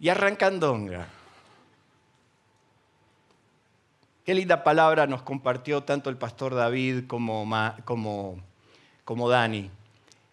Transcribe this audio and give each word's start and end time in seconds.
y 0.00 0.08
arrancan 0.08 0.58
donga. 0.58 1.06
Qué 4.24 4.34
linda 4.34 4.64
palabra 4.64 5.06
nos 5.06 5.22
compartió 5.22 5.82
tanto 5.82 6.08
el 6.08 6.16
pastor 6.16 6.54
David 6.54 7.06
como, 7.06 7.46
como, 7.84 8.40
como 9.04 9.28
Dani. 9.28 9.70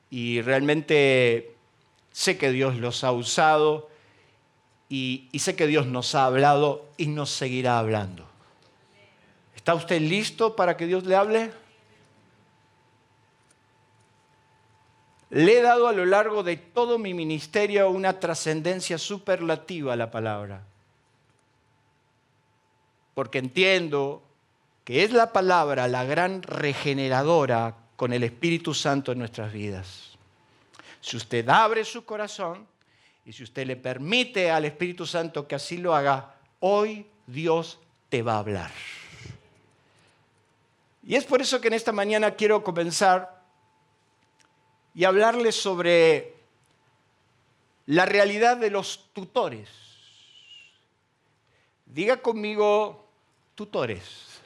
Y 0.09 0.41
realmente 0.41 1.53
sé 2.11 2.37
que 2.37 2.51
Dios 2.51 2.77
los 2.77 3.03
ha 3.03 3.11
usado 3.11 3.89
y, 4.87 5.27
y 5.33 5.39
sé 5.39 5.55
que 5.55 5.67
Dios 5.67 5.85
nos 5.85 6.15
ha 6.15 6.25
hablado 6.25 6.85
y 6.95 7.07
nos 7.07 7.29
seguirá 7.29 7.77
hablando. 7.77 8.25
¿Está 9.55 9.75
usted 9.75 9.99
listo 9.99 10.55
para 10.55 10.77
que 10.77 10.85
Dios 10.85 11.05
le 11.05 11.15
hable? 11.15 11.51
Le 15.29 15.59
he 15.59 15.61
dado 15.61 15.87
a 15.87 15.93
lo 15.93 16.05
largo 16.05 16.43
de 16.43 16.55
todo 16.55 16.97
mi 16.97 17.13
ministerio 17.13 17.89
una 17.89 18.19
trascendencia 18.19 18.97
superlativa 18.97 19.93
a 19.93 19.97
la 19.97 20.09
palabra. 20.09 20.63
Porque 23.13 23.39
entiendo 23.39 24.21
que 24.85 25.03
es 25.03 25.11
la 25.11 25.33
palabra 25.33 25.87
la 25.87 26.05
gran 26.05 26.43
regeneradora 26.43 27.75
con 27.97 28.13
el 28.13 28.23
Espíritu 28.23 28.73
Santo 28.73 29.11
en 29.11 29.19
nuestras 29.19 29.51
vidas. 29.51 30.17
Si 31.01 31.17
usted 31.17 31.47
abre 31.49 31.83
su 31.83 32.05
corazón 32.05 32.65
y 33.25 33.33
si 33.33 33.43
usted 33.43 33.67
le 33.67 33.75
permite 33.75 34.49
al 34.49 34.63
Espíritu 34.63 35.05
Santo 35.05 35.45
que 35.45 35.55
así 35.55 35.77
lo 35.77 35.93
haga, 35.93 36.35
hoy 36.61 37.05
Dios 37.25 37.79
te 38.07 38.21
va 38.21 38.35
a 38.35 38.39
hablar. 38.39 38.71
Y 41.03 41.15
es 41.15 41.25
por 41.25 41.41
eso 41.41 41.59
que 41.59 41.67
en 41.67 41.73
esta 41.73 41.91
mañana 41.91 42.31
quiero 42.31 42.63
comenzar 42.63 43.36
y 44.97 45.05
hablarles 45.05 45.53
sobre 45.53 46.33
la 47.85 48.07
realidad 48.07 48.57
de 48.57 48.71
los 48.71 49.11
tutores. 49.13 49.69
Diga 51.85 52.17
conmigo, 52.17 53.07
tutores. 53.53 54.39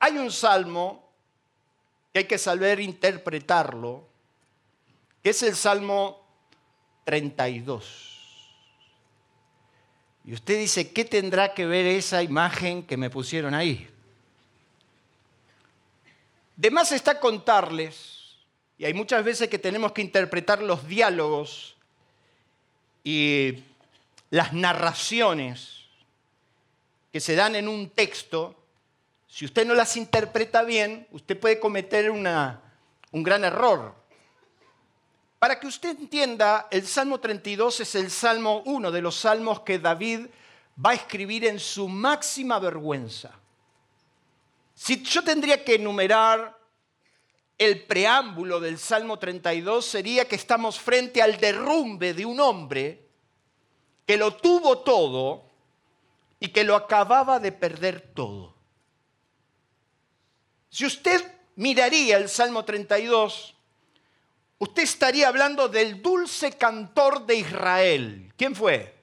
Hay 0.00 0.18
un 0.18 0.30
salmo 0.30 1.08
que 2.12 2.18
hay 2.18 2.24
que 2.26 2.36
saber 2.36 2.78
interpretarlo, 2.78 4.06
que 5.22 5.30
es 5.30 5.42
el 5.42 5.56
Salmo 5.56 6.22
32. 7.04 8.52
Y 10.26 10.34
usted 10.34 10.58
dice, 10.58 10.92
¿qué 10.92 11.06
tendrá 11.06 11.54
que 11.54 11.64
ver 11.64 11.86
esa 11.86 12.22
imagen 12.22 12.82
que 12.82 12.98
me 12.98 13.08
pusieron 13.08 13.54
ahí? 13.54 13.88
De 16.58 16.72
más 16.72 16.90
está 16.90 17.20
contarles, 17.20 18.36
y 18.78 18.84
hay 18.84 18.92
muchas 18.92 19.22
veces 19.22 19.48
que 19.48 19.60
tenemos 19.60 19.92
que 19.92 20.02
interpretar 20.02 20.60
los 20.60 20.88
diálogos 20.88 21.76
y 23.04 23.62
las 24.30 24.52
narraciones 24.52 25.84
que 27.12 27.20
se 27.20 27.36
dan 27.36 27.54
en 27.54 27.68
un 27.68 27.90
texto, 27.90 28.56
si 29.28 29.44
usted 29.44 29.64
no 29.64 29.74
las 29.76 29.96
interpreta 29.96 30.64
bien, 30.64 31.06
usted 31.12 31.38
puede 31.38 31.60
cometer 31.60 32.10
una, 32.10 32.60
un 33.12 33.22
gran 33.22 33.44
error. 33.44 33.94
Para 35.38 35.60
que 35.60 35.68
usted 35.68 35.90
entienda, 35.90 36.66
el 36.72 36.84
Salmo 36.88 37.20
32 37.20 37.78
es 37.78 37.94
el 37.94 38.10
Salmo, 38.10 38.62
uno 38.64 38.90
de 38.90 39.00
los 39.00 39.14
salmos 39.14 39.60
que 39.60 39.78
David 39.78 40.26
va 40.84 40.90
a 40.90 40.94
escribir 40.94 41.44
en 41.44 41.60
su 41.60 41.86
máxima 41.86 42.58
vergüenza. 42.58 43.38
Si 44.78 45.02
yo 45.02 45.24
tendría 45.24 45.64
que 45.64 45.74
enumerar 45.74 46.56
el 47.58 47.84
preámbulo 47.84 48.60
del 48.60 48.78
Salmo 48.78 49.18
32, 49.18 49.84
sería 49.84 50.28
que 50.28 50.36
estamos 50.36 50.78
frente 50.78 51.20
al 51.20 51.36
derrumbe 51.36 52.14
de 52.14 52.24
un 52.24 52.38
hombre 52.38 53.04
que 54.06 54.16
lo 54.16 54.36
tuvo 54.36 54.78
todo 54.78 55.42
y 56.38 56.48
que 56.48 56.62
lo 56.62 56.76
acababa 56.76 57.40
de 57.40 57.50
perder 57.50 58.12
todo. 58.14 58.54
Si 60.70 60.86
usted 60.86 61.28
miraría 61.56 62.16
el 62.16 62.28
Salmo 62.28 62.64
32, 62.64 63.56
usted 64.60 64.82
estaría 64.84 65.26
hablando 65.26 65.68
del 65.68 66.00
dulce 66.00 66.52
cantor 66.52 67.26
de 67.26 67.34
Israel. 67.34 68.32
¿Quién 68.36 68.54
fue? 68.54 68.94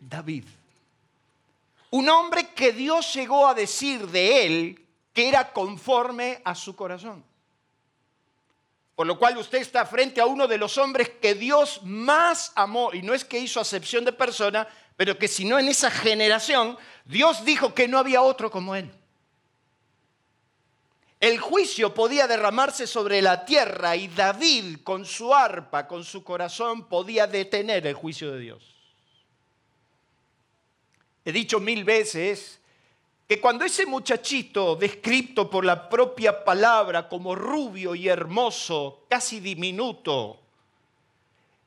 David. 0.00 0.46
Un 1.90 2.08
hombre 2.08 2.48
que 2.54 2.72
Dios 2.72 3.12
llegó 3.12 3.46
a 3.46 3.52
decir 3.52 4.06
de 4.08 4.46
él 4.46 4.82
que 5.16 5.30
era 5.30 5.50
conforme 5.50 6.42
a 6.44 6.54
su 6.54 6.76
corazón. 6.76 7.24
Por 8.94 9.06
lo 9.06 9.18
cual 9.18 9.38
usted 9.38 9.62
está 9.62 9.86
frente 9.86 10.20
a 10.20 10.26
uno 10.26 10.46
de 10.46 10.58
los 10.58 10.76
hombres 10.76 11.08
que 11.08 11.34
Dios 11.34 11.80
más 11.84 12.52
amó, 12.54 12.92
y 12.92 13.00
no 13.00 13.14
es 13.14 13.24
que 13.24 13.38
hizo 13.38 13.58
acepción 13.58 14.04
de 14.04 14.12
persona, 14.12 14.68
pero 14.94 15.16
que 15.16 15.26
si 15.26 15.46
no 15.46 15.58
en 15.58 15.68
esa 15.68 15.90
generación, 15.90 16.76
Dios 17.06 17.46
dijo 17.46 17.72
que 17.72 17.88
no 17.88 17.96
había 17.96 18.20
otro 18.20 18.50
como 18.50 18.74
él. 18.74 18.92
El 21.18 21.40
juicio 21.40 21.94
podía 21.94 22.26
derramarse 22.26 22.86
sobre 22.86 23.22
la 23.22 23.46
tierra 23.46 23.96
y 23.96 24.08
David 24.08 24.80
con 24.84 25.06
su 25.06 25.34
arpa, 25.34 25.88
con 25.88 26.04
su 26.04 26.22
corazón, 26.22 26.90
podía 26.90 27.26
detener 27.26 27.86
el 27.86 27.94
juicio 27.94 28.32
de 28.32 28.40
Dios. 28.40 28.62
He 31.24 31.32
dicho 31.32 31.58
mil 31.58 31.84
veces 31.84 32.60
que 33.26 33.40
cuando 33.40 33.64
ese 33.64 33.86
muchachito, 33.86 34.76
descrito 34.76 35.50
por 35.50 35.64
la 35.64 35.88
propia 35.88 36.44
palabra 36.44 37.08
como 37.08 37.34
rubio 37.34 37.94
y 37.94 38.08
hermoso, 38.08 39.04
casi 39.08 39.40
diminuto, 39.40 40.40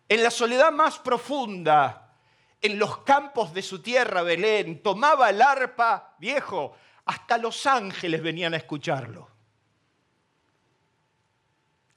en 0.07 0.23
la 0.23 0.31
soledad 0.31 0.71
más 0.71 0.99
profunda, 0.99 2.15
en 2.61 2.79
los 2.79 2.99
campos 2.99 3.53
de 3.53 3.61
su 3.61 3.81
tierra, 3.81 4.21
Belén, 4.21 4.81
tomaba 4.81 5.29
el 5.29 5.41
arpa 5.41 6.15
viejo, 6.17 6.75
hasta 7.05 7.37
los 7.37 7.65
ángeles 7.65 8.21
venían 8.21 8.53
a 8.53 8.57
escucharlo. 8.57 9.29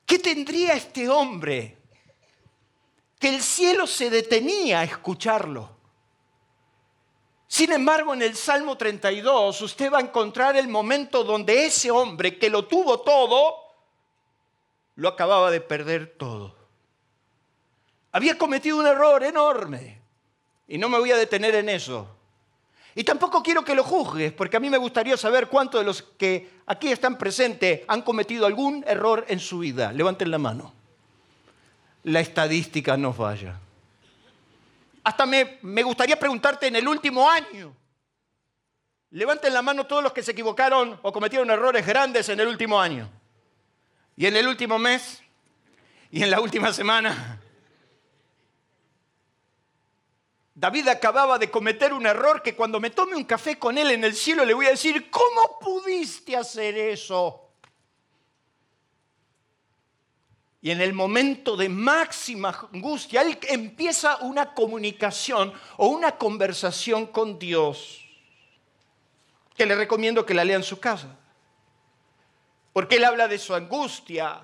¿Qué 0.05 0.19
tendría 0.19 0.75
este 0.75 1.09
hombre? 1.09 1.79
Que 3.19 3.29
el 3.29 3.41
cielo 3.41 3.87
se 3.87 4.11
detenía 4.11 4.81
a 4.81 4.85
escucharlo. 4.85 5.82
Sin 7.53 7.71
embargo, 7.71 8.15
en 8.15 8.23
el 8.23 8.35
Salmo 8.35 8.79
32 8.79 9.61
usted 9.61 9.93
va 9.93 9.99
a 9.99 10.01
encontrar 10.01 10.57
el 10.57 10.69
momento 10.69 11.23
donde 11.23 11.67
ese 11.67 11.91
hombre 11.91 12.39
que 12.39 12.49
lo 12.49 12.65
tuvo 12.65 13.01
todo, 13.01 13.57
lo 14.95 15.09
acababa 15.11 15.51
de 15.51 15.61
perder 15.61 16.15
todo. 16.17 16.57
Había 18.11 18.39
cometido 18.39 18.79
un 18.79 18.87
error 18.87 19.23
enorme 19.23 20.01
y 20.67 20.79
no 20.79 20.89
me 20.89 20.99
voy 20.99 21.13
a 21.13 21.17
detener 21.19 21.55
en 21.57 21.69
eso. 21.69 22.09
Y 22.95 23.05
tampoco 23.05 23.43
quiero 23.43 23.63
que 23.63 23.75
lo 23.75 23.85
juzgues, 23.85 24.33
porque 24.33 24.57
a 24.57 24.61
mí 24.61 24.71
me 24.71 24.79
gustaría 24.79 25.19
saber 25.19 25.49
cuántos 25.49 25.83
de 25.83 25.85
los 25.85 26.01
que 26.01 26.49
aquí 26.65 26.89
están 26.89 27.19
presentes 27.19 27.83
han 27.87 28.01
cometido 28.01 28.47
algún 28.47 28.83
error 28.89 29.27
en 29.29 29.41
su 29.41 29.59
vida. 29.59 29.93
Levanten 29.93 30.31
la 30.31 30.39
mano. 30.39 30.73
La 32.05 32.21
estadística 32.21 32.97
no 32.97 33.13
falla. 33.13 33.61
Hasta 35.05 35.27
me, 35.27 35.83
gustaría 35.83 36.19
preguntarte 36.19 36.69
en 36.69 36.77
el 36.77 36.87
último 36.87 37.29
año. 37.29 37.77
Levanten 39.11 39.53
la 39.53 39.63
mano 39.63 39.87
todos 39.87 40.03
los 40.03 40.13
que 40.13 40.23
se 40.23 40.33
equivocaron 40.33 40.99
o 41.03 41.13
cometieron 41.13 41.51
errores 41.51 41.87
grandes 41.87 42.29
en 42.29 42.41
el 42.41 42.49
último 42.49 42.81
año. 42.81 43.11
Y 44.17 44.27
en 44.27 44.37
el 44.37 44.47
último 44.47 44.79
mes. 44.79 45.23
Y 46.11 46.23
en 46.23 46.31
la 46.31 46.41
última 46.41 46.73
semana. 46.73 47.41
David 50.55 50.89
acababa 50.89 51.39
de 51.39 51.51
cometer 51.51 51.93
un 51.93 52.07
error 52.07 52.43
que 52.43 52.55
cuando 52.55 52.79
me 52.79 52.91
tome 52.91 53.17
un 53.17 53.25
café 53.25 53.59
con 53.59 53.77
él 53.79 53.91
en 53.91 54.05
el 54.05 54.15
cielo 54.15 54.45
le 54.45 54.55
voy 54.55 54.67
a 54.67 54.71
decir, 54.71 55.11
¿cómo 55.11 55.59
pudiste 55.59 56.37
hacer 56.37 56.77
eso? 56.79 57.52
Y 60.65 60.71
en 60.71 60.81
el 60.81 60.93
momento 60.93 61.57
de 61.57 61.69
máxima 61.69 62.69
angustia, 62.73 63.23
él 63.23 63.37
empieza 63.49 64.19
una 64.19 64.55
comunicación 64.55 65.53
o 65.77 65.89
una 65.89 66.13
conversación 66.13 67.07
con 67.07 67.37
Dios, 67.37 68.01
que 69.57 69.67
le 69.67 69.75
recomiendo 69.75 70.25
que 70.25 70.35
la 70.35 70.45
lea 70.45 70.55
en 70.55 70.63
su 70.63 70.79
casa. 70.79 71.19
Porque 72.73 72.95
él 72.97 73.05
habla 73.05 73.27
de 73.27 73.39
su 73.39 73.53
angustia, 73.57 74.41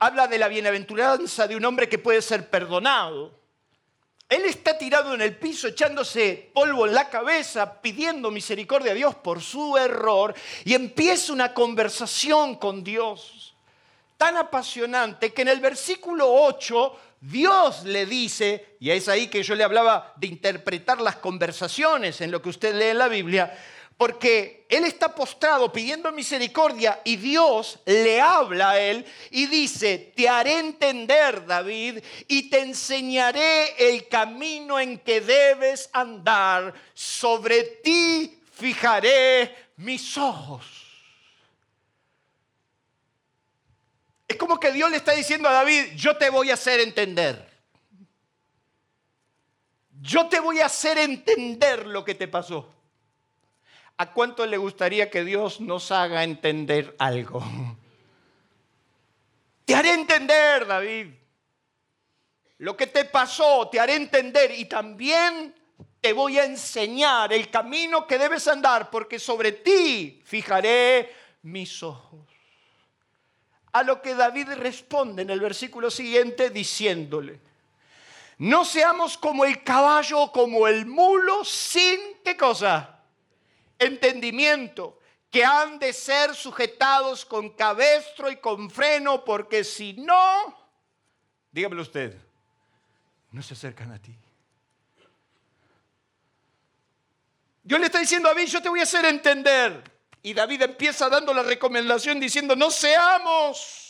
habla 0.00 0.26
de 0.26 0.38
la 0.38 0.48
bienaventuranza 0.48 1.46
de 1.46 1.54
un 1.54 1.64
hombre 1.64 1.88
que 1.88 2.00
puede 2.00 2.20
ser 2.20 2.50
perdonado. 2.50 3.38
Él 4.28 4.42
está 4.44 4.76
tirado 4.76 5.14
en 5.14 5.22
el 5.22 5.36
piso 5.36 5.68
echándose 5.68 6.50
polvo 6.52 6.84
en 6.84 6.94
la 6.94 7.08
cabeza, 7.08 7.80
pidiendo 7.80 8.32
misericordia 8.32 8.90
a 8.90 8.96
Dios 8.96 9.14
por 9.14 9.40
su 9.40 9.76
error 9.78 10.34
y 10.64 10.74
empieza 10.74 11.32
una 11.32 11.54
conversación 11.54 12.56
con 12.56 12.82
Dios 12.82 13.47
tan 14.18 14.36
apasionante 14.36 15.32
que 15.32 15.42
en 15.42 15.48
el 15.48 15.60
versículo 15.60 16.30
8 16.30 17.00
Dios 17.20 17.84
le 17.84 18.04
dice, 18.04 18.76
y 18.78 18.90
es 18.90 19.08
ahí 19.08 19.28
que 19.28 19.42
yo 19.42 19.54
le 19.54 19.64
hablaba 19.64 20.12
de 20.16 20.26
interpretar 20.26 21.00
las 21.00 21.16
conversaciones 21.16 22.20
en 22.20 22.30
lo 22.30 22.42
que 22.42 22.50
usted 22.50 22.74
lee 22.74 22.90
en 22.90 22.98
la 22.98 23.08
Biblia, 23.08 23.56
porque 23.96 24.64
él 24.68 24.84
está 24.84 25.12
postrado 25.12 25.72
pidiendo 25.72 26.12
misericordia 26.12 27.00
y 27.04 27.16
Dios 27.16 27.80
le 27.86 28.20
habla 28.20 28.70
a 28.70 28.80
él 28.80 29.04
y 29.30 29.46
dice, 29.46 30.12
te 30.14 30.28
haré 30.28 30.60
entender, 30.60 31.44
David, 31.46 31.98
y 32.28 32.48
te 32.48 32.60
enseñaré 32.60 33.74
el 33.90 34.06
camino 34.06 34.78
en 34.78 34.98
que 34.98 35.20
debes 35.20 35.90
andar. 35.92 36.72
Sobre 36.94 37.64
ti 37.82 38.40
fijaré 38.52 39.52
mis 39.78 40.16
ojos. 40.16 40.87
Es 44.28 44.36
como 44.36 44.60
que 44.60 44.70
Dios 44.72 44.90
le 44.90 44.98
está 44.98 45.12
diciendo 45.12 45.48
a 45.48 45.52
David, 45.52 45.94
yo 45.96 46.16
te 46.18 46.28
voy 46.28 46.50
a 46.50 46.54
hacer 46.54 46.80
entender. 46.80 47.48
Yo 50.00 50.28
te 50.28 50.38
voy 50.38 50.60
a 50.60 50.66
hacer 50.66 50.98
entender 50.98 51.86
lo 51.86 52.04
que 52.04 52.14
te 52.14 52.28
pasó. 52.28 52.72
¿A 53.96 54.12
cuánto 54.12 54.46
le 54.46 54.58
gustaría 54.58 55.10
que 55.10 55.24
Dios 55.24 55.60
nos 55.60 55.90
haga 55.90 56.22
entender 56.22 56.94
algo? 56.98 57.42
Te 59.64 59.74
haré 59.74 59.92
entender, 59.92 60.66
David. 60.66 61.08
Lo 62.56 62.74
que 62.74 62.86
te 62.86 63.04
pasó, 63.04 63.68
te 63.68 63.78
haré 63.78 63.96
entender 63.96 64.50
y 64.52 64.64
también 64.64 65.54
te 66.00 66.14
voy 66.14 66.38
a 66.38 66.44
enseñar 66.44 67.32
el 67.34 67.50
camino 67.50 68.06
que 68.06 68.16
debes 68.16 68.48
andar, 68.48 68.88
porque 68.88 69.18
sobre 69.18 69.52
ti 69.52 70.22
fijaré 70.24 71.14
mis 71.42 71.82
ojos. 71.82 72.27
A 73.78 73.84
lo 73.84 74.02
que 74.02 74.16
David 74.16 74.48
responde 74.54 75.22
en 75.22 75.30
el 75.30 75.38
versículo 75.38 75.88
siguiente 75.88 76.50
diciéndole, 76.50 77.38
no 78.38 78.64
seamos 78.64 79.16
como 79.16 79.44
el 79.44 79.62
caballo 79.62 80.20
o 80.20 80.32
como 80.32 80.66
el 80.66 80.84
mulo 80.84 81.44
sin 81.44 82.00
qué 82.24 82.36
cosa? 82.36 82.96
entendimiento, 83.78 84.98
que 85.30 85.44
han 85.44 85.78
de 85.78 85.92
ser 85.92 86.34
sujetados 86.34 87.24
con 87.24 87.50
cabestro 87.50 88.30
y 88.30 88.36
con 88.38 88.68
freno, 88.68 89.24
porque 89.24 89.62
si 89.62 89.92
no, 89.92 90.58
dígamelo 91.52 91.82
usted, 91.82 92.16
no 93.30 93.42
se 93.42 93.54
acercan 93.54 93.92
a 93.92 94.02
ti. 94.02 94.12
Dios 97.62 97.78
le 97.78 97.86
está 97.86 98.00
diciendo 98.00 98.28
a 98.28 98.34
David, 98.34 98.48
yo 98.48 98.60
te 98.60 98.68
voy 98.68 98.80
a 98.80 98.84
hacer 98.84 99.04
entender. 99.04 99.97
Y 100.28 100.34
David 100.34 100.60
empieza 100.62 101.08
dando 101.08 101.32
la 101.32 101.42
recomendación 101.42 102.20
diciendo, 102.20 102.54
no 102.54 102.70
seamos. 102.70 103.86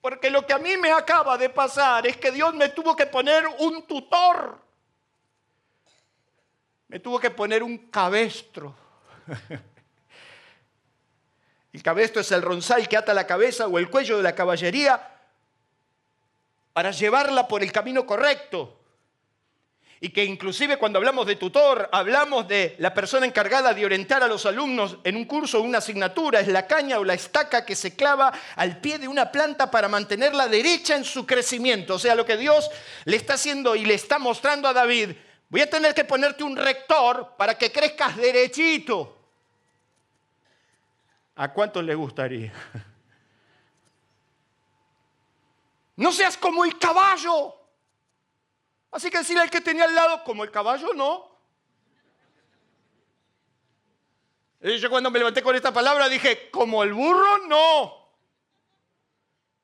Porque 0.00 0.28
lo 0.28 0.46
que 0.46 0.52
a 0.52 0.58
mí 0.58 0.76
me 0.76 0.92
acaba 0.92 1.38
de 1.38 1.48
pasar 1.48 2.06
es 2.06 2.18
que 2.18 2.30
Dios 2.30 2.54
me 2.54 2.68
tuvo 2.68 2.94
que 2.94 3.06
poner 3.06 3.46
un 3.58 3.86
tutor 3.86 4.66
me 6.88 7.00
tuvo 7.00 7.18
que 7.18 7.30
poner 7.30 7.62
un 7.62 7.78
cabestro. 7.90 8.74
El 11.72 11.82
cabestro 11.82 12.20
es 12.22 12.32
el 12.32 12.42
ronzal 12.42 12.88
que 12.88 12.96
ata 12.96 13.12
la 13.12 13.26
cabeza 13.26 13.66
o 13.66 13.78
el 13.78 13.90
cuello 13.90 14.16
de 14.16 14.22
la 14.22 14.34
caballería 14.34 15.14
para 16.72 16.90
llevarla 16.90 17.46
por 17.46 17.62
el 17.62 17.70
camino 17.70 18.06
correcto. 18.06 18.80
Y 20.00 20.10
que 20.10 20.24
inclusive 20.24 20.76
cuando 20.76 20.98
hablamos 20.98 21.26
de 21.26 21.36
tutor, 21.36 21.88
hablamos 21.92 22.46
de 22.46 22.76
la 22.78 22.92
persona 22.92 23.26
encargada 23.26 23.72
de 23.72 23.84
orientar 23.84 24.22
a 24.22 24.28
los 24.28 24.44
alumnos 24.44 24.98
en 25.04 25.16
un 25.16 25.24
curso 25.24 25.58
o 25.58 25.62
una 25.62 25.78
asignatura, 25.78 26.40
es 26.40 26.48
la 26.48 26.66
caña 26.66 26.98
o 26.98 27.04
la 27.04 27.14
estaca 27.14 27.64
que 27.64 27.74
se 27.74 27.96
clava 27.96 28.32
al 28.56 28.80
pie 28.80 28.98
de 28.98 29.08
una 29.08 29.32
planta 29.32 29.70
para 29.70 29.88
mantenerla 29.88 30.48
derecha 30.48 30.96
en 30.96 31.04
su 31.04 31.24
crecimiento. 31.24 31.94
O 31.94 31.98
sea, 31.98 32.14
lo 32.14 32.26
que 32.26 32.36
Dios 32.36 32.70
le 33.04 33.16
está 33.16 33.34
haciendo 33.34 33.74
y 33.74 33.84
le 33.86 33.94
está 33.94 34.18
mostrando 34.18 34.68
a 34.68 34.72
David 34.72 35.10
Voy 35.48 35.60
a 35.60 35.70
tener 35.70 35.94
que 35.94 36.04
ponerte 36.04 36.42
un 36.42 36.56
rector 36.56 37.34
para 37.36 37.56
que 37.56 37.70
crezcas 37.70 38.16
derechito. 38.16 39.16
¿A 41.36 41.52
cuántos 41.52 41.84
le 41.84 41.94
gustaría? 41.94 42.52
No 45.96 46.12
seas 46.12 46.36
como 46.36 46.62
el 46.64 46.78
caballo. 46.78 47.54
Así 48.90 49.10
que 49.10 49.18
decirle 49.18 49.42
al 49.42 49.50
que 49.50 49.60
tenía 49.60 49.84
al 49.84 49.94
lado, 49.94 50.24
como 50.24 50.44
el 50.44 50.50
caballo, 50.50 50.94
no. 50.94 51.36
Y 54.62 54.78
yo 54.78 54.90
cuando 54.90 55.10
me 55.10 55.18
levanté 55.18 55.42
con 55.42 55.54
esta 55.54 55.72
palabra 55.72 56.08
dije, 56.08 56.50
como 56.50 56.82
el 56.82 56.92
burro, 56.92 57.46
no. 57.46 58.06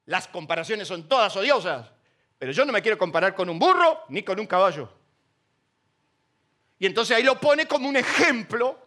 Las 0.07 0.29
comparaciones 0.29 0.89
son 0.89 1.09
todas 1.09 1.35
odiosas, 1.37 1.91
pero 2.39 2.53
yo 2.53 2.65
no 2.65 2.73
me 2.73 2.83
quiero 2.83 2.99
comparar 2.99 3.35
con 3.35 3.49
un 3.49 3.59
burro 3.59 4.05
ni 4.09 4.23
con 4.23 4.39
un 4.39 4.47
caballo. 4.47 4.93
Y 6.79 6.87
entonces 6.87 7.17
ahí 7.17 7.23
lo 7.23 7.39
pone 7.41 7.67
como 7.67 7.89
un 7.89 7.97
ejemplo 7.97 8.79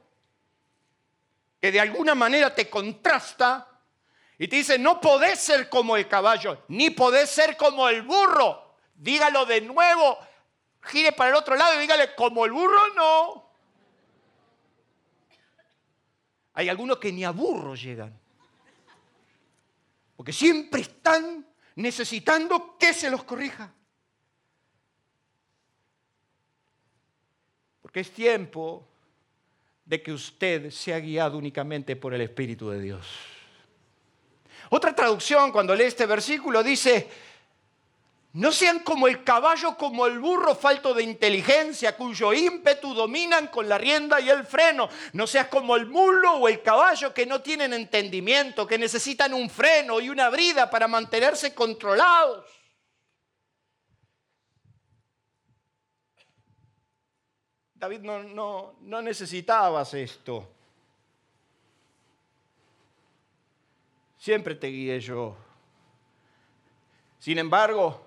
que 1.61 1.71
de 1.71 1.79
alguna 1.79 2.13
manera 2.13 2.53
te 2.53 2.69
contrasta 2.69 3.67
y 4.37 4.47
te 4.47 4.57
dice, 4.57 4.77
no 4.77 4.99
podés 4.99 5.39
ser 5.39 5.69
como 5.69 5.95
el 5.95 6.07
caballo, 6.07 6.63
ni 6.67 6.89
podés 6.89 7.29
ser 7.29 7.55
como 7.55 7.87
el 7.87 8.01
burro. 8.01 8.64
Dígalo 9.06 9.46
de 9.46 9.62
nuevo, 9.62 10.18
gire 10.81 11.12
para 11.12 11.30
el 11.30 11.36
otro 11.36 11.56
lado 11.56 11.75
y 11.75 11.78
dígale, 11.78 12.16
como 12.16 12.44
el 12.44 12.52
burro 12.52 12.81
no. 12.96 13.52
Hay 16.56 16.69
algunos 16.69 16.98
que 16.98 17.12
ni 17.12 17.24
a 17.24 17.30
burro 17.30 17.75
llegan. 17.75 18.19
Porque 20.16 20.34
siempre 20.34 20.81
están 20.81 21.46
necesitando 21.75 22.80
que 22.80 22.96
se 22.96 23.12
los 23.12 23.24
corrija. 23.24 23.72
que 27.94 28.02
es 28.02 28.12
tiempo 28.12 28.86
de 29.86 30.04
que 30.04 30.12
usted 30.12 30.69
sea 30.69 31.00
guiado 31.00 31.38
únicamente 31.38 31.96
por 31.96 32.13
el 32.13 32.19
Espíritu 32.19 32.69
de 32.69 32.81
Dios. 32.81 33.07
Otra 34.69 34.94
traducción, 34.94 35.50
cuando 35.54 35.74
lee 35.74 35.85
este 35.85 36.06
versículo, 36.06 36.62
dice, 36.62 37.07
no 38.35 38.51
sean 38.51 38.80
como 38.80 39.07
el 39.07 39.23
caballo, 39.23 39.77
como 39.77 40.06
el 40.06 40.19
burro 40.19 40.56
falto 40.56 40.94
de 40.94 41.04
inteligencia, 41.04 41.95
cuyo 41.95 42.33
ímpetu 42.33 42.94
dominan 42.94 43.47
con 43.47 43.69
la 43.69 43.77
rienda 43.77 44.19
y 44.19 44.30
el 44.30 44.44
freno. 44.44 44.89
No 45.13 45.25
seas 45.25 45.47
como 45.47 45.77
el 45.77 45.85
mulo 45.85 46.33
o 46.33 46.49
el 46.49 46.61
caballo 46.61 47.13
que 47.13 47.25
no 47.25 47.42
tienen 47.42 47.71
entendimiento, 47.71 48.68
que 48.68 48.77
necesitan 48.77 49.33
un 49.33 49.49
freno 49.49 50.01
y 50.01 50.09
una 50.09 50.27
brida 50.30 50.69
para 50.69 50.85
mantenerse 50.85 51.56
controlados. 51.56 52.45
David, 57.75 58.01
no, 58.01 58.21
no, 58.21 58.75
no 58.81 59.01
necesitabas 59.01 59.94
esto. 59.94 60.45
Siempre 64.18 64.56
te 64.56 64.68
guié 64.68 64.99
yo. 64.99 65.37
Sin 67.18 67.37
embargo, 67.37 68.05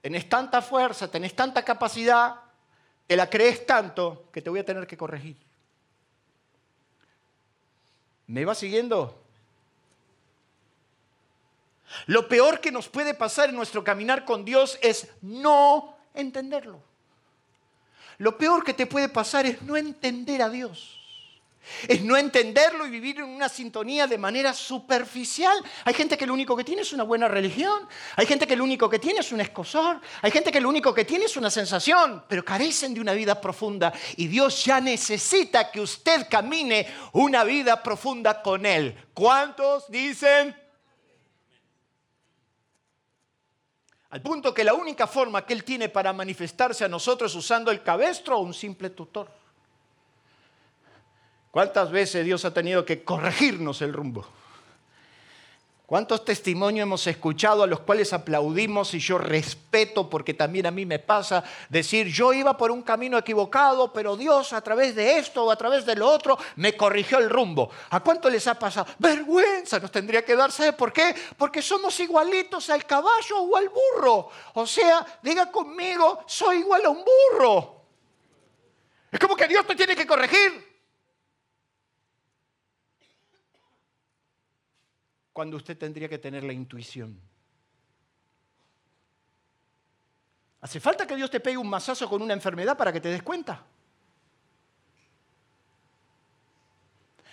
tenés 0.00 0.28
tanta 0.28 0.62
fuerza, 0.62 1.10
tenés 1.10 1.34
tanta 1.34 1.64
capacidad, 1.64 2.36
te 3.06 3.16
la 3.16 3.28
crees 3.28 3.66
tanto 3.66 4.28
que 4.32 4.42
te 4.42 4.50
voy 4.50 4.60
a 4.60 4.64
tener 4.64 4.86
que 4.86 4.96
corregir. 4.96 5.36
¿Me 8.26 8.44
va 8.44 8.54
siguiendo? 8.54 9.18
Lo 12.06 12.28
peor 12.28 12.60
que 12.60 12.70
nos 12.70 12.88
puede 12.88 13.14
pasar 13.14 13.48
en 13.48 13.56
nuestro 13.56 13.82
caminar 13.82 14.24
con 14.24 14.44
Dios 14.44 14.78
es 14.82 15.08
no 15.22 15.96
entenderlo. 16.14 16.82
Lo 18.18 18.36
peor 18.36 18.64
que 18.64 18.74
te 18.74 18.86
puede 18.86 19.08
pasar 19.08 19.46
es 19.46 19.62
no 19.62 19.76
entender 19.76 20.42
a 20.42 20.50
Dios. 20.50 20.97
Es 21.86 22.02
no 22.02 22.16
entenderlo 22.16 22.86
y 22.86 22.90
vivir 22.90 23.18
en 23.18 23.24
una 23.24 23.48
sintonía 23.48 24.06
de 24.06 24.18
manera 24.18 24.54
superficial. 24.54 25.56
Hay 25.84 25.94
gente 25.94 26.16
que 26.16 26.26
lo 26.26 26.32
único 26.32 26.56
que 26.56 26.64
tiene 26.64 26.82
es 26.82 26.92
una 26.92 27.02
buena 27.02 27.28
religión. 27.28 27.86
Hay 28.16 28.26
gente 28.26 28.46
que 28.46 28.56
lo 28.56 28.64
único 28.64 28.88
que 28.88 28.98
tiene 28.98 29.20
es 29.20 29.32
un 29.32 29.40
escosor. 29.40 30.00
Hay 30.22 30.30
gente 30.30 30.50
que 30.50 30.60
lo 30.60 30.68
único 30.68 30.94
que 30.94 31.04
tiene 31.04 31.26
es 31.26 31.36
una 31.36 31.50
sensación, 31.50 32.24
pero 32.28 32.44
carecen 32.44 32.94
de 32.94 33.00
una 33.00 33.12
vida 33.12 33.40
profunda. 33.40 33.92
Y 34.16 34.28
Dios 34.28 34.64
ya 34.64 34.80
necesita 34.80 35.70
que 35.70 35.80
usted 35.80 36.26
camine 36.28 36.86
una 37.12 37.44
vida 37.44 37.82
profunda 37.82 38.42
con 38.42 38.64
Él. 38.64 38.96
¿Cuántos 39.12 39.90
dicen 39.90 40.56
Al 44.10 44.22
punto 44.22 44.54
que 44.54 44.64
la 44.64 44.72
única 44.72 45.06
forma 45.06 45.44
que 45.44 45.52
Él 45.52 45.64
tiene 45.64 45.90
para 45.90 46.14
manifestarse 46.14 46.84
a 46.84 46.88
nosotros 46.88 47.30
es 47.30 47.36
usando 47.36 47.70
el 47.70 47.82
cabestro 47.82 48.38
o 48.38 48.40
un 48.40 48.54
simple 48.54 48.90
tutor. 48.90 49.37
¿Cuántas 51.58 51.90
veces 51.90 52.24
Dios 52.24 52.44
ha 52.44 52.54
tenido 52.54 52.84
que 52.84 53.02
corregirnos 53.02 53.82
el 53.82 53.92
rumbo? 53.92 54.24
¿Cuántos 55.86 56.24
testimonios 56.24 56.84
hemos 56.84 57.04
escuchado 57.08 57.64
a 57.64 57.66
los 57.66 57.80
cuales 57.80 58.12
aplaudimos 58.12 58.94
y 58.94 59.00
yo 59.00 59.18
respeto 59.18 60.08
porque 60.08 60.34
también 60.34 60.66
a 60.66 60.70
mí 60.70 60.86
me 60.86 61.00
pasa 61.00 61.42
decir, 61.68 62.06
yo 62.06 62.32
iba 62.32 62.56
por 62.56 62.70
un 62.70 62.82
camino 62.82 63.18
equivocado, 63.18 63.92
pero 63.92 64.16
Dios 64.16 64.52
a 64.52 64.60
través 64.60 64.94
de 64.94 65.18
esto 65.18 65.46
o 65.46 65.50
a 65.50 65.56
través 65.56 65.84
de 65.84 65.96
lo 65.96 66.08
otro 66.08 66.38
me 66.54 66.76
corrigió 66.76 67.18
el 67.18 67.28
rumbo? 67.28 67.68
¿A 67.90 67.98
cuánto 68.04 68.30
les 68.30 68.46
ha 68.46 68.56
pasado? 68.56 68.86
Vergüenza 68.96 69.80
nos 69.80 69.90
tendría 69.90 70.24
que 70.24 70.36
dar, 70.36 70.52
¿sabe 70.52 70.74
por 70.74 70.92
qué? 70.92 71.12
Porque 71.36 71.60
somos 71.60 71.98
igualitos 71.98 72.70
al 72.70 72.86
caballo 72.86 73.36
o 73.36 73.56
al 73.56 73.68
burro. 73.68 74.30
O 74.54 74.64
sea, 74.64 75.04
diga 75.20 75.50
conmigo, 75.50 76.22
soy 76.24 76.58
igual 76.58 76.84
a 76.84 76.90
un 76.90 77.04
burro. 77.04 77.82
Es 79.10 79.18
como 79.18 79.34
que 79.34 79.48
Dios 79.48 79.66
te 79.66 79.74
tiene 79.74 79.96
que 79.96 80.06
corregir. 80.06 80.67
Cuando 85.38 85.56
usted 85.56 85.78
tendría 85.78 86.08
que 86.08 86.18
tener 86.18 86.42
la 86.42 86.52
intuición. 86.52 87.16
¿Hace 90.60 90.80
falta 90.80 91.06
que 91.06 91.14
Dios 91.14 91.30
te 91.30 91.38
pegue 91.38 91.56
un 91.56 91.70
mazazo 91.70 92.08
con 92.08 92.22
una 92.22 92.34
enfermedad 92.34 92.76
para 92.76 92.92
que 92.92 93.00
te 93.00 93.08
des 93.08 93.22
cuenta? 93.22 93.64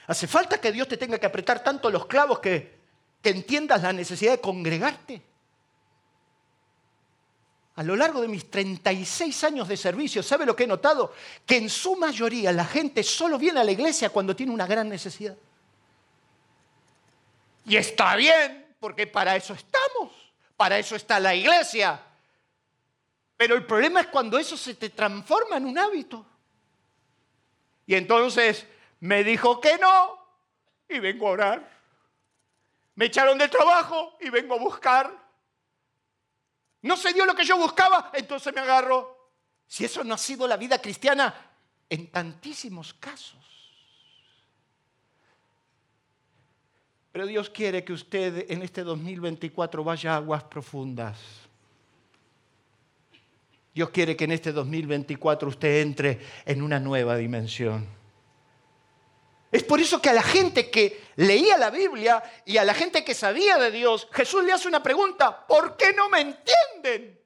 ¿Hace 0.05 0.27
falta 0.27 0.61
que 0.61 0.71
Dios 0.71 0.87
te 0.87 0.97
tenga 0.97 1.17
que 1.17 1.25
apretar 1.25 1.63
tanto 1.63 1.89
los 1.89 2.05
clavos 2.05 2.37
que, 2.37 2.77
que 3.23 3.31
entiendas 3.31 3.81
la 3.81 3.91
necesidad 3.91 4.33
de 4.33 4.39
congregarte? 4.39 5.23
A 7.77 7.81
lo 7.81 7.95
largo 7.95 8.21
de 8.21 8.27
mis 8.27 8.51
36 8.51 9.43
años 9.45 9.67
de 9.67 9.77
servicio, 9.77 10.21
¿sabe 10.21 10.45
lo 10.45 10.55
que 10.55 10.65
he 10.65 10.67
notado? 10.67 11.11
Que 11.43 11.57
en 11.57 11.71
su 11.71 11.95
mayoría 11.95 12.51
la 12.51 12.65
gente 12.65 13.01
solo 13.01 13.39
viene 13.39 13.61
a 13.61 13.63
la 13.63 13.71
iglesia 13.71 14.11
cuando 14.11 14.35
tiene 14.35 14.53
una 14.53 14.67
gran 14.67 14.89
necesidad. 14.89 15.35
Y 17.65 17.77
está 17.77 18.15
bien, 18.15 18.75
porque 18.79 19.07
para 19.07 19.35
eso 19.35 19.53
estamos, 19.53 20.11
para 20.55 20.77
eso 20.77 20.95
está 20.95 21.19
la 21.19 21.33
iglesia. 21.33 21.99
Pero 23.35 23.55
el 23.55 23.65
problema 23.65 24.01
es 24.01 24.07
cuando 24.07 24.37
eso 24.37 24.55
se 24.55 24.75
te 24.75 24.89
transforma 24.89 25.57
en 25.57 25.65
un 25.65 25.77
hábito. 25.77 26.25
Y 27.87 27.95
entonces 27.95 28.65
me 28.99 29.23
dijo 29.23 29.59
que 29.59 29.77
no 29.77 30.25
y 30.87 30.99
vengo 30.99 31.27
a 31.27 31.31
orar. 31.31 31.75
Me 32.95 33.05
echaron 33.05 33.37
del 33.37 33.49
trabajo 33.49 34.15
y 34.21 34.29
vengo 34.29 34.55
a 34.55 34.59
buscar. 34.59 35.11
No 36.83 36.95
se 36.95 37.13
dio 37.13 37.25
lo 37.25 37.35
que 37.35 37.43
yo 37.43 37.57
buscaba, 37.57 38.11
entonces 38.13 38.53
me 38.53 38.61
agarro. 38.61 39.31
Si 39.67 39.83
eso 39.83 40.03
no 40.03 40.13
ha 40.13 40.17
sido 40.17 40.47
la 40.47 40.55
vida 40.55 40.79
cristiana 40.79 41.33
en 41.89 42.11
tantísimos 42.11 42.93
casos. 42.93 43.54
Pero 47.15 47.27
Dios 47.27 47.49
quiere 47.49 47.85
que 47.85 47.93
usted 47.93 48.51
en 48.51 48.61
este 48.61 48.83
2024 48.83 49.85
vaya 49.85 50.11
a 50.11 50.15
aguas 50.17 50.43
profundas. 50.43 51.17
Dios 53.73 53.89
quiere 53.91 54.17
que 54.17 54.25
en 54.25 54.33
este 54.33 54.51
2024 54.51 55.47
usted 55.47 55.79
entre 55.79 56.19
en 56.43 56.61
una 56.61 56.77
nueva 56.77 57.15
dimensión. 57.15 57.87
Es 59.49 59.63
por 59.63 59.79
eso 59.79 60.01
que 60.01 60.09
a 60.09 60.13
la 60.13 60.23
gente 60.23 60.69
que 60.69 61.03
leía 61.15 61.57
la 61.57 61.69
Biblia 61.69 62.21
y 62.43 62.57
a 62.57 62.65
la 62.65 62.73
gente 62.73 63.05
que 63.05 63.13
sabía 63.13 63.57
de 63.59 63.71
Dios, 63.71 64.09
Jesús 64.11 64.43
le 64.43 64.51
hace 64.51 64.67
una 64.67 64.83
pregunta, 64.83 65.47
¿por 65.47 65.77
qué 65.77 65.93
no 65.93 66.09
me 66.09 66.19
entienden? 66.19 67.17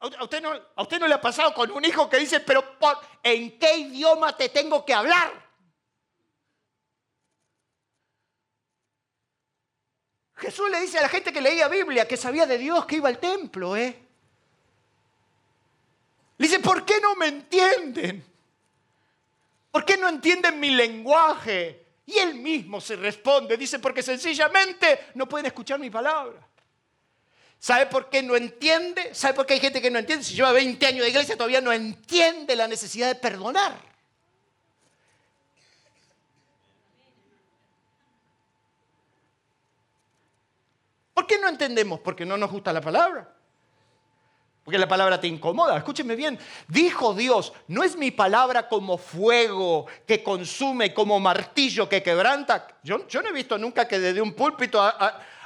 ¿A 0.00 0.22
usted 0.22 0.42
no, 0.42 0.52
a 0.52 0.82
usted 0.82 1.00
no 1.00 1.08
le 1.08 1.14
ha 1.14 1.20
pasado 1.22 1.54
con 1.54 1.70
un 1.70 1.82
hijo 1.82 2.10
que 2.10 2.18
dice, 2.18 2.40
pero 2.40 2.62
¿en 3.22 3.58
qué 3.58 3.78
idioma 3.78 4.36
te 4.36 4.50
tengo 4.50 4.84
que 4.84 4.92
hablar? 4.92 5.45
Jesús 10.36 10.70
le 10.70 10.80
dice 10.80 10.98
a 10.98 11.02
la 11.02 11.08
gente 11.08 11.32
que 11.32 11.40
leía 11.40 11.68
Biblia, 11.68 12.06
que 12.06 12.16
sabía 12.16 12.46
de 12.46 12.58
Dios, 12.58 12.84
que 12.84 12.96
iba 12.96 13.08
al 13.08 13.18
templo, 13.18 13.76
¿eh? 13.76 13.98
Le 16.38 16.46
dice, 16.46 16.60
¿por 16.60 16.84
qué 16.84 17.00
no 17.00 17.16
me 17.16 17.28
entienden? 17.28 18.22
¿Por 19.70 19.84
qué 19.84 19.96
no 19.96 20.08
entienden 20.08 20.60
mi 20.60 20.70
lenguaje? 20.70 21.86
Y 22.04 22.18
él 22.18 22.34
mismo 22.34 22.80
se 22.80 22.96
responde, 22.96 23.56
dice, 23.56 23.78
porque 23.78 24.02
sencillamente 24.02 25.08
no 25.14 25.26
pueden 25.26 25.46
escuchar 25.46 25.78
mi 25.78 25.90
palabra. 25.90 26.46
¿Sabe 27.58 27.86
por 27.86 28.10
qué 28.10 28.22
no 28.22 28.36
entiende? 28.36 29.14
¿Sabe 29.14 29.34
por 29.34 29.46
qué 29.46 29.54
hay 29.54 29.60
gente 29.60 29.80
que 29.80 29.90
no 29.90 29.98
entiende? 29.98 30.22
Si 30.22 30.34
lleva 30.34 30.52
20 30.52 30.86
años 30.86 31.02
de 31.02 31.10
iglesia 31.10 31.36
todavía 31.36 31.62
no 31.62 31.72
entiende 31.72 32.54
la 32.54 32.68
necesidad 32.68 33.08
de 33.08 33.14
perdonar. 33.14 33.95
¿Por 41.26 41.34
qué 41.34 41.42
no 41.42 41.48
entendemos? 41.48 41.98
Porque 41.98 42.24
no 42.24 42.36
nos 42.36 42.48
gusta 42.52 42.72
la 42.72 42.80
palabra. 42.80 43.28
Porque 44.62 44.78
la 44.78 44.86
palabra 44.86 45.20
te 45.20 45.26
incomoda. 45.26 45.76
Escúcheme 45.76 46.14
bien. 46.14 46.38
Dijo 46.68 47.14
Dios, 47.14 47.52
no 47.66 47.82
es 47.82 47.96
mi 47.96 48.12
palabra 48.12 48.68
como 48.68 48.96
fuego 48.96 49.86
que 50.06 50.22
consume, 50.22 50.94
como 50.94 51.18
martillo 51.18 51.88
que 51.88 52.00
quebranta. 52.00 52.68
Yo, 52.84 53.08
yo 53.08 53.22
no 53.22 53.30
he 53.30 53.32
visto 53.32 53.58
nunca 53.58 53.88
que 53.88 53.98
desde 53.98 54.22
un 54.22 54.34
púlpito 54.34 54.80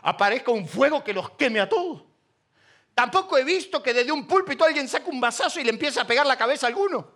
aparezca 0.03 0.51
un 0.51 0.69
fuego 0.69 1.03
que 1.03 1.15
los 1.15 1.31
queme 1.31 1.61
a 1.61 1.69
todos. 1.71 2.03
Tampoco 2.95 3.39
he 3.39 3.45
visto 3.45 3.83
que 3.83 3.95
desde 3.95 4.13
un 4.13 4.27
púlpito 4.27 4.67
alguien 4.67 4.87
saque 4.87 5.09
un 5.09 5.19
vasazo 5.19 5.61
y 5.61 5.65
le 5.65 5.71
empiece 5.71 5.99
a 5.99 6.07
pegar 6.07 6.27
la 6.27 6.37
cabeza 6.37 6.67
a 6.67 6.69
alguno. 6.69 7.11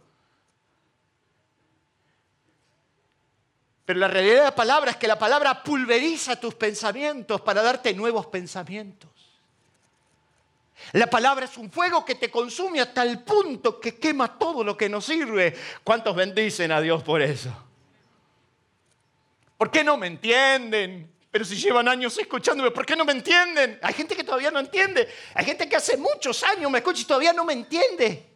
Pero 3.85 3.99
la 3.99 4.09
realidad 4.09 4.37
de 4.37 4.43
la 4.45 4.55
palabra 4.55 4.93
es 4.93 4.97
que 4.97 5.07
la 5.07 5.19
palabra 5.19 5.63
pulveriza 5.63 6.41
tus 6.41 6.55
pensamientos 6.55 7.41
para 7.43 7.63
darte 7.63 7.93
nuevos 7.93 8.27
pensamientos. 8.27 9.11
La 10.93 11.07
palabra 11.07 11.45
es 11.45 11.57
un 11.57 11.71
fuego 11.71 12.05
que 12.05 12.15
te 12.15 12.31
consume 12.31 12.81
hasta 12.81 13.03
el 13.03 13.21
punto 13.21 13.81
que 13.81 13.97
quema 13.97 14.39
todo 14.39 14.65
lo 14.65 14.77
que 14.77 14.89
nos 14.89 15.05
sirve. 15.05 15.55
¿Cuántos 15.83 16.17
bendicen 16.17 16.73
a 16.73 16.81
Dios 16.81 17.03
por 17.03 17.21
eso? 17.23 17.51
¿Por 19.57 19.71
qué 19.71 19.85
no 19.85 19.97
me 19.97 20.07
entienden? 20.07 21.11
Pero 21.31 21.45
si 21.45 21.57
llevan 21.57 21.89
años 21.89 22.17
escuchándome, 22.19 22.71
¿por 22.71 22.87
qué 22.87 22.97
no 22.97 23.05
me 23.05 23.13
entienden? 23.13 23.79
Hay 23.83 23.95
gente 23.95 24.17
que 24.17 24.25
todavía 24.25 24.51
no 24.51 24.61
entiende. 24.61 25.09
Hay 25.35 25.45
gente 25.45 25.69
que 25.69 25.77
hace 25.77 25.97
muchos 25.97 26.43
años 26.43 26.71
me 26.71 26.79
escucha 26.79 27.03
y 27.03 27.07
todavía 27.07 27.33
no 27.33 27.45
me 27.45 27.53
entiende. 27.53 28.34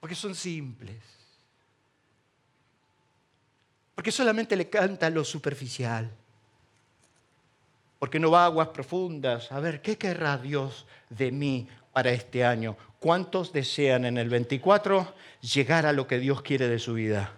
Porque 0.00 0.14
son 0.14 0.34
simples. 0.34 0.98
Porque 3.94 4.10
solamente 4.10 4.56
le 4.56 4.70
canta 4.70 5.10
lo 5.10 5.24
superficial. 5.24 6.10
Porque 7.98 8.18
no 8.18 8.30
va 8.30 8.44
a 8.44 8.46
aguas 8.46 8.68
profundas. 8.68 9.52
A 9.52 9.60
ver, 9.60 9.82
¿qué 9.82 9.98
querrá 9.98 10.38
Dios 10.38 10.86
de 11.10 11.30
mí 11.30 11.68
para 11.92 12.10
este 12.10 12.44
año? 12.44 12.78
¿Cuántos 12.98 13.52
desean 13.52 14.06
en 14.06 14.16
el 14.16 14.30
24 14.30 15.14
llegar 15.42 15.84
a 15.84 15.92
lo 15.92 16.06
que 16.06 16.18
Dios 16.18 16.40
quiere 16.40 16.66
de 16.66 16.78
su 16.78 16.94
vida? 16.94 17.34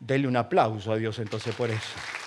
Dele 0.00 0.26
un 0.26 0.36
aplauso 0.36 0.90
a 0.90 0.96
Dios 0.96 1.20
entonces 1.20 1.54
por 1.54 1.70
eso. 1.70 2.21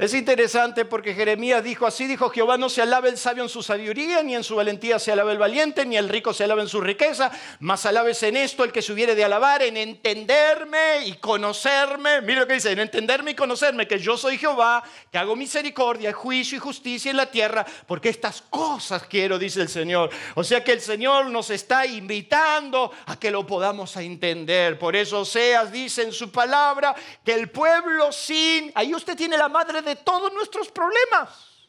Es 0.00 0.14
interesante 0.14 0.86
porque 0.86 1.12
Jeremías 1.12 1.62
dijo, 1.62 1.86
así 1.86 2.06
dijo 2.06 2.30
Jehová, 2.30 2.56
no 2.56 2.70
se 2.70 2.80
alabe 2.80 3.10
el 3.10 3.18
sabio 3.18 3.42
en 3.42 3.50
su 3.50 3.62
sabiduría, 3.62 4.22
ni 4.22 4.34
en 4.34 4.42
su 4.42 4.56
valentía 4.56 4.98
se 4.98 5.12
alabe 5.12 5.32
el 5.32 5.38
valiente, 5.38 5.84
ni 5.84 5.98
el 5.98 6.08
rico 6.08 6.32
se 6.32 6.44
alabe 6.44 6.62
en 6.62 6.68
su 6.68 6.80
riqueza, 6.80 7.30
mas 7.58 7.84
alabes 7.84 8.22
en 8.22 8.38
esto 8.38 8.64
el 8.64 8.72
que 8.72 8.80
se 8.80 8.94
hubiere 8.94 9.14
de 9.14 9.24
alabar, 9.24 9.62
en 9.62 9.76
entenderme 9.76 11.04
y 11.04 11.12
conocerme. 11.16 12.22
Mira 12.22 12.40
lo 12.40 12.46
que 12.46 12.54
dice, 12.54 12.72
en 12.72 12.78
entenderme 12.78 13.32
y 13.32 13.34
conocerme, 13.34 13.86
que 13.86 13.98
yo 13.98 14.16
soy 14.16 14.38
Jehová, 14.38 14.82
que 15.12 15.18
hago 15.18 15.36
misericordia, 15.36 16.14
juicio 16.14 16.56
y 16.56 16.60
justicia 16.60 17.10
en 17.10 17.18
la 17.18 17.26
tierra, 17.26 17.66
porque 17.86 18.08
estas 18.08 18.40
cosas 18.48 19.02
quiero, 19.02 19.38
dice 19.38 19.60
el 19.60 19.68
Señor. 19.68 20.08
O 20.34 20.42
sea 20.42 20.64
que 20.64 20.72
el 20.72 20.80
Señor 20.80 21.26
nos 21.26 21.50
está 21.50 21.84
invitando 21.84 22.90
a 23.04 23.18
que 23.18 23.30
lo 23.30 23.46
podamos 23.46 23.94
entender. 23.98 24.78
Por 24.78 24.96
eso 24.96 25.20
Oseas 25.20 25.70
dice 25.70 26.04
en 26.04 26.12
su 26.12 26.32
palabra 26.32 26.94
que 27.22 27.34
el 27.34 27.50
pueblo 27.50 28.10
sin, 28.12 28.72
ahí 28.74 28.94
usted 28.94 29.14
tiene 29.14 29.36
la 29.36 29.50
madre 29.50 29.82
de 29.82 29.89
de 29.90 29.96
todos 29.96 30.32
nuestros 30.32 30.70
problemas. 30.70 31.68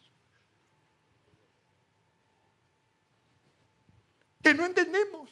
Que 4.41 4.53
no 4.53 4.65
entendemos. 4.65 5.29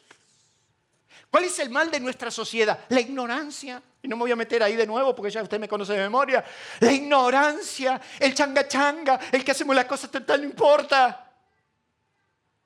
¿Cuál 1.30 1.44
es 1.44 1.58
el 1.60 1.70
mal 1.70 1.90
de 1.90 2.00
nuestra 2.00 2.30
sociedad? 2.30 2.84
La 2.88 3.00
ignorancia. 3.00 3.82
Y 4.02 4.08
no 4.08 4.16
me 4.16 4.22
voy 4.22 4.32
a 4.32 4.36
meter 4.36 4.62
ahí 4.62 4.76
de 4.76 4.86
nuevo 4.86 5.14
porque 5.14 5.30
ya 5.30 5.42
usted 5.42 5.60
me 5.60 5.68
conoce 5.68 5.92
de 5.92 6.00
memoria. 6.00 6.44
La 6.80 6.92
ignorancia, 6.92 8.00
el 8.18 8.34
changa 8.34 8.66
changa, 8.66 9.20
el 9.30 9.44
que 9.44 9.52
hacemos 9.52 9.76
las 9.76 9.84
cosas 9.84 10.10
total 10.10 10.40
no 10.40 10.48
importa. 10.48 11.32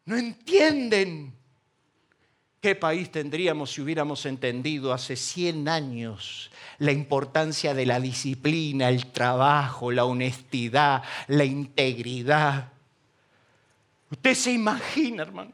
No 0.07 0.17
entienden 0.17 1.34
¿Qué 2.65 2.75
país 2.75 3.13
tendríamos 3.13 3.73
si 3.73 3.83
hubiéramos 3.83 4.25
entendido 4.25 4.95
hace 4.95 5.17
100 5.17 5.69
años 5.69 6.51
la 6.79 6.93
importancia 6.93 7.75
de 7.75 7.85
la 7.85 8.01
disciplina, 8.01 8.89
el 8.89 9.13
trabajo, 9.13 9.93
la 9.93 10.07
honestidad, 10.07 11.03
la 11.27 11.45
integridad? 11.45 12.73
Usted 14.11 14.35
se 14.35 14.53
imagina, 14.53 15.25
hermano. 15.25 15.53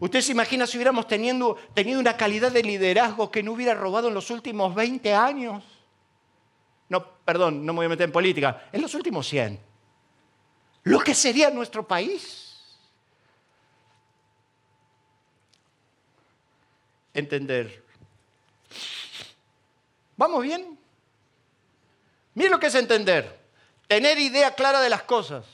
¿Usted 0.00 0.20
se 0.20 0.32
imagina 0.32 0.66
si 0.66 0.76
hubiéramos 0.76 1.08
tenido, 1.08 1.56
tenido 1.72 1.98
una 1.98 2.18
calidad 2.18 2.52
de 2.52 2.62
liderazgo 2.62 3.30
que 3.30 3.42
no 3.42 3.52
hubiera 3.52 3.72
robado 3.72 4.08
en 4.08 4.14
los 4.14 4.30
últimos 4.30 4.74
20 4.74 5.14
años? 5.14 5.64
No, 6.90 7.06
perdón, 7.24 7.64
no 7.64 7.72
me 7.72 7.78
voy 7.78 7.86
a 7.86 7.88
meter 7.88 8.04
en 8.04 8.12
política. 8.12 8.68
En 8.70 8.82
los 8.82 8.94
últimos 8.94 9.26
100. 9.26 9.58
Lo 10.82 11.00
que 11.00 11.14
sería 11.14 11.48
nuestro 11.48 11.88
país. 11.88 12.47
Entender. 17.14 17.84
¿Vamos 20.16 20.42
bien? 20.42 20.78
Miren 22.34 22.52
lo 22.52 22.60
que 22.60 22.66
es 22.66 22.74
entender. 22.74 23.38
Tener 23.86 24.18
idea 24.18 24.54
clara 24.54 24.80
de 24.80 24.90
las 24.90 25.02
cosas. 25.02 25.44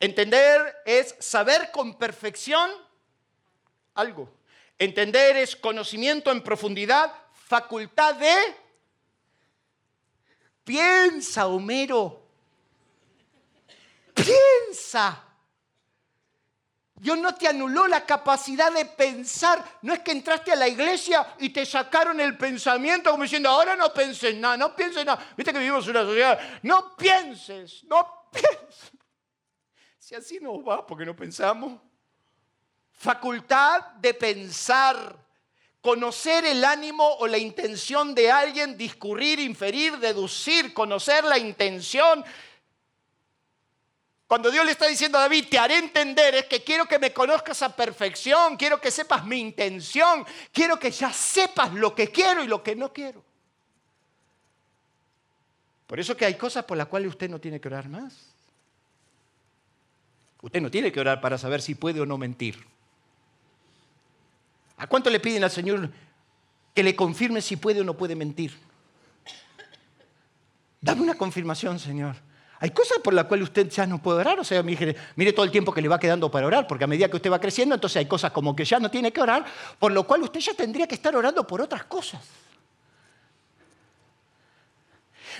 Entender 0.00 0.76
es 0.84 1.14
saber 1.18 1.70
con 1.70 1.94
perfección 1.98 2.70
algo. 3.94 4.32
Entender 4.78 5.36
es 5.36 5.56
conocimiento 5.56 6.30
en 6.30 6.42
profundidad, 6.42 7.12
facultad 7.32 8.14
de... 8.14 8.36
Piensa, 10.64 11.46
Homero. 11.46 12.22
Piensa. 14.14 15.27
Dios 17.00 17.18
no 17.18 17.34
te 17.34 17.46
anuló 17.46 17.86
la 17.86 18.04
capacidad 18.04 18.72
de 18.72 18.84
pensar. 18.84 19.64
No 19.82 19.92
es 19.92 20.00
que 20.00 20.12
entraste 20.12 20.52
a 20.52 20.56
la 20.56 20.68
iglesia 20.68 21.34
y 21.38 21.50
te 21.50 21.64
sacaron 21.64 22.20
el 22.20 22.36
pensamiento 22.36 23.10
como 23.10 23.22
diciendo, 23.22 23.48
ahora 23.48 23.76
no 23.76 23.92
pienses 23.92 24.34
nada, 24.36 24.56
no 24.56 24.74
pienses 24.74 25.04
nada. 25.04 25.24
Viste 25.36 25.52
que 25.52 25.58
vivimos 25.58 25.84
en 25.84 25.90
una 25.90 26.04
sociedad, 26.04 26.38
no 26.62 26.96
pienses, 26.96 27.84
no 27.84 28.28
pienses. 28.32 28.92
Si 29.98 30.14
así 30.14 30.38
nos 30.40 30.58
va, 30.66 30.86
porque 30.86 31.04
no 31.04 31.14
pensamos. 31.14 31.80
Facultad 32.92 33.92
de 34.00 34.14
pensar, 34.14 35.16
conocer 35.80 36.44
el 36.46 36.64
ánimo 36.64 37.06
o 37.18 37.26
la 37.28 37.38
intención 37.38 38.14
de 38.14 38.30
alguien, 38.30 38.76
discurrir, 38.76 39.38
inferir, 39.38 39.98
deducir, 39.98 40.74
conocer 40.74 41.24
la 41.24 41.38
intención. 41.38 42.24
Cuando 44.28 44.50
Dios 44.50 44.66
le 44.66 44.72
está 44.72 44.86
diciendo 44.86 45.16
a 45.16 45.22
David, 45.22 45.46
te 45.50 45.58
haré 45.58 45.78
entender, 45.78 46.34
es 46.34 46.44
que 46.44 46.62
quiero 46.62 46.86
que 46.86 46.98
me 46.98 47.14
conozcas 47.14 47.62
a 47.62 47.74
perfección, 47.74 48.58
quiero 48.58 48.78
que 48.78 48.90
sepas 48.90 49.24
mi 49.24 49.40
intención, 49.40 50.26
quiero 50.52 50.78
que 50.78 50.90
ya 50.90 51.10
sepas 51.10 51.72
lo 51.72 51.94
que 51.94 52.12
quiero 52.12 52.44
y 52.44 52.46
lo 52.46 52.62
que 52.62 52.76
no 52.76 52.92
quiero. 52.92 53.24
Por 55.86 55.98
eso 55.98 56.14
que 56.14 56.26
hay 56.26 56.34
cosas 56.34 56.66
por 56.66 56.76
las 56.76 56.88
cuales 56.88 57.08
usted 57.08 57.30
no 57.30 57.40
tiene 57.40 57.58
que 57.58 57.68
orar 57.68 57.88
más. 57.88 58.14
Usted 60.42 60.60
no 60.60 60.70
tiene 60.70 60.92
que 60.92 61.00
orar 61.00 61.22
para 61.22 61.38
saber 61.38 61.62
si 61.62 61.74
puede 61.74 61.98
o 61.98 62.04
no 62.04 62.18
mentir. 62.18 62.66
¿A 64.76 64.86
cuánto 64.86 65.08
le 65.08 65.20
piden 65.20 65.42
al 65.42 65.50
Señor 65.50 65.90
que 66.74 66.82
le 66.82 66.94
confirme 66.94 67.40
si 67.40 67.56
puede 67.56 67.80
o 67.80 67.84
no 67.84 67.96
puede 67.96 68.14
mentir? 68.14 68.54
Dame 70.82 71.00
una 71.00 71.14
confirmación, 71.14 71.78
Señor. 71.78 72.27
Hay 72.60 72.70
cosas 72.70 72.98
por 72.98 73.14
las 73.14 73.26
cuales 73.26 73.44
usted 73.44 73.68
ya 73.68 73.86
no 73.86 74.02
puede 74.02 74.20
orar. 74.20 74.40
O 74.40 74.44
sea, 74.44 74.62
mire, 74.62 74.96
mire, 75.16 75.32
todo 75.32 75.44
el 75.44 75.50
tiempo 75.50 75.72
que 75.72 75.80
le 75.80 75.88
va 75.88 75.98
quedando 75.98 76.30
para 76.30 76.46
orar, 76.46 76.66
porque 76.66 76.84
a 76.84 76.86
medida 76.86 77.08
que 77.08 77.16
usted 77.16 77.30
va 77.30 77.40
creciendo, 77.40 77.74
entonces 77.74 77.98
hay 77.98 78.06
cosas 78.06 78.32
como 78.32 78.54
que 78.56 78.64
ya 78.64 78.80
no 78.80 78.90
tiene 78.90 79.12
que 79.12 79.20
orar, 79.20 79.44
por 79.78 79.92
lo 79.92 80.06
cual 80.06 80.22
usted 80.22 80.40
ya 80.40 80.54
tendría 80.54 80.86
que 80.86 80.94
estar 80.94 81.14
orando 81.14 81.46
por 81.46 81.60
otras 81.60 81.84
cosas. 81.84 82.20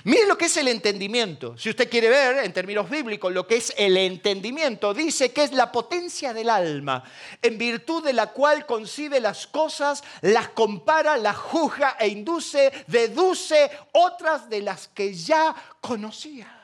Mire 0.05 0.29
lo 0.29 0.39
que 0.39 0.45
es 0.45 0.57
el 0.57 0.69
entendimiento. 0.69 1.59
Si 1.59 1.71
usted 1.71 1.91
quiere 1.91 2.09
ver 2.09 2.45
en 2.45 2.53
términos 2.53 2.89
bíblicos 2.89 3.33
lo 3.33 3.49
que 3.49 3.57
es 3.57 3.75
el 3.77 3.97
entendimiento, 3.97 4.95
dice 4.95 5.33
que 5.33 5.43
es 5.43 5.53
la 5.53 5.73
potencia 5.73 6.33
del 6.33 6.51
alma, 6.51 7.03
en 7.43 7.59
virtud 7.59 8.05
de 8.05 8.13
la 8.13 8.29
cual 8.29 8.65
concibe 8.65 9.19
las 9.19 9.49
cosas, 9.49 10.05
las 10.21 10.51
compara, 10.51 11.17
las 11.17 11.37
juzga 11.37 11.97
e 11.99 12.07
induce, 12.09 12.71
deduce 12.87 13.71
otras 13.93 14.49
de 14.49 14.63
las 14.63 14.87
que 14.87 15.13
ya 15.13 15.55
conocía. 15.81 16.58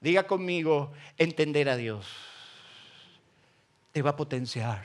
Diga 0.00 0.26
conmigo, 0.26 0.92
entender 1.18 1.68
a 1.68 1.76
Dios 1.76 2.06
te 3.92 4.02
va 4.02 4.10
a 4.10 4.16
potenciar 4.16 4.82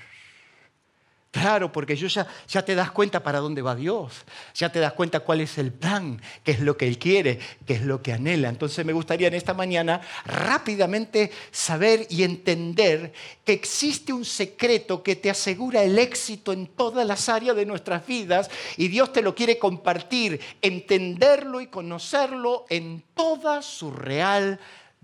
Claro, 1.35 1.69
porque 1.69 1.97
ya, 1.97 2.25
ya 2.47 2.63
te 2.63 2.75
das 2.75 2.91
cuenta 2.91 3.21
para 3.21 3.41
dónde 3.41 3.61
va 3.61 3.75
Dios, 3.75 4.23
ya 4.53 4.71
te 4.71 4.79
das 4.79 4.93
cuenta 4.93 5.19
cuál 5.19 5.41
es 5.41 5.57
el 5.57 5.73
plan, 5.73 6.21
qué 6.45 6.51
es 6.51 6.61
lo 6.61 6.77
que 6.77 6.87
Él 6.87 6.97
quiere, 6.97 7.39
qué 7.65 7.73
es 7.73 7.81
lo 7.81 8.01
que 8.01 8.13
anhela. 8.13 8.47
Entonces 8.47 8.85
me 8.85 8.93
gustaría 8.93 9.27
en 9.27 9.33
esta 9.33 9.53
mañana 9.53 9.99
rápidamente 10.23 11.31
saber 11.51 12.07
y 12.09 12.23
entender 12.23 13.11
que 13.43 13.51
existe 13.51 14.13
un 14.13 14.23
secreto 14.23 15.03
que 15.03 15.17
te 15.17 15.29
asegura 15.29 15.83
el 15.83 15.99
éxito 15.99 16.53
en 16.53 16.67
todas 16.67 17.05
las 17.05 17.27
áreas 17.27 17.57
de 17.57 17.65
nuestras 17.65 18.07
vidas 18.07 18.49
y 18.77 18.87
Dios 18.87 19.11
te 19.11 19.21
lo 19.21 19.35
quiere 19.35 19.59
compartir, 19.59 20.39
entenderlo 20.61 21.59
y 21.59 21.67
conocerlo 21.67 22.65
en 22.69 23.03
toda 23.13 23.61
su 23.61 23.91
real 23.91 24.57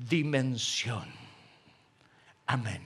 dimensión. 0.07 1.05
Amén. 2.47 2.81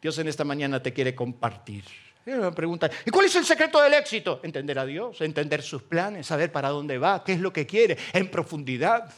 Dios 0.00 0.18
en 0.18 0.28
esta 0.28 0.44
mañana 0.44 0.82
te 0.82 0.92
quiere 0.92 1.14
compartir. 1.14 1.84
Me 2.24 2.34
¿y 3.06 3.10
cuál 3.10 3.24
es 3.24 3.36
el 3.36 3.44
secreto 3.46 3.80
del 3.80 3.94
éxito? 3.94 4.40
Entender 4.42 4.78
a 4.78 4.84
Dios, 4.84 5.20
entender 5.22 5.62
sus 5.62 5.82
planes, 5.82 6.26
saber 6.26 6.52
para 6.52 6.68
dónde 6.68 6.98
va, 6.98 7.24
qué 7.24 7.32
es 7.32 7.40
lo 7.40 7.52
que 7.54 7.66
quiere, 7.66 7.96
en 8.12 8.30
profundidad. 8.30 9.10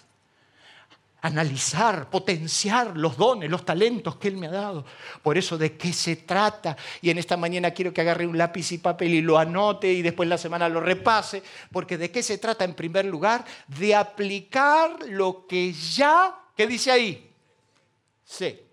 Analizar, 1.23 2.09
potenciar 2.09 2.97
los 2.97 3.17
dones, 3.17 3.51
los 3.51 3.65
talentos 3.65 4.17
que 4.17 4.29
Él 4.29 4.37
me 4.37 4.47
ha 4.47 4.51
dado. 4.51 4.85
Por 5.23 5.37
eso, 5.37 5.59
¿de 5.59 5.77
qué 5.77 5.93
se 5.93 6.17
trata? 6.17 6.77
Y 7.03 7.11
en 7.11 7.19
esta 7.19 7.37
mañana 7.37 7.73
quiero 7.73 7.93
que 7.93 8.01
agarre 8.01 8.27
un 8.27 8.39
lápiz 8.39 8.73
y 8.73 8.79
papel 8.79 9.15
y 9.15 9.21
lo 9.21 9.39
anote 9.39 9.93
y 9.93 10.03
después 10.03 10.29
la 10.29 10.39
semana 10.39 10.69
lo 10.69 10.81
repase. 10.81 11.43
Porque 11.73 11.99
¿de 11.99 12.11
qué 12.11 12.23
se 12.23 12.39
trata? 12.39 12.65
En 12.65 12.75
primer 12.75 13.05
lugar, 13.05 13.45
de 13.67 13.95
aplicar 13.95 14.97
lo 15.09 15.47
que 15.47 15.73
ya, 15.73 16.35
¿qué 16.57 16.67
dice 16.67 16.91
ahí? 16.91 17.31
Sé. 18.25 18.71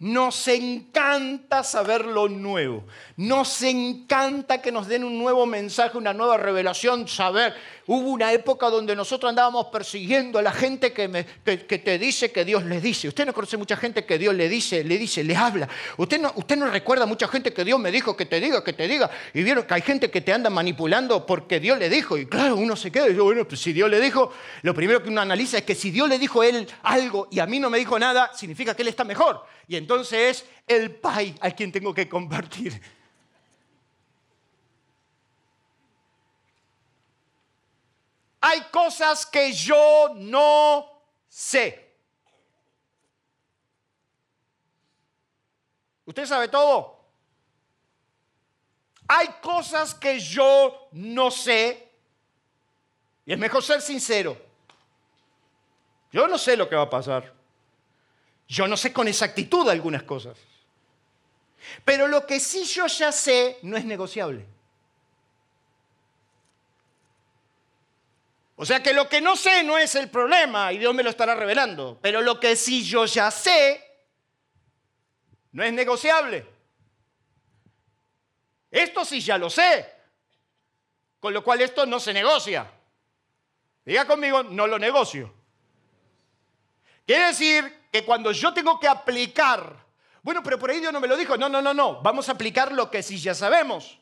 Nos 0.00 0.48
encanta 0.48 1.62
saber 1.62 2.06
lo 2.06 2.26
nuevo. 2.26 2.84
Nos 3.18 3.60
encanta 3.60 4.62
que 4.62 4.72
nos 4.72 4.88
den 4.88 5.04
un 5.04 5.18
nuevo 5.18 5.44
mensaje, 5.44 5.98
una 5.98 6.14
nueva 6.14 6.38
revelación, 6.38 7.06
saber. 7.06 7.54
Hubo 7.92 8.10
una 8.10 8.32
época 8.32 8.70
donde 8.70 8.94
nosotros 8.94 9.30
andábamos 9.30 9.66
persiguiendo 9.66 10.38
a 10.38 10.42
la 10.42 10.52
gente 10.52 10.92
que, 10.92 11.08
te 11.48 11.98
dice 11.98 12.30
que 12.30 12.44
Dios 12.44 12.64
le 12.64 12.80
dice. 12.80 13.08
Usted 13.08 13.26
no 13.26 13.34
conoce 13.34 13.56
mucha 13.56 13.76
gente 13.76 14.04
que 14.04 14.16
Dios 14.16 14.32
le 14.32 14.48
dice, 14.48 14.84
le 14.84 14.96
dice, 14.96 15.24
le 15.24 15.34
habla. 15.34 15.68
Usted 15.96 16.20
no, 16.20 16.32
usted 16.36 16.56
no 16.56 16.70
recuerda 16.70 17.04
mucha 17.04 17.26
gente 17.26 17.52
que 17.52 17.64
Dios 17.64 17.80
me 17.80 17.90
dijo 17.90 18.16
que 18.16 18.26
te 18.26 18.38
diga, 18.38 18.62
que 18.62 18.74
te 18.74 18.86
diga. 18.86 19.10
Y 19.34 19.42
vieron 19.42 19.64
que 19.64 19.74
hay 19.74 19.82
gente 19.82 20.08
que 20.08 20.20
te 20.20 20.32
anda 20.32 20.48
manipulando 20.50 21.26
porque 21.26 21.58
Dios 21.58 21.80
le 21.80 21.90
dijo. 21.90 22.16
Y 22.16 22.26
claro, 22.26 22.54
uno 22.54 22.76
se 22.76 22.92
queda 22.92 23.06
y 23.06 23.08
dice, 23.08 23.22
bueno, 23.22 23.44
pues 23.44 23.60
si 23.60 23.72
Dios 23.72 23.90
le 23.90 24.00
dijo, 24.00 24.32
lo 24.62 24.72
primero 24.72 25.02
que 25.02 25.08
uno 25.08 25.22
analiza 25.22 25.58
es 25.58 25.64
que 25.64 25.74
si 25.74 25.90
Dios 25.90 26.08
le 26.08 26.20
dijo 26.20 26.42
a 26.42 26.46
él 26.46 26.68
algo 26.84 27.26
y 27.32 27.40
a 27.40 27.46
mí 27.46 27.58
no 27.58 27.70
me 27.70 27.78
dijo 27.78 27.98
nada, 27.98 28.30
significa 28.36 28.72
que 28.72 28.82
él 28.82 28.88
está 28.88 29.02
mejor. 29.02 29.44
Y 29.66 29.74
entonces 29.74 30.20
es 30.30 30.44
el 30.68 30.92
Pai 30.92 31.34
al 31.40 31.56
quien 31.56 31.72
tengo 31.72 31.92
que 31.92 32.08
compartir. 32.08 32.99
Hay 38.40 38.62
cosas 38.70 39.26
que 39.26 39.52
yo 39.52 40.12
no 40.16 41.02
sé. 41.28 41.94
¿Usted 46.06 46.26
sabe 46.26 46.48
todo? 46.48 46.98
Hay 49.06 49.28
cosas 49.42 49.94
que 49.94 50.18
yo 50.18 50.88
no 50.92 51.30
sé. 51.30 51.88
Y 53.26 53.32
es 53.32 53.38
mejor 53.38 53.62
ser 53.62 53.82
sincero. 53.82 54.36
Yo 56.10 56.26
no 56.26 56.38
sé 56.38 56.56
lo 56.56 56.68
que 56.68 56.76
va 56.76 56.82
a 56.82 56.90
pasar. 56.90 57.32
Yo 58.48 58.66
no 58.66 58.76
sé 58.76 58.92
con 58.92 59.06
exactitud 59.06 59.68
algunas 59.68 60.02
cosas. 60.02 60.36
Pero 61.84 62.08
lo 62.08 62.26
que 62.26 62.40
sí 62.40 62.64
yo 62.64 62.86
ya 62.86 63.12
sé 63.12 63.58
no 63.62 63.76
es 63.76 63.84
negociable. 63.84 64.46
O 68.60 68.66
sea 68.66 68.82
que 68.82 68.92
lo 68.92 69.08
que 69.08 69.22
no 69.22 69.36
sé 69.36 69.64
no 69.64 69.78
es 69.78 69.94
el 69.94 70.10
problema 70.10 70.70
y 70.70 70.76
Dios 70.76 70.94
me 70.94 71.02
lo 71.02 71.08
estará 71.08 71.34
revelando. 71.34 71.98
Pero 72.02 72.20
lo 72.20 72.38
que 72.38 72.56
sí 72.56 72.84
yo 72.84 73.06
ya 73.06 73.30
sé 73.30 73.82
no 75.52 75.64
es 75.64 75.72
negociable. 75.72 76.46
Esto 78.70 79.06
sí 79.06 79.22
ya 79.22 79.38
lo 79.38 79.48
sé. 79.48 79.90
Con 81.20 81.32
lo 81.32 81.42
cual 81.42 81.62
esto 81.62 81.86
no 81.86 81.98
se 81.98 82.12
negocia. 82.12 82.70
Diga 83.82 84.06
conmigo, 84.06 84.42
no 84.42 84.66
lo 84.66 84.78
negocio. 84.78 85.32
Quiere 87.06 87.28
decir 87.28 87.86
que 87.90 88.04
cuando 88.04 88.30
yo 88.30 88.52
tengo 88.52 88.78
que 88.78 88.88
aplicar, 88.88 89.74
bueno, 90.20 90.42
pero 90.42 90.58
por 90.58 90.68
ahí 90.68 90.80
Dios 90.80 90.92
no 90.92 91.00
me 91.00 91.08
lo 91.08 91.16
dijo, 91.16 91.38
no, 91.38 91.48
no, 91.48 91.62
no, 91.62 91.72
no, 91.72 92.02
vamos 92.02 92.28
a 92.28 92.32
aplicar 92.32 92.72
lo 92.72 92.90
que 92.90 93.02
sí 93.02 93.18
ya 93.18 93.34
sabemos. 93.34 93.98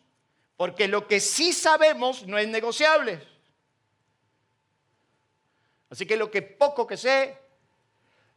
Porque 0.57 0.89
lo 0.89 1.07
que 1.07 1.21
sí 1.21 1.53
sabemos 1.53 2.27
no 2.27 2.37
es 2.39 2.49
negociable. 2.49 3.38
Así 5.91 6.07
que 6.07 6.17
lo 6.17 6.31
que 6.31 6.43
poco 6.43 6.87
que 6.87 6.97
sé, 6.97 7.39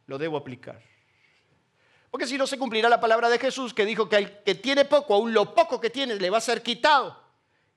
lo 0.06 0.18
debo 0.18 0.36
aplicar. 0.36 0.80
Porque 2.10 2.26
si 2.26 2.36
no 2.36 2.46
se 2.46 2.58
cumplirá 2.58 2.88
la 2.88 3.00
palabra 3.00 3.28
de 3.30 3.38
Jesús 3.38 3.72
que 3.72 3.86
dijo 3.86 4.08
que 4.08 4.16
al 4.16 4.42
que 4.42 4.54
tiene 4.54 4.84
poco, 4.84 5.14
aún 5.14 5.32
lo 5.32 5.54
poco 5.54 5.80
que 5.80 5.90
tiene 5.90 6.14
le 6.16 6.30
va 6.30 6.38
a 6.38 6.42
ser 6.42 6.62
quitado. 6.62 7.20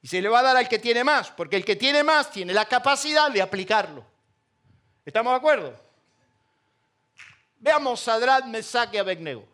Y 0.01 0.07
se 0.07 0.21
le 0.21 0.29
va 0.29 0.39
a 0.39 0.43
dar 0.43 0.57
al 0.57 0.67
que 0.67 0.77
tiene 0.77 1.03
más, 1.03 1.31
porque 1.31 1.55
el 1.55 1.65
que 1.65 1.75
tiene 1.75 2.03
más 2.03 2.29
tiene 2.29 2.53
la 2.53 2.65
capacidad 2.65 3.31
de 3.31 3.41
aplicarlo. 3.41 4.05
¿Estamos 5.05 5.31
de 5.31 5.37
acuerdo? 5.37 5.75
Veamos 7.59 7.99
Sadrat, 7.99 8.45
Mesach 8.45 8.93
y. 8.93 9.47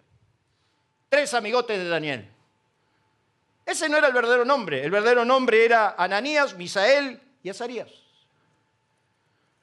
Tres 1.09 1.33
amigotes 1.33 1.77
de 1.77 1.87
Daniel. 1.87 2.31
Ese 3.65 3.87
no 3.87 3.97
era 3.97 4.07
el 4.07 4.13
verdadero 4.13 4.43
nombre. 4.43 4.83
El 4.83 4.91
verdadero 4.91 5.23
nombre 5.23 5.63
era 5.63 5.95
Ananías, 5.97 6.55
Misael 6.57 7.21
y 7.43 7.49
Azarías. 7.49 7.89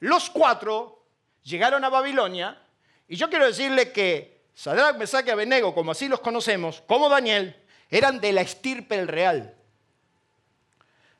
Los 0.00 0.30
cuatro 0.30 1.04
llegaron 1.42 1.84
a 1.84 1.88
Babilonia 1.88 2.60
y 3.08 3.16
yo 3.16 3.28
quiero 3.28 3.46
decirle 3.46 3.92
que 3.92 4.42
Sadrach, 4.54 4.96
Mesach 4.96 5.26
y 5.26 5.72
como 5.72 5.92
así 5.92 6.08
los 6.08 6.20
conocemos, 6.20 6.82
como 6.86 7.08
Daniel, 7.08 7.56
eran 7.90 8.20
de 8.20 8.32
la 8.32 8.40
estirpe 8.40 8.96
el 8.96 9.08
real. 9.08 9.54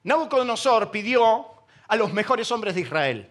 Nabucodonosor 0.02 0.90
pidió 0.90 1.46
a 1.86 1.96
los 1.96 2.12
mejores 2.12 2.50
hombres 2.52 2.74
de 2.74 2.82
Israel. 2.82 3.30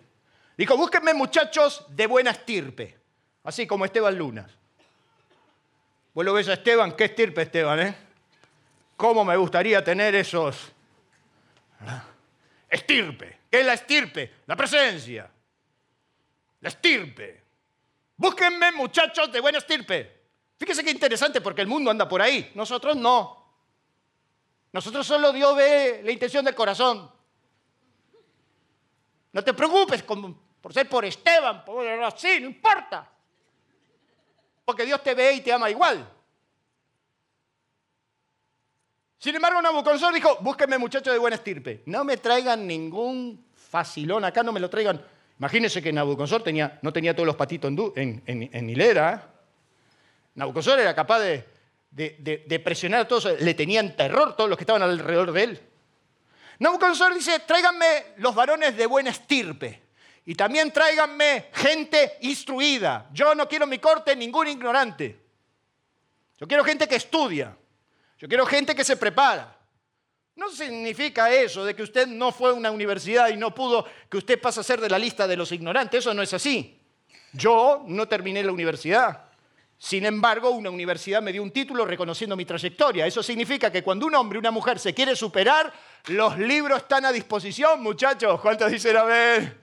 Dijo, 0.58 0.76
búsquenme 0.76 1.14
muchachos 1.14 1.86
de 1.90 2.08
buena 2.08 2.32
estirpe, 2.32 2.98
así 3.44 3.68
como 3.68 3.86
Esteban 3.86 4.18
Lunas. 4.18 4.52
Vos 6.14 6.26
lo 6.26 6.34
ves 6.34 6.48
a 6.50 6.54
Esteban, 6.54 6.94
qué 6.94 7.06
estirpe 7.06 7.44
Esteban, 7.44 7.80
¿eh? 7.80 7.96
¿Cómo 8.96 9.24
me 9.24 9.38
gustaría 9.38 9.84
tener 9.84 10.16
esos... 10.16 10.72
Estirpe. 12.70 13.38
¿Qué 13.52 13.60
es 13.60 13.66
la 13.66 13.74
estirpe? 13.76 14.34
La 14.48 14.56
presencia. 14.56 15.30
La 16.62 16.70
estirpe. 16.70 17.44
Búsquenme 18.16 18.72
muchachos 18.72 19.32
de 19.32 19.40
buena 19.40 19.60
estirpe. 19.60 20.18
Fíjese 20.58 20.84
qué 20.84 20.92
interesante 20.92 21.40
porque 21.42 21.62
el 21.62 21.68
mundo 21.68 21.92
anda 21.92 22.08
por 22.08 22.22
ahí. 22.22 22.52
Nosotros 22.56 22.96
no. 22.96 23.46
Nosotros 24.72 25.06
solo 25.06 25.32
Dios 25.32 25.56
ve 25.56 26.02
la 26.04 26.12
intención 26.12 26.44
del 26.44 26.56
corazón. 26.56 27.12
No 29.32 29.44
te 29.44 29.54
preocupes 29.54 30.04
por 30.04 30.74
ser 30.74 30.90
por 30.90 31.06
Esteban, 31.06 31.64
por 31.64 31.88
así, 31.88 32.40
no 32.40 32.48
importa. 32.48 33.08
Porque 34.66 34.86
Dios 34.86 35.02
te 35.04 35.14
ve 35.14 35.34
y 35.34 35.42
te 35.42 35.54
ama 35.54 35.70
igual. 35.70 36.12
Sin 39.20 39.36
embargo, 39.36 39.62
Nabucodonosor 39.62 40.14
dijo, 40.14 40.38
búsquenme 40.42 40.78
muchachos 40.78 41.14
de 41.14 41.20
buena 41.20 41.36
estirpe. 41.36 41.84
No 41.86 42.04
me 42.04 42.18
traigan 42.18 42.68
ningún 42.68 43.46
facilón 43.54 44.26
acá, 44.26 44.44
no 44.44 44.52
me 44.52 44.60
lo 44.60 44.70
traigan 44.70 45.04
Imagínense 45.40 45.82
que 45.82 45.94
Nabucodonosor 45.94 46.44
no 46.82 46.94
tenía 46.94 47.16
todos 47.16 47.28
los 47.28 47.36
patitos 47.36 47.72
en, 47.96 48.24
en, 48.26 48.70
hilera. 48.70 49.14
¿eh? 49.14 49.38
Nabucodonosor 50.36 50.80
era 50.80 50.96
capaz 50.96 51.20
de, 51.20 52.62
presionar 52.64 53.02
a 53.02 53.08
todos, 53.08 53.40
le 53.40 53.54
tenían 53.54 53.96
terror 53.96 54.36
todos 54.36 54.50
los 54.50 54.58
que 54.58 54.64
estaban 54.64 54.82
alrededor 54.82 55.32
de 55.32 55.44
él. 55.44 55.62
Nabucodonosor 56.60 57.14
dice, 57.14 57.40
tráiganme 57.40 58.14
los 58.18 58.34
varones 58.34 58.76
de 58.76 58.86
buena 58.88 59.12
estirpe 59.12 59.84
y 60.26 60.34
también 60.34 60.72
tráiganme 60.72 61.50
gente 61.54 62.18
instruida. 62.22 63.08
Yo 63.14 63.36
no 63.36 63.48
quiero 63.48 63.68
mi 63.68 63.78
corte 63.78 64.16
ningún 64.16 64.48
ignorante. 64.48 65.20
Yo 66.40 66.48
quiero 66.48 66.64
gente 66.64 66.88
que 66.88 66.96
estudia. 66.96 67.56
Yo 68.18 68.28
quiero 68.28 68.46
gente 68.46 68.74
que 68.76 68.84
se 68.84 68.98
prepara. 68.98 69.57
No 70.38 70.52
significa 70.52 71.34
eso 71.34 71.66
de 71.66 71.76
que 71.76 71.82
usted 71.82 72.06
no 72.06 72.32
fue 72.32 72.52
a 72.52 72.54
una 72.54 72.70
universidad 72.70 73.30
y 73.30 73.36
no 73.36 73.56
pudo, 73.56 73.86
que 74.08 74.18
usted 74.18 74.40
pasa 74.40 74.62
a 74.62 74.64
ser 74.64 74.80
de 74.80 74.88
la 74.88 75.00
lista 75.00 75.28
de 75.28 75.36
los 75.36 75.52
ignorantes. 75.52 76.00
Eso 76.00 76.14
no 76.14 76.22
es 76.22 76.32
así. 76.32 76.80
Yo 77.34 77.84
no 77.88 78.08
terminé 78.08 78.44
la 78.44 78.52
universidad. 78.52 79.26
Sin 79.80 80.06
embargo, 80.06 80.52
una 80.52 80.70
universidad 80.70 81.24
me 81.24 81.32
dio 81.32 81.42
un 81.42 81.50
título 81.50 81.86
reconociendo 81.86 82.38
mi 82.38 82.46
trayectoria. 82.46 83.08
Eso 83.08 83.24
significa 83.24 83.72
que 83.72 83.82
cuando 83.82 84.06
un 84.06 84.14
hombre 84.14 84.38
una 84.38 84.52
mujer 84.52 84.78
se 84.78 84.94
quiere 84.94 85.16
superar, 85.16 85.74
los 86.06 86.38
libros 86.38 86.84
están 86.84 87.06
a 87.06 87.12
disposición, 87.12 87.82
muchachos. 87.82 88.40
¿Cuántos 88.40 88.72
dicen 88.72 88.96
a 88.96 89.04
ver? 89.06 89.58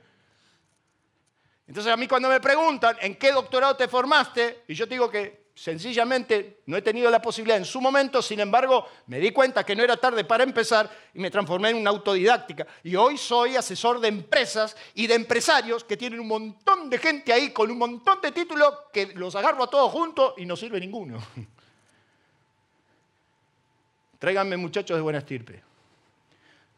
Entonces 1.69 1.93
a 1.93 1.97
mí 1.97 2.09
cuando 2.09 2.29
me 2.29 2.41
preguntan 2.41 2.97
en 3.01 3.15
qué 3.15 3.31
doctorado 3.31 3.77
te 3.77 3.87
formaste, 3.87 4.65
y 4.67 4.75
yo 4.75 4.87
digo 4.87 5.09
que 5.09 5.44
sencillamente 5.55 6.63
no 6.67 6.77
he 6.77 6.83
tenido 6.83 7.11
la 7.11 7.23
posibilidad 7.23 7.57
en 7.57 7.65
su 7.65 7.81
momento, 7.81 8.21
sin 8.21 8.41
embargo, 8.41 8.87
me 9.07 9.21
di 9.21 9.31
cuenta 9.31 9.65
que 9.65 9.77
no 9.77 9.85
era 9.85 9.97
tarde 9.97 10.25
para 10.25 10.43
empezar 10.43 10.91
y 11.15 11.21
me 11.21 11.31
transformé 11.31 11.71
en 11.71 11.77
una 11.77 11.91
autodidáctica. 11.91 12.67
Y 12.83 12.97
hoy 12.97 13.17
soy 13.17 13.57
asesor 13.57 14.01
de 14.01 14.09
empresas 14.09 14.77
y 14.95 15.07
de 15.07 15.15
empresarios 15.15 15.85
que 15.85 15.97
tienen 15.97 16.21
un 16.21 16.29
montón 16.29 16.91
de 16.91 16.99
gente 16.99 17.33
ahí 17.33 17.51
con 17.51 17.71
un 17.71 17.79
montón 17.79 18.21
de 18.21 18.33
títulos 18.33 18.75
que 18.93 19.07
los 19.15 19.35
agarro 19.37 19.65
a 19.65 19.71
todos 19.71 19.91
juntos 19.93 20.35
y 20.37 20.45
no 20.45 20.57
sirve 20.57 20.81
ninguno. 20.81 21.19
Tráiganme 24.19 24.57
muchachos 24.57 24.97
de 24.97 25.03
buena 25.03 25.19
estirpe. 25.19 25.63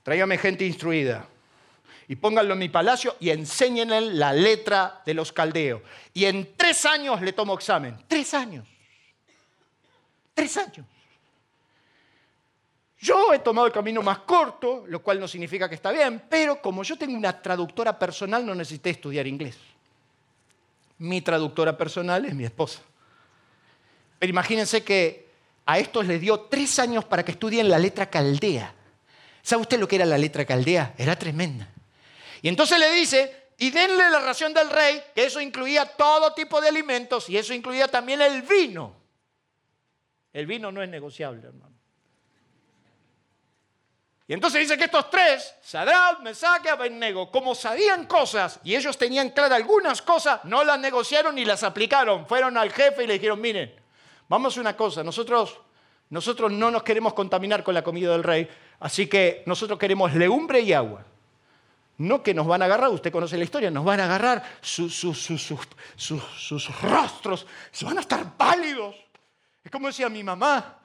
Tráiganme 0.03 0.37
gente 0.37 0.65
instruida 0.65 1.27
y 2.09 2.16
pónganlo 2.16 2.53
en 2.53 2.61
mi 2.61 2.69
palacio 2.69 3.16
y 3.21 3.31
enséñenle 3.31 4.01
la 4.01 4.33
letra 4.33 5.03
de 5.05 5.14
los 5.14 5.33
caldeos. 5.33 5.83
Y 6.14 6.25
en 6.25 6.55
tres 6.57 6.87
años 6.87 7.21
le 7.21 7.33
tomo 7.33 7.55
examen. 7.55 7.97
Tres 8.07 8.33
años. 8.35 8.66
Tres 10.35 10.57
años. 10.57 10.87
Yo 12.99 13.33
he 13.33 13.40
tomado 13.40 13.66
el 13.66 13.73
camino 13.73 14.03
más 14.03 14.21
corto, 14.21 14.85
lo 14.88 15.03
cual 15.03 15.21
no 15.21 15.29
significa 15.29 15.69
que 15.69 15.75
está 15.75 15.90
bien, 15.90 16.23
pero 16.29 16.61
como 16.61 16.83
yo 16.83 16.97
tengo 16.97 17.16
una 17.16 17.40
traductora 17.40 17.99
personal, 17.99 18.45
no 18.45 18.55
necesité 18.55 18.90
estudiar 18.90 19.27
inglés. 19.27 19.57
Mi 20.99 21.21
traductora 21.21 21.77
personal 21.77 22.25
es 22.25 22.35
mi 22.35 22.45
esposa. 22.45 22.81
Pero 24.19 24.31
imagínense 24.31 24.83
que 24.83 25.29
a 25.66 25.79
estos 25.79 26.07
les 26.07 26.21
dio 26.21 26.40
tres 26.40 26.79
años 26.79 27.05
para 27.05 27.25
que 27.25 27.33
estudien 27.33 27.69
la 27.69 27.79
letra 27.79 28.09
caldea. 28.09 28.73
¿Sabe 29.42 29.62
usted 29.62 29.79
lo 29.79 29.87
que 29.87 29.97
era 29.97 30.07
la 30.07 30.16
letra 30.16 30.45
caldea? 30.45 30.95
Era 30.97 31.16
tremenda. 31.16 31.69
Y 32.42 32.49
entonces 32.49 32.79
le 32.79 32.92
dice, 32.92 33.46
y 33.59 33.70
denle 33.70 34.11
la 34.11 34.20
ración 34.20 34.53
del 34.53 34.68
rey, 34.68 35.03
que 35.14 35.25
eso 35.25 35.40
incluía 35.40 35.87
todo 35.87 36.35
tipo 36.35 36.61
de 36.61 36.68
alimentos 36.68 37.29
y 37.31 37.38
eso 37.38 37.55
incluía 37.55 37.88
también 37.88 38.20
el 38.20 38.42
vino. 38.42 38.94
El 40.33 40.46
vino 40.46 40.70
no 40.70 40.83
es 40.83 40.88
negociable, 40.88 41.46
hermano. 41.46 41.75
Y 44.29 44.35
entonces 44.35 44.61
dice 44.61 44.77
que 44.77 44.85
estos 44.85 45.09
tres, 45.09 45.55
Sadrach, 45.62 46.18
Mesach 46.20 46.64
y 46.64 46.68
Abednego, 46.68 47.31
como 47.31 47.55
sabían 47.55 48.07
cosas 48.07 48.59
y 48.64 48.75
ellos 48.75 48.99
tenían 48.99 49.31
claras 49.31 49.53
algunas 49.53 50.03
cosas, 50.03 50.44
no 50.44 50.64
las 50.64 50.79
negociaron 50.81 51.37
ni 51.37 51.44
las 51.44 51.62
aplicaron. 51.62 52.27
Fueron 52.27 52.59
al 52.59 52.72
jefe 52.72 53.05
y 53.05 53.07
le 53.07 53.14
dijeron, 53.14 53.40
miren, 53.40 53.72
vamos 54.29 54.57
a 54.57 54.61
una 54.61 54.77
cosa, 54.77 55.05
nosotros, 55.05 55.61
nosotros 56.11 56.51
no 56.51 56.72
nos 56.72 56.83
queremos 56.83 57.14
contaminar 57.14 57.62
con 57.62 57.72
la 57.72 57.83
comida 57.83 58.11
del 58.12 58.25
rey, 58.25 58.49
así 58.81 59.07
que 59.07 59.44
nosotros 59.46 59.79
queremos 59.79 60.12
legumbre 60.12 60.61
y 60.61 60.72
agua. 60.72 61.05
No 61.99 62.23
que 62.23 62.35
nos 62.35 62.47
van 62.47 62.61
a 62.61 62.67
agarrar, 62.67 62.91
usted 62.91 63.11
conoce 63.11 63.39
la 63.39 63.45
historia, 63.45 63.71
nos 63.71 63.85
van 63.85 64.01
a 64.01 64.05
agarrar 64.05 64.59
sus, 64.61 65.03
rostros, 66.83 67.47
se 67.73 67.85
van 67.85 67.97
a 67.97 68.01
estar 68.03 68.37
pálidos. 68.37 68.95
Es 69.65 69.71
como 69.71 69.87
decía 69.87 70.09
mi 70.11 70.23
mamá, 70.23 70.79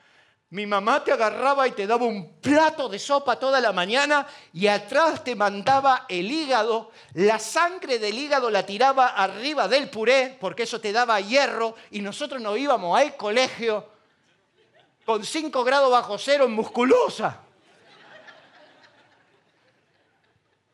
mi 0.52 0.66
mamá 0.66 1.04
te 1.04 1.12
agarraba 1.12 1.68
y 1.68 1.72
te 1.72 1.86
daba 1.86 2.06
un 2.06 2.40
plato 2.40 2.88
de 2.88 2.98
sopa 2.98 3.38
toda 3.38 3.60
la 3.60 3.74
mañana 3.74 4.26
y 4.54 4.68
atrás 4.68 5.24
te 5.24 5.36
mandaba 5.36 6.06
el 6.08 6.32
hígado, 6.32 6.92
la 7.14 7.40
sangre 7.40 8.00
del 8.00 8.18
hígado 8.18 8.50
la 8.50 8.66
tiraba 8.66 9.08
arriba 9.08 9.68
del 9.68 9.90
puré 9.90 10.38
porque 10.40 10.64
eso 10.64 10.80
te 10.80 10.92
daba 10.92 11.20
hierro 11.20 11.76
y 11.92 12.02
nosotros 12.02 12.42
nos 12.42 12.58
íbamos 12.58 12.98
al 12.98 13.16
colegio 13.16 13.86
con 15.06 15.26
5 15.26 15.64
grados 15.64 15.92
bajo 15.92 16.18
cero 16.18 16.46
en 16.46 16.54
musculosa. 16.54 17.51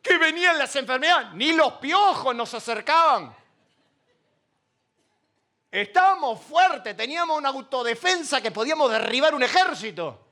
Que 0.07 0.17
venían 0.17 0.57
las 0.57 0.75
enfermedades, 0.75 1.33
ni 1.33 1.51
los 1.51 1.73
piojos 1.73 2.35
nos 2.35 2.53
acercaban. 2.53 3.35
Estábamos 5.69 6.41
fuertes, 6.41 6.95
teníamos 6.95 7.37
una 7.37 7.49
autodefensa 7.49 8.41
que 8.41 8.51
podíamos 8.51 8.91
derribar 8.91 9.35
un 9.35 9.43
ejército. 9.43 10.27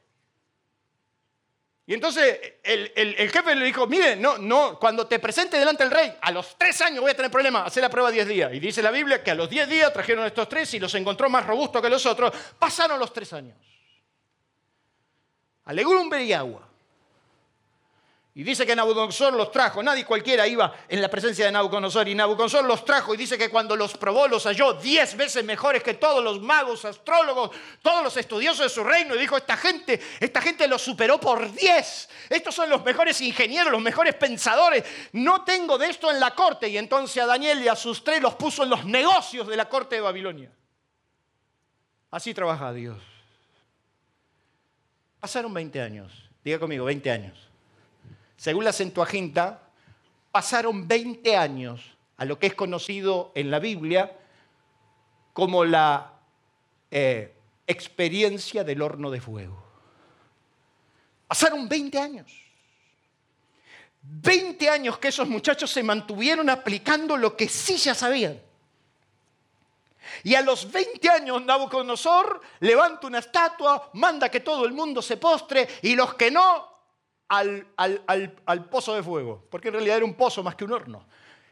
Y 1.88 1.94
entonces 1.94 2.56
el, 2.64 3.30
jefe 3.30 3.56
le 3.56 3.66
dijo, 3.66 3.86
mire, 3.86 4.16
no, 4.16 4.40
no, 4.40 4.80
cuando 4.80 5.06
te 5.06 5.20
presente 5.20 5.60
delante 5.60 5.84
del 5.84 5.92
rey, 5.92 6.14
a 6.20 6.32
los 6.32 6.58
tres 6.58 6.82
años 6.82 7.02
voy 7.02 7.12
a 7.12 7.16
tener 7.16 7.30
problemas, 7.30 7.68
hacer 7.68 7.84
la 7.84 7.90
prueba 7.90 8.10
diez 8.10 8.28
días. 8.28 8.52
Y 8.54 8.60
dice 8.60 8.82
la 8.82 8.90
Biblia 8.90 9.24
que 9.24 9.30
a 9.30 9.36
los 9.36 9.48
diez 9.48 9.70
días 9.70 9.94
trajeron 9.94 10.26
estos 10.26 10.50
tres 10.50 10.74
y 10.74 10.80
los 10.80 10.96
encontró 10.96 11.30
más 11.30 11.46
robustos 11.46 11.82
que 11.82 11.90
los 11.90 12.04
otros. 12.08 12.34
Pasaron 12.58 13.00
los 13.00 13.14
tres 13.14 13.32
años. 13.34 13.56
Alegumbre 15.66 16.24
y 16.24 16.34
agua. 16.34 16.65
Y 18.38 18.44
dice 18.44 18.66
que 18.66 18.76
Nabucodonosor 18.76 19.32
los 19.32 19.50
trajo. 19.50 19.82
Nadie 19.82 20.04
cualquiera 20.04 20.46
iba 20.46 20.76
en 20.90 21.02
la 21.02 21.08
presencia 21.08 21.46
de 21.46 21.54
Nabucodonosor. 21.54 22.10
Y 22.10 22.16
Nabucodonosor 22.16 22.66
los 22.66 22.84
trajo 22.84 23.14
y 23.14 23.18
dice 23.18 23.38
que 23.38 23.50
cuando 23.50 23.78
los 23.78 23.96
probó 23.96 24.28
los 24.28 24.44
halló 24.44 24.74
diez 24.74 25.16
veces 25.16 25.46
mejores 25.46 25.82
que 25.82 25.94
todos 25.94 26.22
los 26.22 26.42
magos, 26.42 26.84
astrólogos, 26.84 27.52
todos 27.82 28.04
los 28.04 28.18
estudiosos 28.18 28.66
de 28.66 28.70
su 28.70 28.84
reino. 28.84 29.16
Y 29.16 29.20
dijo, 29.20 29.38
esta 29.38 29.56
gente, 29.56 30.02
esta 30.20 30.42
gente 30.42 30.68
los 30.68 30.82
superó 30.82 31.18
por 31.18 31.50
diez. 31.54 32.10
Estos 32.30 32.54
son 32.54 32.70
los 32.70 32.84
mejores 32.84 33.22
ingenieros, 33.22 33.72
los 33.72 33.82
mejores 33.82 34.16
pensadores. 34.16 34.84
No 35.14 35.46
tengo 35.46 35.78
de 35.78 35.92
esto 35.92 36.12
en 36.12 36.20
la 36.20 36.32
corte. 36.32 36.68
Y 36.68 36.78
entonces 36.78 37.24
a 37.24 37.28
Daniel 37.28 37.64
y 37.64 37.70
a 37.70 37.76
sus 37.78 38.04
tres 38.04 38.22
los 38.22 38.36
puso 38.36 38.64
en 38.64 38.70
los 38.70 38.84
negocios 38.84 39.48
de 39.48 39.56
la 39.56 39.70
corte 39.70 39.96
de 39.96 40.02
Babilonia. 40.02 40.52
Así 42.12 42.34
trabaja 42.34 42.74
Dios. 42.74 43.02
Pasaron 45.22 45.54
20 45.54 45.82
años. 45.82 46.12
Diga 46.44 46.60
conmigo, 46.60 46.84
20 46.84 47.12
años 47.12 47.46
según 48.46 48.64
la 48.64 48.74
Centuaginta, 48.74 49.60
pasaron 50.32 50.88
20 50.88 51.36
años 51.36 51.82
a 52.18 52.26
lo 52.26 52.38
que 52.38 52.46
es 52.46 52.54
conocido 52.54 53.32
en 53.34 53.50
la 53.50 53.58
Biblia 53.58 54.16
como 55.34 55.66
la 55.66 56.14
eh, 56.92 57.34
experiencia 57.66 58.64
del 58.64 58.84
horno 58.84 59.10
de 59.10 59.20
fuego. 59.20 59.58
Pasaron 61.28 61.68
20 61.68 61.98
años. 61.98 62.32
20 64.04 64.70
años 64.70 65.00
que 65.00 65.08
esos 65.08 65.28
muchachos 65.28 65.72
se 65.72 65.82
mantuvieron 65.82 66.48
aplicando 66.48 67.18
lo 67.18 67.36
que 67.36 67.50
sí 67.50 67.78
ya 67.78 67.96
sabían. 67.96 68.40
Y 70.22 70.36
a 70.36 70.42
los 70.42 70.72
20 70.72 71.10
años 71.10 71.44
Nabucodonosor 71.44 72.42
levanta 72.60 73.08
una 73.08 73.18
estatua, 73.18 73.90
manda 73.94 74.30
que 74.30 74.42
todo 74.42 74.68
el 74.68 74.74
mundo 74.74 75.02
se 75.02 75.18
postre 75.18 75.68
y 75.82 75.96
los 75.96 76.14
que 76.14 76.30
no 76.30 76.75
al, 77.28 77.68
al, 77.78 78.70
pozo 78.70 78.94
de 78.94 79.04
fuego, 79.04 79.44
porque 79.50 79.70
en 79.70 79.74
realidad 79.76 79.98
era 79.98 80.06
un 80.06 80.14
pozo 80.14 80.44
más 80.44 80.56
que 80.56 80.66
un 80.66 80.74
horno. 80.74 81.06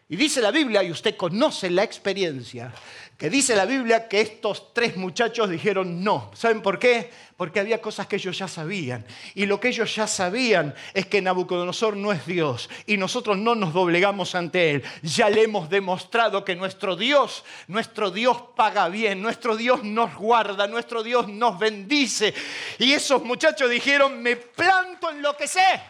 Y 0.10 0.16
dice 0.16 0.42
la 0.42 0.52
Biblia, 0.52 0.84
y 0.84 0.92
usted 0.92 1.16
conoce 1.16 1.70
la 1.70 1.84
experiencia, 1.84 2.74
que 3.18 3.30
dice 3.30 3.56
la 3.56 3.66
Biblia 3.66 4.10
que 4.10 4.20
estos 4.20 4.74
tres 4.74 4.98
muchachos 4.98 5.50
dijeron 5.50 6.04
no. 6.04 6.30
¿Saben 6.36 6.62
por 6.62 6.78
qué? 6.78 7.10
Porque 7.38 7.62
había 7.62 7.80
cosas 7.80 8.06
que 8.08 8.18
ellos 8.18 8.38
ya 8.38 8.50
sabían. 8.50 9.06
Y 9.34 9.46
lo 9.46 9.60
que 9.60 9.70
ellos 9.70 9.96
ya 9.96 10.08
sabían 10.08 10.76
es 10.94 11.06
que 11.06 11.22
Nabucodonosor 11.22 11.96
no 11.96 12.12
es 12.12 12.26
Dios. 12.26 12.70
Y 12.86 12.98
nosotros 12.98 13.38
no 13.38 13.56
nos 13.56 13.72
doblegamos 13.72 14.36
ante 14.36 14.72
Él. 14.72 14.84
Ya 15.04 15.30
le 15.30 15.44
hemos 15.44 15.70
demostrado 15.70 16.44
que 16.44 16.56
nuestro 16.56 16.98
Dios, 16.98 17.46
nuestro 17.68 18.12
Dios 18.12 18.44
paga 18.58 18.90
bien, 18.90 19.22
nuestro 19.22 19.56
Dios 19.56 19.84
nos 19.84 20.14
guarda, 20.16 20.68
nuestro 20.68 21.02
Dios 21.02 21.30
nos 21.30 21.58
bendice. 21.58 22.34
Y 22.78 22.92
esos 22.92 23.24
muchachos 23.24 23.70
dijeron, 23.70 24.22
me 24.22 24.36
planto 24.36 25.12
en 25.12 25.22
lo 25.22 25.38
que 25.38 25.48
sé. 25.48 25.82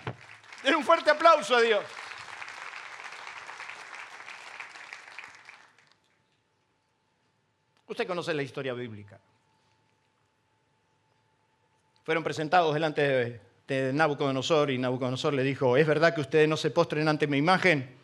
Den 0.63 0.75
un 0.75 0.83
fuerte 0.83 1.09
aplauso 1.09 1.55
a 1.55 1.61
Dios. 1.61 1.83
Usted 7.87 8.07
conoce 8.07 8.33
la 8.33 8.43
historia 8.43 8.73
bíblica. 8.73 9.19
Fueron 12.03 12.23
presentados 12.23 12.73
delante 12.73 13.41
de, 13.67 13.93
Nabucodonosor 13.93 14.69
y 14.71 14.77
Nabucodonosor 14.77 15.33
le 15.33 15.43
dijo, 15.43 15.77
¿es 15.77 15.87
verdad 15.87 16.13
que 16.13 16.21
ustedes 16.21 16.47
no 16.47 16.57
se 16.57 16.69
postren 16.69 17.07
ante 17.07 17.27
mi 17.27 17.37
imagen? 17.37 17.95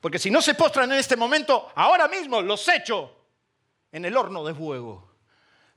Porque 0.00 0.18
si 0.18 0.30
no 0.30 0.40
se 0.40 0.54
postran 0.54 0.92
en 0.92 0.98
este 0.98 1.16
momento, 1.16 1.72
ahora 1.74 2.08
mismo 2.08 2.40
los 2.40 2.68
echo 2.68 3.16
en 3.90 4.04
el 4.04 4.16
horno 4.16 4.44
de 4.44 4.54
fuego. 4.54 5.10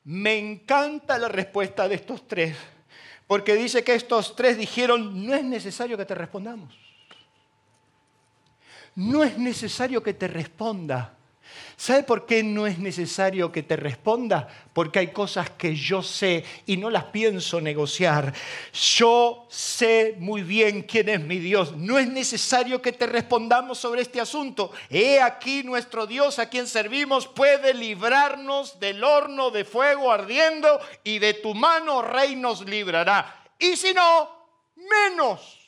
Me 0.03 0.37
encanta 0.37 1.17
la 1.17 1.29
respuesta 1.29 1.87
de 1.87 1.95
estos 1.95 2.27
tres, 2.27 2.55
porque 3.25 3.55
dice 3.55 3.83
que 3.83 3.95
estos 3.95 4.35
tres 4.35 4.57
dijeron, 4.57 5.25
no 5.25 5.33
es 5.33 5.43
necesario 5.43 5.97
que 5.97 6.05
te 6.05 6.15
respondamos. 6.15 6.77
No 8.95 9.23
es 9.23 9.37
necesario 9.37 10.03
que 10.03 10.13
te 10.13 10.27
responda. 10.27 11.17
¿Sabe 11.75 12.03
por 12.03 12.25
qué 12.25 12.43
no 12.43 12.67
es 12.67 12.79
necesario 12.79 13.51
que 13.51 13.63
te 13.63 13.75
responda? 13.75 14.47
Porque 14.73 14.99
hay 14.99 15.07
cosas 15.07 15.49
que 15.49 15.75
yo 15.75 16.01
sé 16.01 16.45
y 16.65 16.77
no 16.77 16.89
las 16.89 17.05
pienso 17.05 17.59
negociar. 17.59 18.33
Yo 18.73 19.47
sé 19.49 20.15
muy 20.19 20.43
bien 20.43 20.83
quién 20.83 21.09
es 21.09 21.19
mi 21.19 21.39
Dios. 21.39 21.75
No 21.75 21.97
es 21.99 22.07
necesario 22.07 22.81
que 22.81 22.91
te 22.91 23.07
respondamos 23.07 23.79
sobre 23.79 24.01
este 24.01 24.21
asunto. 24.21 24.71
He 24.89 25.21
aquí 25.21 25.63
nuestro 25.63 26.07
Dios 26.07 26.39
a 26.39 26.49
quien 26.49 26.67
servimos 26.67 27.27
puede 27.27 27.73
librarnos 27.73 28.79
del 28.79 29.03
horno 29.03 29.49
de 29.49 29.65
fuego 29.65 30.11
ardiendo 30.11 30.79
y 31.03 31.19
de 31.19 31.33
tu 31.33 31.53
mano 31.53 32.01
rey 32.01 32.35
nos 32.35 32.65
librará. 32.65 33.43
Y 33.59 33.75
si 33.75 33.93
no, 33.93 34.29
menos. 34.75 35.62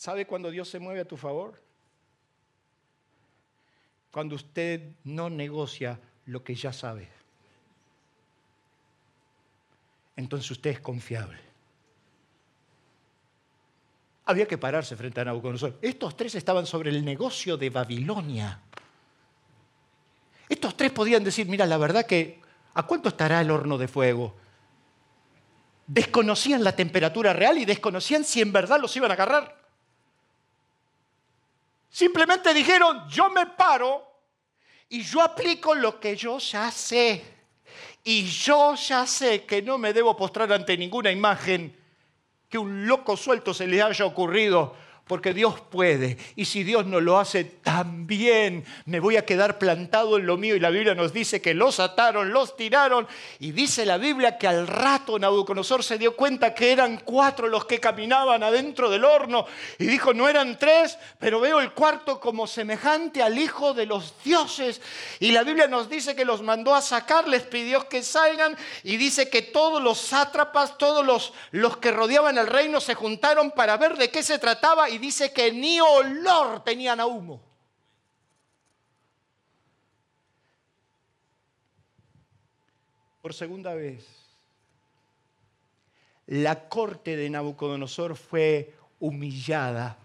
¿Sabe 0.00 0.26
cuando 0.26 0.50
Dios 0.50 0.66
se 0.66 0.78
mueve 0.78 1.00
a 1.00 1.04
tu 1.04 1.18
favor? 1.18 1.60
Cuando 4.10 4.34
usted 4.34 4.92
no 5.04 5.28
negocia 5.28 6.00
lo 6.24 6.42
que 6.42 6.54
ya 6.54 6.72
sabe. 6.72 7.06
Entonces 10.16 10.50
usted 10.50 10.70
es 10.70 10.80
confiable. 10.80 11.38
Había 14.24 14.48
que 14.48 14.56
pararse 14.56 14.96
frente 14.96 15.20
a 15.20 15.26
Nabucodonosor. 15.26 15.78
Estos 15.82 16.16
tres 16.16 16.34
estaban 16.34 16.64
sobre 16.64 16.88
el 16.88 17.04
negocio 17.04 17.58
de 17.58 17.68
Babilonia. 17.68 18.58
Estos 20.48 20.78
tres 20.78 20.92
podían 20.92 21.24
decir, 21.24 21.46
mira, 21.46 21.66
la 21.66 21.76
verdad 21.76 22.06
que, 22.06 22.40
¿a 22.72 22.86
cuánto 22.86 23.10
estará 23.10 23.42
el 23.42 23.50
horno 23.50 23.76
de 23.76 23.86
fuego? 23.86 24.34
Desconocían 25.86 26.64
la 26.64 26.74
temperatura 26.74 27.34
real 27.34 27.58
y 27.58 27.66
desconocían 27.66 28.24
si 28.24 28.40
en 28.40 28.50
verdad 28.50 28.80
los 28.80 28.96
iban 28.96 29.10
a 29.10 29.14
agarrar. 29.14 29.59
Simplemente 31.90 32.54
dijeron, 32.54 33.08
yo 33.08 33.28
me 33.30 33.46
paro 33.46 34.06
y 34.88 35.02
yo 35.02 35.20
aplico 35.20 35.74
lo 35.74 35.98
que 35.98 36.16
yo 36.16 36.38
ya 36.38 36.70
sé. 36.70 37.38
Y 38.04 38.24
yo 38.24 38.74
ya 38.76 39.06
sé 39.06 39.44
que 39.44 39.60
no 39.60 39.76
me 39.76 39.92
debo 39.92 40.16
postrar 40.16 40.52
ante 40.52 40.76
ninguna 40.76 41.10
imagen 41.10 41.76
que 42.48 42.58
un 42.58 42.86
loco 42.86 43.16
suelto 43.16 43.52
se 43.52 43.66
le 43.66 43.82
haya 43.82 44.04
ocurrido 44.04 44.74
porque 45.10 45.34
Dios 45.34 45.60
puede. 45.60 46.18
Y 46.36 46.44
si 46.44 46.62
Dios 46.62 46.86
no 46.86 47.00
lo 47.00 47.18
hace, 47.18 47.42
también 47.42 48.64
me 48.84 49.00
voy 49.00 49.16
a 49.16 49.26
quedar 49.26 49.58
plantado 49.58 50.16
en 50.16 50.24
lo 50.24 50.36
mío. 50.36 50.54
Y 50.54 50.60
la 50.60 50.70
Biblia 50.70 50.94
nos 50.94 51.12
dice 51.12 51.42
que 51.42 51.52
los 51.52 51.80
ataron, 51.80 52.32
los 52.32 52.56
tiraron. 52.56 53.08
Y 53.40 53.50
dice 53.50 53.84
la 53.84 53.98
Biblia 53.98 54.38
que 54.38 54.46
al 54.46 54.68
rato 54.68 55.18
Nabucodonosor 55.18 55.82
se 55.82 55.98
dio 55.98 56.14
cuenta 56.14 56.54
que 56.54 56.70
eran 56.70 56.98
cuatro 56.98 57.48
los 57.48 57.64
que 57.64 57.80
caminaban 57.80 58.44
adentro 58.44 58.88
del 58.88 59.04
horno. 59.04 59.46
Y 59.80 59.86
dijo, 59.86 60.14
no 60.14 60.28
eran 60.28 60.56
tres, 60.60 60.96
pero 61.18 61.40
veo 61.40 61.58
el 61.58 61.72
cuarto 61.72 62.20
como 62.20 62.46
semejante 62.46 63.20
al 63.20 63.36
Hijo 63.36 63.74
de 63.74 63.86
los 63.86 64.14
dioses. 64.22 64.80
Y 65.18 65.32
la 65.32 65.42
Biblia 65.42 65.66
nos 65.66 65.90
dice 65.90 66.14
que 66.14 66.24
los 66.24 66.40
mandó 66.40 66.72
a 66.72 66.82
sacar, 66.82 67.26
les 67.26 67.42
pidió 67.42 67.88
que 67.88 68.04
salgan. 68.04 68.56
Y 68.84 68.96
dice 68.96 69.28
que 69.28 69.42
todos 69.42 69.82
los 69.82 69.98
sátrapas, 69.98 70.78
todos 70.78 71.04
los, 71.04 71.32
los 71.50 71.78
que 71.78 71.90
rodeaban 71.90 72.38
el 72.38 72.46
reino 72.46 72.80
se 72.80 72.94
juntaron 72.94 73.50
para 73.50 73.76
ver 73.76 73.96
de 73.96 74.12
qué 74.12 74.22
se 74.22 74.38
trataba. 74.38 74.88
Y 74.88 74.99
dice 75.00 75.32
que 75.32 75.52
ni 75.52 75.80
olor 75.80 76.62
tenían 76.62 77.00
a 77.00 77.06
humo. 77.06 77.40
Por 83.20 83.34
segunda 83.34 83.74
vez, 83.74 84.06
la 86.26 86.68
corte 86.68 87.16
de 87.16 87.28
Nabucodonosor 87.28 88.16
fue 88.16 88.74
humillada 88.98 89.98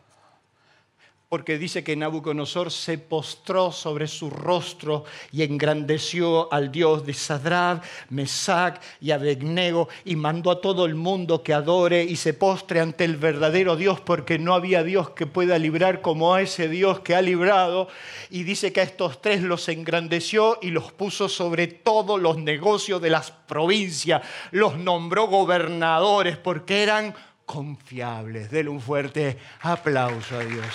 porque 1.30 1.58
dice 1.58 1.84
que 1.84 1.96
Nabucodonosor 1.96 2.72
se 2.72 2.98
postró 2.98 3.72
sobre 3.72 4.08
su 4.08 4.30
rostro 4.30 5.06
y 5.32 5.44
engrandeció 5.44 6.52
al 6.54 6.72
Dios 6.72 7.06
de 7.06 7.14
Sadrad, 7.14 7.82
Mesac 8.10 8.80
y 9.02 9.12
Abednego 9.12 9.90
y 10.06 10.16
mandó 10.16 10.52
a 10.52 10.62
todo 10.62 10.86
el 10.86 10.96
mundo 10.96 11.42
que 11.42 11.54
adore 11.54 12.04
y 12.04 12.16
se 12.16 12.34
postre 12.34 12.80
ante 12.80 13.04
el 13.06 13.18
verdadero 13.18 13.76
Dios 13.76 14.00
porque 14.00 14.38
no 14.38 14.54
había 14.54 14.84
Dios 14.84 15.10
que 15.12 15.26
pueda 15.26 15.58
librar 15.58 16.02
como 16.02 16.34
a 16.34 16.42
ese 16.42 16.70
Dios 16.70 17.00
que 17.00 17.16
ha 17.16 17.22
librado. 17.22 17.88
Y 18.30 18.44
dice 18.44 18.72
que 18.72 18.82
a 18.82 18.84
estos 18.84 19.22
tres 19.22 19.42
los 19.42 19.68
engrandeció 19.68 20.60
y 20.62 20.70
los 20.70 20.92
puso 20.92 21.28
sobre 21.28 21.68
todos 21.68 22.22
los 22.22 22.38
negocios 22.38 23.02
de 23.02 23.10
las 23.10 23.32
provincias, 23.32 24.22
los 24.52 24.78
nombró 24.78 25.28
gobernadores 25.28 26.38
porque 26.38 26.84
eran 26.84 27.16
confiables. 27.46 28.52
Dele 28.52 28.70
un 28.70 28.82
fuerte 28.82 29.38
aplauso 29.62 30.38
a 30.38 30.44
Dios. 30.44 30.66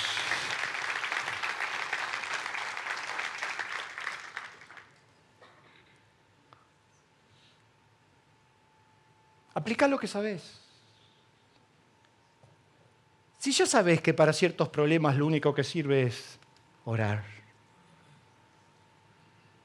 Aplica 9.61 9.87
lo 9.87 9.99
que 9.99 10.07
sabes. 10.07 10.59
Si 13.39 13.53
ya 13.53 13.67
sabes 13.67 14.01
que 14.01 14.15
para 14.15 14.33
ciertos 14.33 14.71
problemas 14.71 15.17
lo 15.17 15.27
único 15.27 15.55
que 15.55 15.65
sirve 15.65 16.05
es 16.05 16.39
orar, 16.87 17.23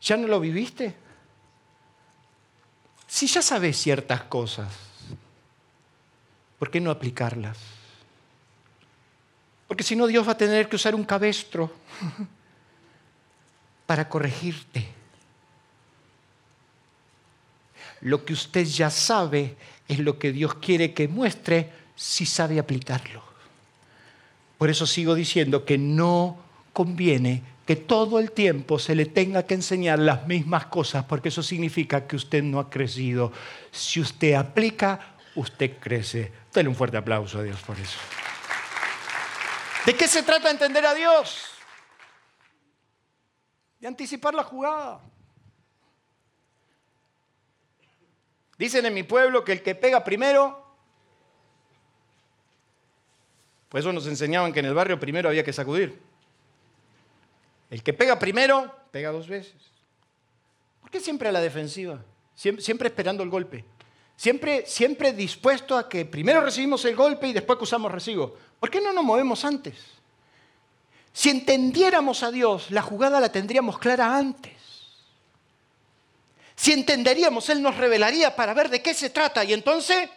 ¿ya 0.01 0.17
no 0.17 0.27
lo 0.27 0.41
viviste? 0.41 0.93
Si 3.08 3.25
ya 3.27 3.41
sabes 3.41 3.77
ciertas 3.77 4.23
cosas, 4.23 4.67
¿por 6.60 6.69
qué 6.69 6.81
no 6.81 6.91
aplicarlas? 6.91 7.58
Porque 9.65 9.84
si 9.84 9.95
no, 9.95 10.08
Dios 10.08 10.27
va 10.27 10.34
a 10.34 10.38
tener 10.38 10.67
que 10.67 10.75
usar 10.75 10.93
un 10.93 11.05
cabestro 11.05 11.71
para 13.86 14.10
corregirte. 14.10 14.89
Lo 18.01 18.25
que 18.25 18.34
usted 18.34 18.65
ya 18.65 18.89
sabe 18.89 19.55
es 19.88 20.00
lo 20.00 20.17
que 20.17 20.32
Dios 20.32 20.56
quiere 20.56 20.93
que 20.93 21.08
muestre 21.08 21.71
si 21.95 22.26
sabe 22.26 22.60
aplicarlo. 22.60 23.24
Por 24.58 24.69
eso 24.69 24.86
sigo 24.86 25.15
diciendo 25.15 25.65
que 25.65 25.78
no 25.78 26.38
conviene 26.74 27.43
que 27.65 27.76
todo 27.76 28.19
el 28.19 28.32
tiempo 28.32 28.78
se 28.78 28.95
le 28.95 29.06
tenga 29.06 29.43
que 29.43 29.56
enseñar 29.56 30.00
las 30.00 30.28
mismas 30.28 30.67
cosas, 30.67 31.06
porque 31.06 31.30
eso 31.30 31.41
significa 31.41 32.06
que 32.06 32.15
usted 32.15 32.43
no 32.43 32.60
ha 32.60 32.69
crecido. 32.69 33.32
Si 33.71 34.00
usted 34.00 34.34
aplica, 34.34 35.15
usted 35.36 35.78
crece. 35.80 36.32
Denle 36.54 36.69
un 36.69 36.76
fuerte 36.76 36.98
aplauso 36.98 37.39
a 37.39 37.43
Dios 37.43 37.60
por 37.62 37.80
eso. 37.80 37.98
¿De 39.86 39.95
qué 39.95 40.08
se 40.08 40.24
trata 40.24 40.50
entender 40.50 40.86
a 40.86 40.93
Dios? 40.93 41.45
De 43.80 43.88
anticipar 43.88 44.34
la 44.34 44.43
jugada. 44.43 45.02
Dicen 48.58 48.86
en 48.86 48.94
mi 48.94 49.04
pueblo 49.04 49.44
que 49.44 49.52
el 49.52 49.62
que 49.62 49.76
pega 49.76 50.04
primero, 50.04 50.63
pues 53.70 53.84
eso 53.84 53.91
nos 53.91 54.08
enseñaban 54.08 54.54
que 54.54 54.60
en 54.60 54.68
el 54.68 54.74
barrio 54.74 55.00
primero 55.00 55.30
había 55.30 55.44
que 55.44 55.52
sacudir. 55.52 56.00
El 57.70 57.84
que 57.84 57.94
pega 57.94 58.18
primero, 58.18 58.74
pega 58.91 59.12
dos 59.12 59.28
veces. 59.28 59.56
¿Por 60.80 60.89
qué 60.89 61.00
siempre 61.00 61.28
a 61.28 61.32
la 61.32 61.41
defensiva? 61.41 62.00
Siempre, 62.36 62.88
esperando 62.88 63.24
el 63.24 63.30
golpe. 63.30 63.65
Siempre, 64.15 64.65
siempre 64.65 65.13
dispuesto 65.13 65.78
a 65.78 65.89
que 65.89 66.06
primero 66.06 66.41
recibimos 66.41 66.86
el 66.86 66.96
golpe 66.96 67.28
y 67.28 67.34
después 67.34 67.58
acusamos 67.58 67.91
recibo. 67.91 68.38
¿Por 68.60 68.70
qué 68.70 68.80
no 68.80 68.94
nos 68.94 69.04
movemos 69.04 69.44
antes? 69.44 69.76
Si 71.12 71.30
entendiéramos 71.30 72.24
a 72.24 72.32
Dios, 72.32 72.72
la 72.72 72.82
jugada 72.82 73.20
la 73.20 73.32
tendríamos 73.32 73.78
clara 73.80 74.18
antes. 74.18 74.54
Si 76.56 76.72
entenderíamos, 76.72 77.50
Él 77.50 77.62
nos 77.62 77.78
revelaría 77.78 78.36
para 78.36 78.54
ver 78.54 78.70
de 78.70 78.82
qué 78.82 78.94
se 78.94 79.10
trata 79.10 79.44
y 79.44 79.54
entonces 79.54 80.10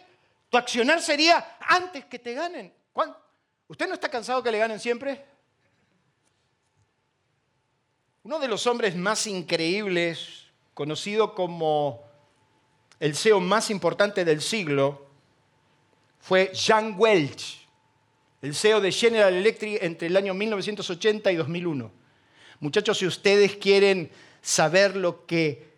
tu 0.49 0.57
accionar 0.57 1.01
sería 1.01 1.57
antes 1.59 2.05
que 2.05 2.19
te 2.19 2.33
ganen. 2.33 2.73
¿Usted 3.67 3.87
no 3.87 3.93
está 3.93 4.09
cansado 4.09 4.41
que 4.41 4.51
le 4.51 4.57
ganen 4.57 4.79
siempre? 4.79 5.23
Uno 8.23 8.39
de 8.39 8.47
los 8.47 8.65
hombres 8.65 8.95
más 8.95 9.27
increíbles, 9.27 10.45
conocido 10.73 11.35
como 11.35 12.03
el 12.99 13.15
CEO 13.15 13.39
más 13.39 13.69
importante 13.69 14.25
del 14.25 14.41
siglo, 14.41 15.07
fue 16.19 16.51
Jean 16.53 16.95
Welch, 16.97 17.67
el 18.41 18.55
CEO 18.55 18.81
de 18.81 18.91
General 18.91 19.33
Electric 19.33 19.83
entre 19.83 20.07
el 20.07 20.17
año 20.17 20.33
1980 20.33 21.31
y 21.31 21.35
2001. 21.35 21.91
Muchachos, 22.59 22.97
si 22.97 23.05
ustedes 23.05 23.55
quieren 23.55 24.11
saber 24.41 24.95
lo 24.95 25.25
que 25.27 25.68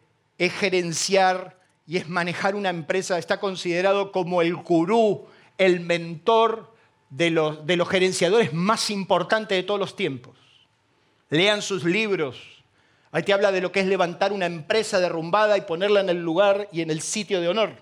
es 0.42 0.54
gerenciar 0.54 1.56
y 1.86 1.98
es 1.98 2.10
manejar 2.10 2.56
una 2.56 2.70
empresa, 2.72 3.20
está 3.20 3.40
considerado 3.40 4.12
como 4.12 4.42
el 4.42 4.56
gurú, 4.56 5.28
el 5.60 5.82
mentor 5.82 6.74
de 7.12 7.30
los, 7.30 7.60
gerenciadores 7.88 8.52
más 8.52 8.90
importantes 8.90 9.56
de 9.56 9.62
todos 9.62 9.80
los 9.80 9.96
tiempos. 9.96 10.36
Lean 11.30 11.62
sus 11.62 11.84
libros. 11.84 12.40
Ahí 13.12 13.22
te 13.22 13.34
habla 13.34 13.52
de 13.52 13.62
lo 13.62 13.72
que 13.72 13.82
es 13.82 13.86
levantar 13.86 14.34
una 14.34 14.48
empresa 14.48 15.00
derrumbada 15.00 15.60
y 15.60 15.62
ponerla 15.62 16.00
en 16.00 16.10
el 16.10 16.24
lugar 16.24 16.68
y 16.72 16.82
en 16.82 16.90
el 16.90 17.02
sitio 17.02 17.40
de 17.40 17.48
honor. 17.48 17.76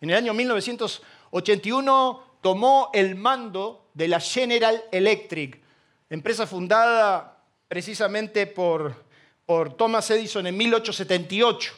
En 0.00 0.08
el 0.08 0.16
año 0.16 0.32
1981 0.32 2.22
tomó 2.40 2.88
el 2.94 3.14
mando 3.14 3.90
de 3.92 4.08
la 4.08 4.20
General 4.20 4.82
Electric, 4.90 5.60
empresa 6.08 6.46
fundada 6.46 7.44
precisamente 7.68 8.46
por 8.46 8.94
Thomas 9.76 10.10
Edison 10.10 10.46
en 10.46 10.56
1878. 10.56 11.74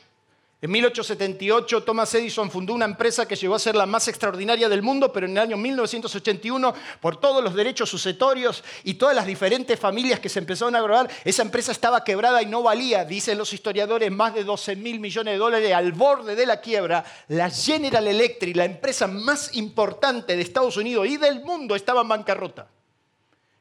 En 0.65 0.71
1878 0.71 1.83
Thomas 1.83 2.15
Edison 2.15 2.49
fundó 2.49 2.73
una 2.73 2.85
empresa 2.85 3.27
que 3.27 3.35
llegó 3.35 3.57
a 3.57 3.59
ser 3.59 3.75
la 3.75 3.85
más 3.85 4.07
extraordinaria 4.07 4.69
del 4.69 4.81
mundo, 4.81 5.13
pero 5.13 5.27
en 5.27 5.33
el 5.33 5.39
año 5.39 5.57
1981, 5.57 6.73
por 7.01 7.17
todos 7.17 7.43
los 7.43 7.57
derechos 7.57 7.91
sucetorios 7.91 8.63
y 8.85 8.95
todas 8.95 9.17
las 9.17 9.27
diferentes 9.27 9.77
familias 9.77 10.21
que 10.21 10.29
se 10.29 10.39
empezaron 10.39 10.77
a 10.77 10.81
grabar, 10.81 11.11
esa 11.25 11.43
empresa 11.43 11.73
estaba 11.73 12.05
quebrada 12.05 12.41
y 12.43 12.47
no 12.47 12.63
valía, 12.63 13.05
dicen 13.05 13.39
los 13.39 13.53
historiadores, 13.53 14.13
más 14.13 14.35
de 14.35 14.45
12 14.45 14.77
mil 14.77 15.01
millones 15.01 15.35
de 15.35 15.39
dólares 15.39 15.73
al 15.73 15.91
borde 15.91 16.37
de 16.37 16.47
la 16.47 16.61
quiebra. 16.61 17.05
La 17.27 17.51
General 17.51 18.07
Electric, 18.07 18.55
la 18.55 18.65
empresa 18.65 19.09
más 19.09 19.57
importante 19.57 20.37
de 20.37 20.43
Estados 20.43 20.77
Unidos 20.77 21.09
y 21.09 21.17
del 21.17 21.41
mundo, 21.41 21.75
estaba 21.75 22.03
en 22.03 22.09
bancarrota. 22.09 22.69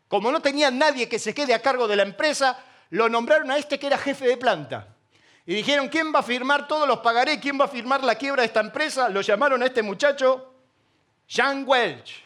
Como 0.07 0.31
no 0.31 0.39
tenía 0.39 0.69
nadie 0.69 1.09
que 1.09 1.17
se 1.17 1.33
quede 1.33 1.55
a 1.55 1.63
cargo 1.63 1.87
de 1.87 1.95
la 1.95 2.03
empresa, 2.03 2.63
lo 2.91 3.09
nombraron 3.09 3.49
a 3.49 3.57
este 3.57 3.79
que 3.79 3.87
era 3.87 3.97
jefe 3.97 4.27
de 4.27 4.37
planta. 4.37 4.90
Y 5.51 5.55
dijeron, 5.55 5.89
¿quién 5.89 6.13
va 6.15 6.19
a 6.19 6.23
firmar 6.23 6.65
todos 6.65 6.87
los 6.87 6.99
pagaré? 6.99 7.37
¿Quién 7.37 7.59
va 7.59 7.65
a 7.65 7.67
firmar 7.67 8.05
la 8.05 8.15
quiebra 8.15 8.41
de 8.41 8.47
esta 8.47 8.61
empresa? 8.61 9.09
Lo 9.09 9.19
llamaron 9.19 9.61
a 9.61 9.65
este 9.65 9.83
muchacho 9.83 10.53
Jean 11.27 11.65
Welch. 11.67 12.23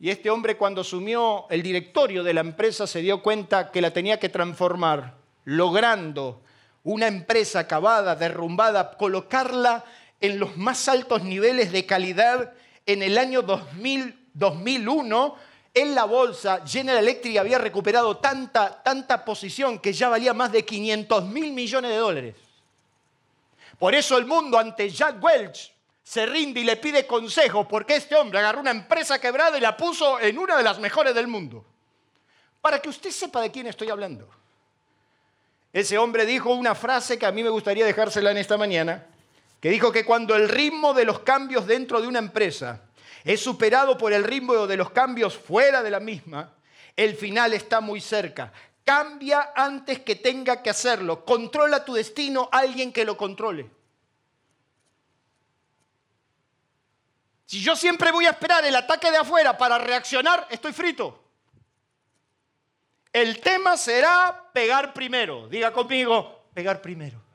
Y 0.00 0.10
este 0.10 0.28
hombre 0.28 0.58
cuando 0.58 0.82
asumió 0.82 1.46
el 1.48 1.62
directorio 1.62 2.22
de 2.22 2.34
la 2.34 2.42
empresa 2.42 2.86
se 2.86 3.00
dio 3.00 3.22
cuenta 3.22 3.70
que 3.70 3.80
la 3.80 3.90
tenía 3.94 4.20
que 4.20 4.28
transformar, 4.28 5.14
logrando 5.44 6.42
una 6.84 7.06
empresa 7.06 7.60
acabada, 7.60 8.14
derrumbada, 8.14 8.98
colocarla 8.98 9.86
en 10.20 10.38
los 10.38 10.58
más 10.58 10.88
altos 10.88 11.22
niveles 11.22 11.72
de 11.72 11.86
calidad 11.86 12.52
en 12.84 13.02
el 13.02 13.16
año 13.16 13.40
2000, 13.40 14.28
2001 14.34 15.36
en 15.72 15.94
la 15.94 16.04
bolsa, 16.04 16.62
General 16.66 17.02
Electric 17.02 17.38
había 17.38 17.58
recuperado 17.58 18.16
tanta, 18.16 18.82
tanta 18.82 19.24
posición 19.24 19.78
que 19.78 19.92
ya 19.92 20.08
valía 20.08 20.34
más 20.34 20.50
de 20.50 20.64
500 20.64 21.24
mil 21.26 21.52
millones 21.52 21.90
de 21.90 21.96
dólares. 21.96 22.36
Por 23.78 23.94
eso 23.94 24.18
el 24.18 24.26
mundo 24.26 24.58
ante 24.58 24.90
Jack 24.90 25.22
Welch 25.22 25.72
se 26.02 26.26
rinde 26.26 26.60
y 26.60 26.64
le 26.64 26.76
pide 26.76 27.06
consejo 27.06 27.68
porque 27.68 27.96
este 27.96 28.16
hombre 28.16 28.40
agarró 28.40 28.60
una 28.60 28.72
empresa 28.72 29.20
quebrada 29.20 29.56
y 29.56 29.60
la 29.60 29.76
puso 29.76 30.18
en 30.18 30.38
una 30.38 30.56
de 30.56 30.64
las 30.64 30.78
mejores 30.80 31.14
del 31.14 31.28
mundo. 31.28 31.64
Para 32.60 32.82
que 32.82 32.88
usted 32.88 33.10
sepa 33.10 33.40
de 33.40 33.50
quién 33.50 33.68
estoy 33.68 33.90
hablando. 33.90 34.28
Ese 35.72 35.96
hombre 35.98 36.26
dijo 36.26 36.52
una 36.52 36.74
frase 36.74 37.16
que 37.16 37.26
a 37.26 37.32
mí 37.32 37.44
me 37.44 37.48
gustaría 37.48 37.86
dejársela 37.86 38.32
en 38.32 38.38
esta 38.38 38.58
mañana, 38.58 39.06
que 39.60 39.70
dijo 39.70 39.92
que 39.92 40.04
cuando 40.04 40.34
el 40.34 40.48
ritmo 40.48 40.92
de 40.92 41.04
los 41.04 41.20
cambios 41.20 41.66
dentro 41.66 42.02
de 42.02 42.08
una 42.08 42.18
empresa 42.18 42.82
es 43.24 43.40
superado 43.40 43.98
por 43.98 44.12
el 44.12 44.24
ritmo 44.24 44.66
de 44.66 44.76
los 44.76 44.90
cambios 44.90 45.36
fuera 45.36 45.82
de 45.82 45.90
la 45.90 46.00
misma, 46.00 46.54
el 46.96 47.14
final 47.14 47.52
está 47.52 47.80
muy 47.80 48.00
cerca. 48.00 48.52
Cambia 48.84 49.52
antes 49.54 50.00
que 50.00 50.16
tenga 50.16 50.62
que 50.62 50.70
hacerlo. 50.70 51.24
Controla 51.24 51.84
tu 51.84 51.94
destino 51.94 52.48
alguien 52.50 52.92
que 52.92 53.04
lo 53.04 53.16
controle. 53.16 53.70
Si 57.46 57.60
yo 57.60 57.74
siempre 57.74 58.12
voy 58.12 58.26
a 58.26 58.30
esperar 58.30 58.64
el 58.64 58.76
ataque 58.76 59.10
de 59.10 59.16
afuera 59.16 59.58
para 59.58 59.78
reaccionar, 59.78 60.46
estoy 60.50 60.72
frito. 60.72 61.24
El 63.12 63.40
tema 63.40 63.76
será 63.76 64.50
pegar 64.52 64.92
primero. 64.92 65.48
Diga 65.48 65.72
conmigo, 65.72 66.44
pegar 66.54 66.80
primero. 66.80 67.29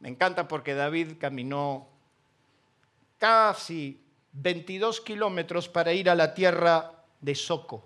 Me 0.00 0.08
encanta 0.08 0.46
porque 0.46 0.74
David 0.74 1.14
caminó 1.18 1.88
casi 3.18 4.00
22 4.32 5.00
kilómetros 5.00 5.68
para 5.68 5.92
ir 5.92 6.08
a 6.08 6.14
la 6.14 6.34
tierra 6.34 6.92
de 7.20 7.34
Soco. 7.34 7.84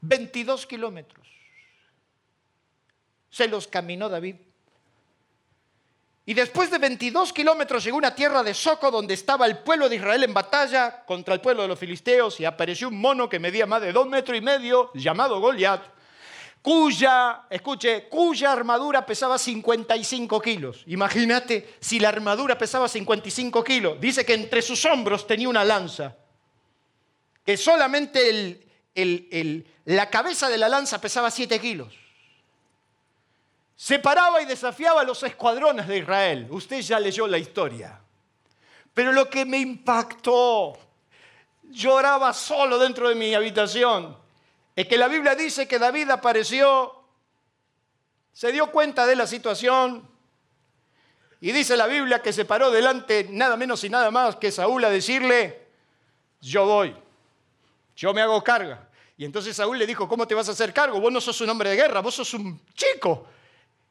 22 0.00 0.66
kilómetros. 0.66 1.28
Se 3.30 3.48
los 3.48 3.66
caminó 3.66 4.08
David. 4.08 4.36
Y 6.24 6.34
después 6.34 6.70
de 6.70 6.78
22 6.78 7.32
kilómetros 7.32 7.84
llegó 7.84 7.96
a 7.96 7.98
una 7.98 8.14
tierra 8.14 8.42
de 8.42 8.54
Soco 8.54 8.90
donde 8.90 9.14
estaba 9.14 9.44
el 9.46 9.58
pueblo 9.58 9.88
de 9.88 9.96
Israel 9.96 10.22
en 10.22 10.32
batalla 10.32 11.04
contra 11.04 11.34
el 11.34 11.40
pueblo 11.40 11.62
de 11.62 11.68
los 11.68 11.78
filisteos 11.78 12.38
y 12.40 12.44
apareció 12.44 12.88
un 12.88 13.00
mono 13.00 13.28
que 13.28 13.40
medía 13.40 13.66
más 13.66 13.82
de 13.82 13.92
dos 13.92 14.06
metros 14.06 14.38
y 14.38 14.40
medio 14.40 14.90
llamado 14.94 15.40
Goliat 15.40 15.82
cuya, 16.62 17.46
escuche, 17.50 18.08
cuya 18.08 18.52
armadura 18.52 19.04
pesaba 19.04 19.36
55 19.36 20.40
kilos. 20.40 20.84
Imagínate 20.86 21.74
si 21.80 21.98
la 21.98 22.08
armadura 22.08 22.56
pesaba 22.56 22.88
55 22.88 23.64
kilos. 23.64 24.00
Dice 24.00 24.24
que 24.24 24.34
entre 24.34 24.62
sus 24.62 24.84
hombros 24.84 25.26
tenía 25.26 25.48
una 25.48 25.64
lanza, 25.64 26.16
que 27.44 27.56
solamente 27.56 28.64
la 29.84 30.08
cabeza 30.08 30.48
de 30.48 30.58
la 30.58 30.68
lanza 30.68 31.00
pesaba 31.00 31.30
7 31.30 31.60
kilos. 31.60 31.92
Se 33.74 33.98
paraba 33.98 34.40
y 34.40 34.44
desafiaba 34.46 35.00
a 35.00 35.04
los 35.04 35.20
escuadrones 35.24 35.88
de 35.88 35.98
Israel. 35.98 36.46
Usted 36.50 36.80
ya 36.82 37.00
leyó 37.00 37.26
la 37.26 37.38
historia. 37.38 37.98
Pero 38.94 39.10
lo 39.10 39.28
que 39.28 39.44
me 39.44 39.58
impactó, 39.58 40.78
lloraba 41.64 42.32
solo 42.32 42.78
dentro 42.78 43.08
de 43.08 43.16
mi 43.16 43.34
habitación 43.34 44.21
es 44.74 44.86
que 44.86 44.96
la 44.96 45.08
Biblia 45.08 45.34
dice 45.34 45.68
que 45.68 45.78
David 45.78 46.10
apareció, 46.10 47.04
se 48.32 48.52
dio 48.52 48.70
cuenta 48.70 49.06
de 49.06 49.16
la 49.16 49.26
situación 49.26 50.08
y 51.40 51.52
dice 51.52 51.76
la 51.76 51.86
Biblia 51.86 52.22
que 52.22 52.32
se 52.32 52.44
paró 52.44 52.70
delante 52.70 53.26
nada 53.30 53.56
menos 53.56 53.84
y 53.84 53.90
nada 53.90 54.10
más 54.10 54.36
que 54.36 54.50
Saúl 54.50 54.84
a 54.84 54.90
decirle, 54.90 55.66
yo 56.40 56.64
voy, 56.64 56.96
yo 57.96 58.14
me 58.14 58.22
hago 58.22 58.42
carga. 58.42 58.88
Y 59.16 59.24
entonces 59.24 59.54
Saúl 59.54 59.78
le 59.78 59.86
dijo, 59.86 60.08
¿cómo 60.08 60.26
te 60.26 60.34
vas 60.34 60.48
a 60.48 60.52
hacer 60.52 60.72
cargo? 60.72 61.00
Vos 61.00 61.12
no 61.12 61.20
sos 61.20 61.40
un 61.42 61.50
hombre 61.50 61.70
de 61.70 61.76
guerra, 61.76 62.00
vos 62.00 62.14
sos 62.14 62.32
un 62.34 62.60
chico. 62.74 63.26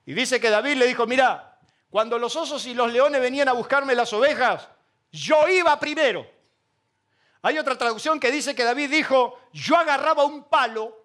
Y 0.05 0.13
dice 0.13 0.39
que 0.39 0.49
David 0.49 0.77
le 0.77 0.88
dijo, 0.88 1.05
mira, 1.05 1.59
cuando 1.89 2.17
los 2.17 2.36
osos 2.36 2.65
y 2.65 2.73
los 2.73 2.91
leones 2.91 3.21
venían 3.21 3.49
a 3.49 3.53
buscarme 3.53 3.93
las 3.93 4.11
ovejas, 4.13 4.67
yo 5.11 5.47
iba 5.47 5.79
primero. 5.79 6.25
Hay 7.43 7.57
otra 7.57 7.77
traducción 7.77 8.19
que 8.19 8.31
dice 8.31 8.53
que 8.53 8.63
David 8.63 8.91
dijo, 8.91 9.39
yo 9.51 9.75
agarraba 9.75 10.25
un 10.25 10.43
palo 10.43 10.95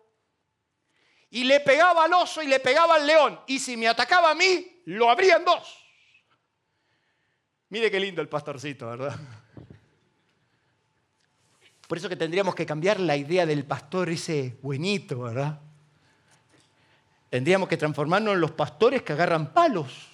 y 1.30 1.44
le 1.44 1.60
pegaba 1.60 2.04
al 2.04 2.12
oso 2.12 2.42
y 2.42 2.46
le 2.46 2.60
pegaba 2.60 2.96
al 2.96 3.06
león. 3.06 3.40
Y 3.46 3.58
si 3.58 3.76
me 3.76 3.88
atacaba 3.88 4.30
a 4.30 4.34
mí, 4.34 4.82
lo 4.84 5.10
abría 5.10 5.36
en 5.36 5.44
dos. 5.44 5.82
Mire 7.70 7.90
qué 7.90 7.98
lindo 7.98 8.20
el 8.22 8.28
pastorcito, 8.28 8.86
¿verdad? 8.88 9.16
Por 11.88 11.98
eso 11.98 12.08
que 12.08 12.16
tendríamos 12.16 12.54
que 12.54 12.66
cambiar 12.66 13.00
la 13.00 13.16
idea 13.16 13.46
del 13.46 13.64
pastor 13.64 14.08
ese 14.10 14.56
buenito, 14.60 15.20
¿verdad? 15.20 15.60
Tendríamos 17.30 17.68
que 17.68 17.76
transformarnos 17.76 18.34
en 18.34 18.40
los 18.40 18.52
pastores 18.52 19.02
que 19.02 19.12
agarran 19.12 19.52
palos. 19.52 20.08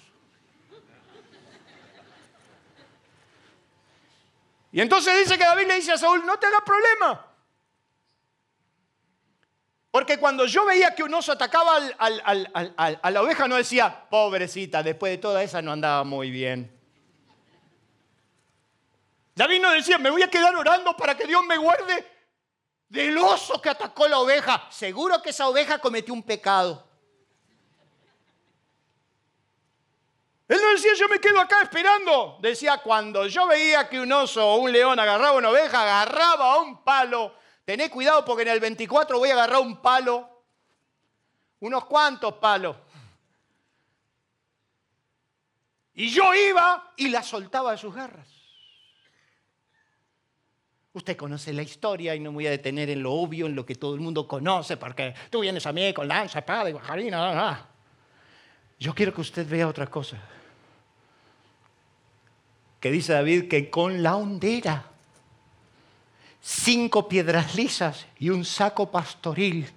Y 4.73 4.81
entonces 4.81 5.15
dice 5.19 5.37
que 5.37 5.45
David 5.45 5.67
le 5.67 5.75
dice 5.75 5.91
a 5.91 5.97
Saúl, 5.97 6.25
no 6.25 6.37
te 6.39 6.47
hagas 6.47 6.63
problema. 6.65 7.27
Porque 9.91 10.17
cuando 10.17 10.47
yo 10.47 10.65
veía 10.65 10.95
que 10.95 11.03
un 11.03 11.13
oso 11.13 11.31
atacaba 11.31 11.77
a 11.99 13.11
la 13.11 13.21
oveja, 13.21 13.47
no 13.47 13.55
decía, 13.55 14.09
pobrecita, 14.09 14.81
después 14.81 15.11
de 15.11 15.19
toda 15.19 15.43
esa 15.43 15.61
no 15.61 15.71
andaba 15.71 16.03
muy 16.03 16.31
bien. 16.31 16.75
David 19.35 19.61
no 19.61 19.69
decía, 19.69 19.99
me 19.99 20.09
voy 20.09 20.23
a 20.23 20.29
quedar 20.31 20.55
orando 20.55 20.97
para 20.97 21.15
que 21.15 21.27
Dios 21.27 21.45
me 21.45 21.57
guarde 21.57 22.07
del 22.89 23.15
oso 23.19 23.61
que 23.61 23.69
atacó 23.69 24.07
la 24.07 24.17
oveja. 24.17 24.67
Seguro 24.71 25.21
que 25.21 25.29
esa 25.29 25.47
oveja 25.47 25.77
cometió 25.77 26.15
un 26.15 26.23
pecado. 26.23 26.83
Él 30.53 30.59
no 30.61 30.71
decía, 30.73 30.91
yo 30.95 31.09
me 31.09 31.19
quedo 31.19 31.41
acá 31.41 31.63
esperando. 31.63 32.37
Decía, 32.39 32.77
cuando 32.77 33.25
yo 33.25 33.47
veía 33.47 33.89
que 33.89 33.99
un 33.99 34.11
oso 34.11 34.47
o 34.47 34.57
un 34.57 34.71
león 34.71 34.99
agarraba 34.99 35.35
una 35.35 35.49
oveja, 35.49 35.81
agarraba 35.81 36.61
un 36.61 36.83
palo. 36.83 37.33
Tené 37.65 37.89
cuidado 37.89 38.23
porque 38.23 38.43
en 38.43 38.49
el 38.49 38.59
24 38.59 39.17
voy 39.17 39.31
a 39.31 39.33
agarrar 39.33 39.61
un 39.61 39.81
palo. 39.81 40.29
Unos 41.59 41.85
cuantos 41.85 42.35
palos. 42.35 42.75
Y 45.95 46.11
yo 46.11 46.35
iba 46.35 46.93
y 46.97 47.09
la 47.09 47.23
soltaba 47.23 47.71
de 47.71 47.79
sus 47.79 47.95
garras. 47.95 48.27
Usted 50.91 51.17
conoce 51.17 51.51
la 51.51 51.63
historia 51.63 52.13
y 52.13 52.19
no 52.19 52.29
me 52.29 52.35
voy 52.35 52.47
a 52.47 52.51
detener 52.51 52.91
en 52.91 53.01
lo 53.01 53.11
obvio, 53.13 53.47
en 53.47 53.55
lo 53.55 53.65
que 53.65 53.73
todo 53.73 53.95
el 53.95 54.01
mundo 54.01 54.27
conoce, 54.27 54.77
porque 54.77 55.15
tú 55.31 55.39
vienes 55.39 55.65
a 55.65 55.73
mí 55.73 55.91
con 55.95 56.07
lanza, 56.07 56.37
espada 56.37 56.69
y 56.69 56.73
bajarina. 56.73 57.67
Yo 58.77 58.93
quiero 58.93 59.11
que 59.11 59.21
usted 59.21 59.49
vea 59.49 59.67
otra 59.67 59.87
cosa. 59.87 60.21
Que 62.83 62.91
dice 62.91 63.13
David 63.13 63.47
que 63.47 63.69
con 63.69 64.03
la 64.03 64.17
hondera, 64.17 64.91
cinco 66.41 67.07
piedras 67.07 67.55
lisas 67.55 68.07
y 68.19 68.29
un 68.29 68.43
saco 68.43 68.91
pastoril. 68.91 69.69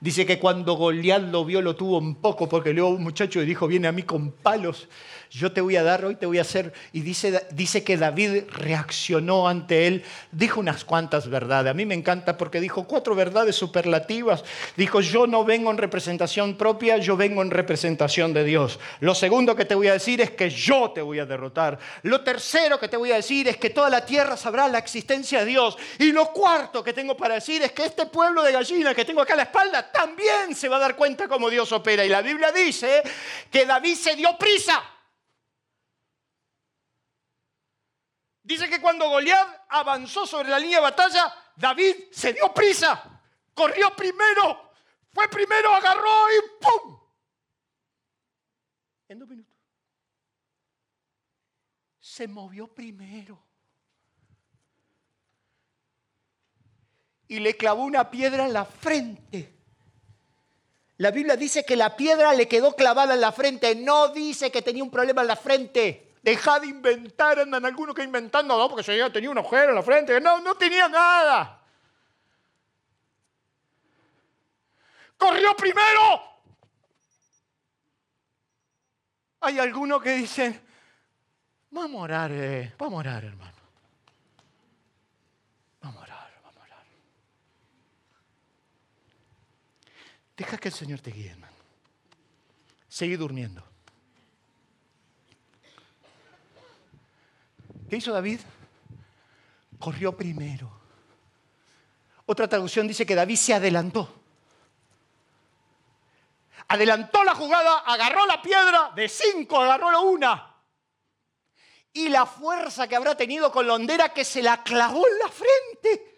Dice 0.00 0.24
que 0.24 0.38
cuando 0.38 0.72
Goliat 0.72 1.24
lo 1.24 1.44
vio 1.44 1.60
lo 1.60 1.76
tuvo 1.76 1.98
un 1.98 2.14
poco 2.14 2.48
porque 2.48 2.72
luego 2.72 2.88
un 2.88 3.02
muchacho 3.02 3.40
le 3.40 3.44
dijo, 3.44 3.66
viene 3.66 3.86
a 3.86 3.92
mí 3.92 4.04
con 4.04 4.30
palos 4.30 4.88
yo 5.32 5.50
te 5.50 5.62
voy 5.62 5.76
a 5.76 5.82
dar, 5.82 6.04
hoy 6.04 6.14
te 6.16 6.26
voy 6.26 6.36
a 6.36 6.42
hacer. 6.42 6.74
Y 6.92 7.00
dice, 7.00 7.46
dice 7.52 7.82
que 7.82 7.96
David 7.96 8.44
reaccionó 8.50 9.48
ante 9.48 9.86
él, 9.86 10.04
dijo 10.30 10.60
unas 10.60 10.84
cuantas 10.84 11.26
verdades. 11.28 11.70
A 11.70 11.74
mí 11.74 11.86
me 11.86 11.94
encanta 11.94 12.36
porque 12.36 12.60
dijo 12.60 12.86
cuatro 12.86 13.14
verdades 13.14 13.56
superlativas. 13.56 14.44
Dijo, 14.76 15.00
yo 15.00 15.26
no 15.26 15.42
vengo 15.42 15.70
en 15.70 15.78
representación 15.78 16.58
propia, 16.58 16.98
yo 16.98 17.16
vengo 17.16 17.40
en 17.40 17.50
representación 17.50 18.34
de 18.34 18.44
Dios. 18.44 18.78
Lo 19.00 19.14
segundo 19.14 19.56
que 19.56 19.64
te 19.64 19.74
voy 19.74 19.88
a 19.88 19.94
decir 19.94 20.20
es 20.20 20.32
que 20.32 20.50
yo 20.50 20.90
te 20.90 21.00
voy 21.00 21.18
a 21.18 21.24
derrotar. 21.24 21.78
Lo 22.02 22.20
tercero 22.20 22.78
que 22.78 22.88
te 22.88 22.98
voy 22.98 23.12
a 23.12 23.16
decir 23.16 23.48
es 23.48 23.56
que 23.56 23.70
toda 23.70 23.88
la 23.88 24.04
tierra 24.04 24.36
sabrá 24.36 24.68
la 24.68 24.78
existencia 24.78 25.40
de 25.40 25.46
Dios. 25.46 25.78
Y 25.98 26.12
lo 26.12 26.26
cuarto 26.26 26.84
que 26.84 26.92
tengo 26.92 27.16
para 27.16 27.36
decir 27.36 27.62
es 27.62 27.72
que 27.72 27.86
este 27.86 28.04
pueblo 28.04 28.42
de 28.42 28.52
gallinas 28.52 28.94
que 28.94 29.06
tengo 29.06 29.22
acá 29.22 29.32
a 29.32 29.38
la 29.38 29.42
espalda 29.44 29.90
también 29.90 30.54
se 30.54 30.68
va 30.68 30.76
a 30.76 30.80
dar 30.80 30.94
cuenta 30.94 31.26
cómo 31.26 31.48
Dios 31.48 31.72
opera. 31.72 32.04
Y 32.04 32.10
la 32.10 32.20
Biblia 32.20 32.52
dice 32.52 33.02
que 33.50 33.64
David 33.64 33.94
se 33.94 34.14
dio 34.14 34.36
prisa. 34.36 34.82
Dice 38.52 38.68
que 38.68 38.82
cuando 38.82 39.08
Goliat 39.08 39.64
avanzó 39.70 40.26
sobre 40.26 40.50
la 40.50 40.58
línea 40.58 40.76
de 40.76 40.82
batalla, 40.82 41.34
David 41.56 41.96
se 42.12 42.34
dio 42.34 42.52
prisa, 42.52 43.18
corrió 43.54 43.96
primero, 43.96 44.72
fue 45.10 45.26
primero, 45.28 45.74
agarró 45.74 46.30
y 46.30 46.60
¡pum! 46.60 47.00
En 49.08 49.18
dos 49.20 49.26
minutos. 49.26 49.56
Se 51.98 52.28
movió 52.28 52.68
primero. 52.68 53.42
Y 57.28 57.38
le 57.38 57.56
clavó 57.56 57.84
una 57.84 58.10
piedra 58.10 58.44
en 58.44 58.52
la 58.52 58.66
frente. 58.66 59.56
La 60.98 61.10
Biblia 61.10 61.36
dice 61.36 61.64
que 61.64 61.74
la 61.74 61.96
piedra 61.96 62.34
le 62.34 62.46
quedó 62.48 62.76
clavada 62.76 63.14
en 63.14 63.22
la 63.22 63.32
frente, 63.32 63.74
no 63.74 64.08
dice 64.08 64.52
que 64.52 64.60
tenía 64.60 64.84
un 64.84 64.90
problema 64.90 65.22
en 65.22 65.28
la 65.28 65.36
frente. 65.36 66.11
Deja 66.22 66.60
de 66.60 66.68
inventar, 66.68 67.40
andan 67.40 67.66
algunos 67.66 67.96
que 67.96 68.04
inventando, 68.04 68.56
no, 68.56 68.68
porque 68.68 68.96
yo 68.96 69.10
tenía 69.10 69.30
un 69.30 69.38
agujero 69.38 69.70
en 69.70 69.74
la 69.74 69.82
frente. 69.82 70.20
No, 70.20 70.40
no 70.40 70.54
tenía 70.54 70.88
nada. 70.88 71.60
Corrió 75.16 75.56
primero. 75.56 76.22
Hay 79.40 79.58
algunos 79.58 80.00
que 80.00 80.12
dicen, 80.12 80.60
vamos 81.70 82.00
a 82.00 82.04
orar, 82.04 82.30
eh, 82.32 82.72
vamos 82.78 82.94
a 82.94 83.00
orar, 83.00 83.24
hermano. 83.24 83.58
Vamos 85.80 86.02
a 86.02 86.04
orar, 86.04 86.40
vamos 86.44 86.56
a 86.56 86.64
orar. 86.64 86.86
Deja 90.36 90.56
que 90.58 90.68
el 90.68 90.74
Señor 90.74 91.00
te 91.00 91.10
guíe, 91.10 91.30
hermano. 91.32 91.56
Sigue 92.88 93.16
durmiendo. 93.16 93.71
¿Qué 97.92 97.98
hizo 97.98 98.10
David? 98.10 98.40
Corrió 99.78 100.16
primero. 100.16 100.72
Otra 102.24 102.48
traducción 102.48 102.88
dice 102.88 103.04
que 103.04 103.14
David 103.14 103.36
se 103.36 103.52
adelantó. 103.52 104.10
Adelantó 106.68 107.22
la 107.22 107.34
jugada, 107.34 107.80
agarró 107.80 108.24
la 108.24 108.40
piedra, 108.40 108.92
de 108.96 109.10
cinco 109.10 109.60
agarró 109.60 110.00
una. 110.04 110.56
Y 111.92 112.08
la 112.08 112.24
fuerza 112.24 112.88
que 112.88 112.96
habrá 112.96 113.14
tenido 113.14 113.52
con 113.52 113.66
la 113.66 113.74
hondera 113.74 114.08
que 114.14 114.24
se 114.24 114.42
la 114.42 114.62
clavó 114.62 115.06
en 115.06 115.18
la 115.18 115.28
frente. 115.28 116.16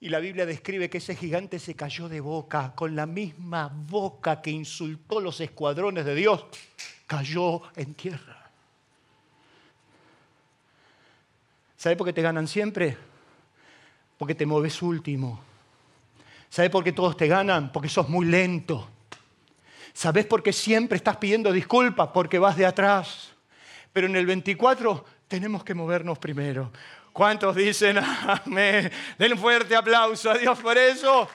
Y 0.00 0.08
la 0.08 0.18
Biblia 0.18 0.44
describe 0.44 0.90
que 0.90 0.98
ese 0.98 1.14
gigante 1.14 1.60
se 1.60 1.76
cayó 1.76 2.08
de 2.08 2.18
boca, 2.18 2.74
con 2.74 2.96
la 2.96 3.06
misma 3.06 3.70
boca 3.72 4.42
que 4.42 4.50
insultó 4.50 5.20
los 5.20 5.40
escuadrones 5.40 6.04
de 6.04 6.16
Dios 6.16 6.46
cayó 7.08 7.62
en 7.74 7.94
tierra. 7.94 8.36
¿Sabe 11.76 11.96
por 11.96 12.06
qué 12.06 12.12
te 12.12 12.22
ganan 12.22 12.46
siempre? 12.46 12.96
Porque 14.18 14.34
te 14.34 14.46
mueves 14.46 14.80
último. 14.82 15.40
¿Sabe 16.50 16.70
por 16.70 16.84
qué 16.84 16.92
todos 16.92 17.16
te 17.16 17.26
ganan? 17.26 17.72
Porque 17.72 17.88
sos 17.88 18.08
muy 18.08 18.26
lento. 18.26 18.88
¿Sabes 19.92 20.26
por 20.26 20.42
qué 20.42 20.52
siempre 20.52 20.96
estás 20.96 21.16
pidiendo 21.16 21.50
disculpas? 21.50 22.10
Porque 22.12 22.38
vas 22.38 22.56
de 22.56 22.66
atrás. 22.66 23.30
Pero 23.92 24.06
en 24.06 24.16
el 24.16 24.26
24 24.26 25.04
tenemos 25.26 25.64
que 25.64 25.74
movernos 25.74 26.18
primero. 26.18 26.70
¿Cuántos 27.12 27.56
dicen 27.56 27.98
amén? 27.98 28.92
Den 29.18 29.32
un 29.32 29.38
fuerte 29.38 29.74
aplauso 29.74 30.30
a 30.30 30.38
Dios 30.38 30.58
por 30.58 30.76
eso. 30.76 31.28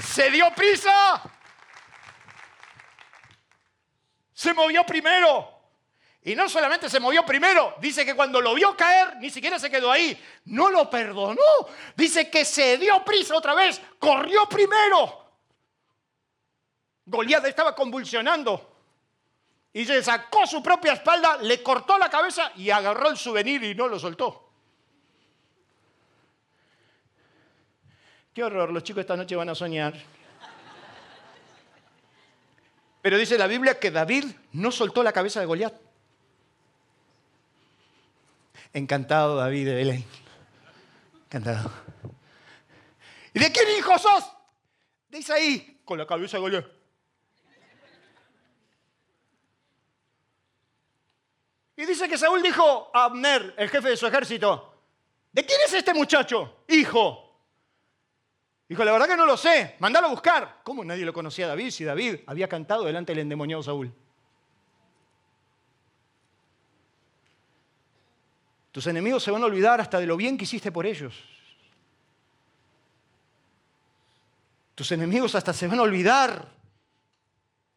Se 0.00 0.30
dio 0.30 0.52
prisa. 0.54 1.22
Se 4.34 4.52
movió 4.52 4.84
primero. 4.84 5.52
Y 6.26 6.34
no 6.34 6.48
solamente 6.48 6.88
se 6.88 7.00
movió 7.00 7.24
primero, 7.24 7.74
dice 7.80 8.04
que 8.04 8.14
cuando 8.14 8.40
lo 8.40 8.54
vio 8.54 8.74
caer, 8.74 9.16
ni 9.18 9.28
siquiera 9.28 9.58
se 9.58 9.70
quedó 9.70 9.92
ahí, 9.92 10.18
no 10.46 10.70
lo 10.70 10.88
perdonó. 10.88 11.42
Dice 11.94 12.30
que 12.30 12.46
se 12.46 12.78
dio 12.78 13.04
prisa 13.04 13.36
otra 13.36 13.54
vez, 13.54 13.80
corrió 13.98 14.46
primero. 14.48 15.22
Goliat 17.04 17.44
estaba 17.44 17.74
convulsionando 17.74 18.72
y 19.70 19.84
se 19.84 20.02
sacó 20.02 20.46
su 20.46 20.62
propia 20.62 20.94
espalda, 20.94 21.36
le 21.42 21.62
cortó 21.62 21.98
la 21.98 22.08
cabeza 22.08 22.52
y 22.56 22.70
agarró 22.70 23.10
el 23.10 23.18
souvenir 23.18 23.62
y 23.62 23.74
no 23.74 23.86
lo 23.86 23.98
soltó. 23.98 24.48
Qué 28.32 28.42
horror, 28.42 28.72
los 28.72 28.82
chicos 28.82 29.02
esta 29.02 29.16
noche 29.16 29.36
van 29.36 29.50
a 29.50 29.54
soñar. 29.54 29.94
Pero 33.04 33.18
dice 33.18 33.36
la 33.36 33.46
Biblia 33.46 33.78
que 33.78 33.90
David 33.90 34.24
no 34.52 34.72
soltó 34.72 35.02
la 35.02 35.12
cabeza 35.12 35.38
de 35.38 35.44
Goliat. 35.44 35.74
Encantado 38.72 39.36
David 39.36 39.66
de 39.66 39.74
Belén. 39.74 40.04
Encantado. 41.26 41.70
¿Y 43.34 43.40
de 43.40 43.52
quién 43.52 43.66
hijo 43.78 43.98
sos? 43.98 44.24
De 45.10 45.18
Isaí, 45.18 45.82
con 45.84 45.98
la 45.98 46.06
cabeza 46.06 46.38
de 46.38 46.40
Goliat. 46.40 46.64
Y 51.76 51.84
dice 51.84 52.08
que 52.08 52.16
Saúl 52.16 52.40
dijo 52.40 52.90
a 52.94 53.04
Abner, 53.04 53.52
el 53.58 53.68
jefe 53.68 53.90
de 53.90 53.98
su 53.98 54.06
ejército, 54.06 54.80
¿de 55.30 55.44
quién 55.44 55.60
es 55.66 55.74
este 55.74 55.92
muchacho? 55.92 56.64
Hijo. 56.68 57.33
Dijo, 58.68 58.82
la 58.84 58.92
verdad 58.92 59.08
que 59.08 59.16
no 59.16 59.26
lo 59.26 59.36
sé, 59.36 59.76
mandalo 59.78 60.06
a 60.06 60.10
buscar. 60.10 60.60
¿Cómo 60.62 60.84
nadie 60.84 61.04
lo 61.04 61.12
conocía 61.12 61.44
a 61.44 61.48
David 61.48 61.70
si 61.70 61.84
David 61.84 62.20
había 62.26 62.48
cantado 62.48 62.84
delante 62.84 63.12
del 63.12 63.20
endemoniado 63.20 63.62
Saúl? 63.62 63.92
Tus 68.72 68.86
enemigos 68.86 69.22
se 69.22 69.30
van 69.30 69.42
a 69.42 69.46
olvidar 69.46 69.80
hasta 69.80 70.00
de 70.00 70.06
lo 70.06 70.16
bien 70.16 70.36
que 70.36 70.44
hiciste 70.44 70.72
por 70.72 70.86
ellos. 70.86 71.14
Tus 74.74 74.90
enemigos 74.90 75.34
hasta 75.34 75.52
se 75.52 75.68
van 75.68 75.78
a 75.78 75.82
olvidar 75.82 76.48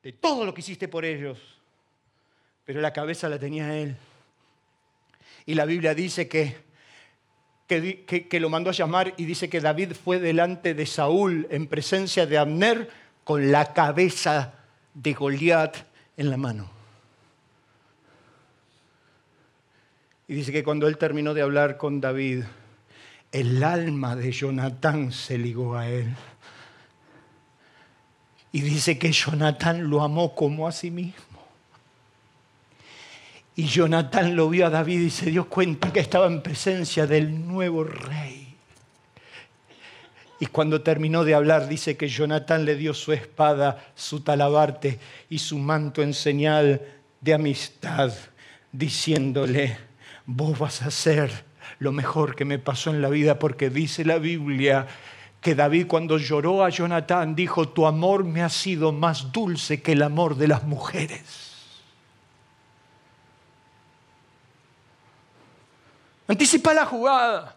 de 0.02 0.14
todo 0.14 0.46
lo 0.46 0.54
que 0.54 0.62
hiciste 0.62 0.88
por 0.88 1.06
ellos. 1.06 1.38
Pero 2.66 2.82
la 2.82 2.94
cabeza 2.94 3.30
la 3.30 3.38
tenía 3.38 3.78
él. 3.78 3.96
Y 5.46 5.54
la 5.54 5.66
Biblia 5.66 5.94
dice 5.94 6.28
que 6.28 6.58
que, 7.68 8.40
lo 8.40 8.50
mandó 8.50 8.70
a 8.70 8.74
llamar 8.74 9.14
y 9.18 9.26
dice 9.26 9.50
que 9.50 9.60
David 9.60 9.92
fue 9.92 10.20
delante 10.20 10.74
de 10.74 10.86
Saúl 10.86 11.48
en 11.52 11.68
presencia 11.68 12.26
de 12.26 12.38
Abner 12.38 12.90
con 13.24 13.52
la 13.52 13.74
cabeza 13.74 14.54
de 14.94 15.14
Goliat 15.14 15.76
en 16.16 16.30
la 16.30 16.38
mano. 16.38 16.70
Y 20.30 20.34
dice 20.34 20.52
que 20.52 20.64
cuando 20.64 20.88
él 20.88 20.98
terminó 20.98 21.34
de 21.34 21.42
hablar 21.42 21.78
con 21.78 22.00
David, 22.00 22.44
el 23.32 23.64
alma 23.64 24.16
de 24.16 24.32
Jonatán 24.32 25.12
se 25.12 25.38
ligó 25.38 25.76
a 25.76 25.90
él. 25.90 26.16
Y 28.54 28.62
dice 28.62 28.98
que 28.98 29.12
Jonatán 29.12 29.90
lo 29.90 30.02
amó 30.02 30.34
como 30.36 30.68
a 30.68 30.72
sí 30.72 30.90
mismo. 30.90 31.27
Y 33.58 33.66
Jonatán 33.66 34.36
lo 34.36 34.50
vio 34.50 34.68
a 34.68 34.70
David 34.70 35.02
y 35.02 35.10
se 35.10 35.32
dio 35.32 35.50
cuenta 35.50 35.92
que 35.92 36.00
estaba 36.00 36.28
en 36.28 36.44
presencia 36.44 37.08
del 37.08 37.48
nuevo 37.48 37.84
rey. 37.84 38.56
Y 40.40 40.46
cuando 40.46 40.82
terminó 40.82 41.24
de 41.24 41.34
hablar, 41.34 41.68
dice 41.68 41.98
que 41.98 42.08
Jonatán 42.08 42.66
le 42.66 42.76
dio 42.76 42.94
su 42.94 43.14
espada, 43.14 43.84
su 43.96 44.20
talabarte 44.20 45.00
y 45.28 45.40
su 45.40 45.58
manto 45.58 46.04
en 46.04 46.14
señal 46.14 46.84
de 47.20 47.34
amistad, 47.34 48.14
diciéndole, 48.72 49.76
vos 50.28 50.60
vas 50.60 50.84
a 50.84 50.92
ser 50.92 51.32
lo 51.80 51.92
mejor 51.92 52.36
que 52.36 52.46
me 52.46 52.60
pasó 52.60 52.92
en 52.92 53.02
la 53.02 53.10
vida, 53.10 53.40
porque 53.40 53.72
dice 53.72 54.06
la 54.06 54.20
Biblia 54.20 54.86
que 55.42 55.56
David 55.56 55.88
cuando 55.88 56.20
lloró 56.20 56.64
a 56.64 56.70
Jonatán 56.70 57.36
dijo, 57.36 57.70
tu 57.70 57.88
amor 57.88 58.24
me 58.24 58.44
ha 58.44 58.50
sido 58.50 58.92
más 58.92 59.32
dulce 59.32 59.82
que 59.82 59.94
el 59.94 60.04
amor 60.04 60.36
de 60.36 60.48
las 60.48 60.64
mujeres. 60.64 61.47
Anticipa 66.28 66.74
la 66.74 66.86
jugada. 66.86 67.56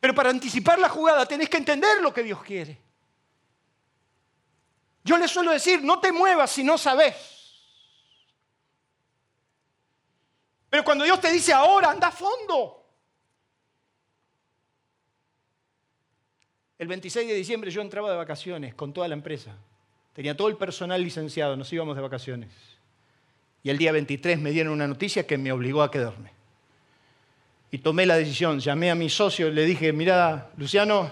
Pero 0.00 0.14
para 0.14 0.30
anticipar 0.30 0.78
la 0.78 0.88
jugada 0.88 1.26
tenés 1.26 1.48
que 1.48 1.58
entender 1.58 2.00
lo 2.00 2.12
que 2.12 2.22
Dios 2.22 2.42
quiere. 2.42 2.78
Yo 5.04 5.16
le 5.16 5.28
suelo 5.28 5.52
decir, 5.52 5.82
no 5.82 6.00
te 6.00 6.10
muevas 6.10 6.50
si 6.50 6.64
no 6.64 6.76
sabes. 6.76 7.14
Pero 10.68 10.84
cuando 10.84 11.04
Dios 11.04 11.20
te 11.20 11.30
dice 11.30 11.52
ahora, 11.52 11.90
anda 11.90 12.08
a 12.08 12.12
fondo. 12.12 12.76
El 16.78 16.88
26 16.88 17.28
de 17.28 17.34
diciembre 17.34 17.70
yo 17.70 17.82
entraba 17.82 18.10
de 18.10 18.16
vacaciones 18.16 18.74
con 18.74 18.92
toda 18.92 19.06
la 19.06 19.14
empresa. 19.14 19.54
Tenía 20.14 20.36
todo 20.36 20.48
el 20.48 20.56
personal 20.56 21.02
licenciado, 21.02 21.56
nos 21.56 21.72
íbamos 21.72 21.94
de 21.94 22.02
vacaciones. 22.02 22.50
Y 23.62 23.70
el 23.70 23.78
día 23.78 23.92
23 23.92 24.38
me 24.40 24.50
dieron 24.50 24.72
una 24.72 24.88
noticia 24.88 25.26
que 25.26 25.36
me 25.36 25.52
obligó 25.52 25.82
a 25.82 25.90
quedarme 25.90 26.39
y 27.70 27.78
tomé 27.78 28.06
la 28.06 28.16
decisión. 28.16 28.58
Llamé 28.60 28.90
a 28.90 28.94
mi 28.94 29.08
socio 29.08 29.50
le 29.50 29.64
dije, 29.64 29.92
mira, 29.92 30.50
Luciano, 30.56 31.10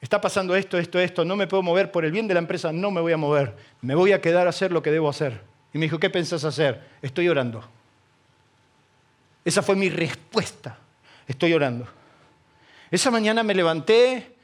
está 0.00 0.20
pasando 0.20 0.56
esto, 0.56 0.78
esto, 0.78 0.98
esto, 0.98 1.24
no 1.24 1.36
me 1.36 1.46
puedo 1.46 1.62
mover 1.62 1.92
por 1.92 2.04
el 2.04 2.12
bien 2.12 2.26
de 2.26 2.34
la 2.34 2.40
empresa, 2.40 2.72
no 2.72 2.90
me 2.90 3.00
voy 3.00 3.12
a 3.12 3.16
mover, 3.16 3.56
me 3.80 3.94
voy 3.94 4.12
a 4.12 4.20
quedar 4.20 4.46
a 4.46 4.50
hacer 4.50 4.72
lo 4.72 4.82
que 4.82 4.90
debo 4.90 5.08
hacer. 5.08 5.42
Y 5.72 5.78
me 5.78 5.86
dijo, 5.86 5.98
¿qué 5.98 6.10
pensás 6.10 6.44
hacer? 6.44 6.80
Estoy 7.02 7.28
orando. 7.28 7.62
Esa 9.44 9.62
fue 9.62 9.76
mi 9.76 9.88
respuesta, 9.88 10.78
estoy 11.26 11.52
orando. 11.52 11.86
Esa 12.90 13.10
mañana 13.10 13.42
me 13.42 13.54
levanté 13.54 14.34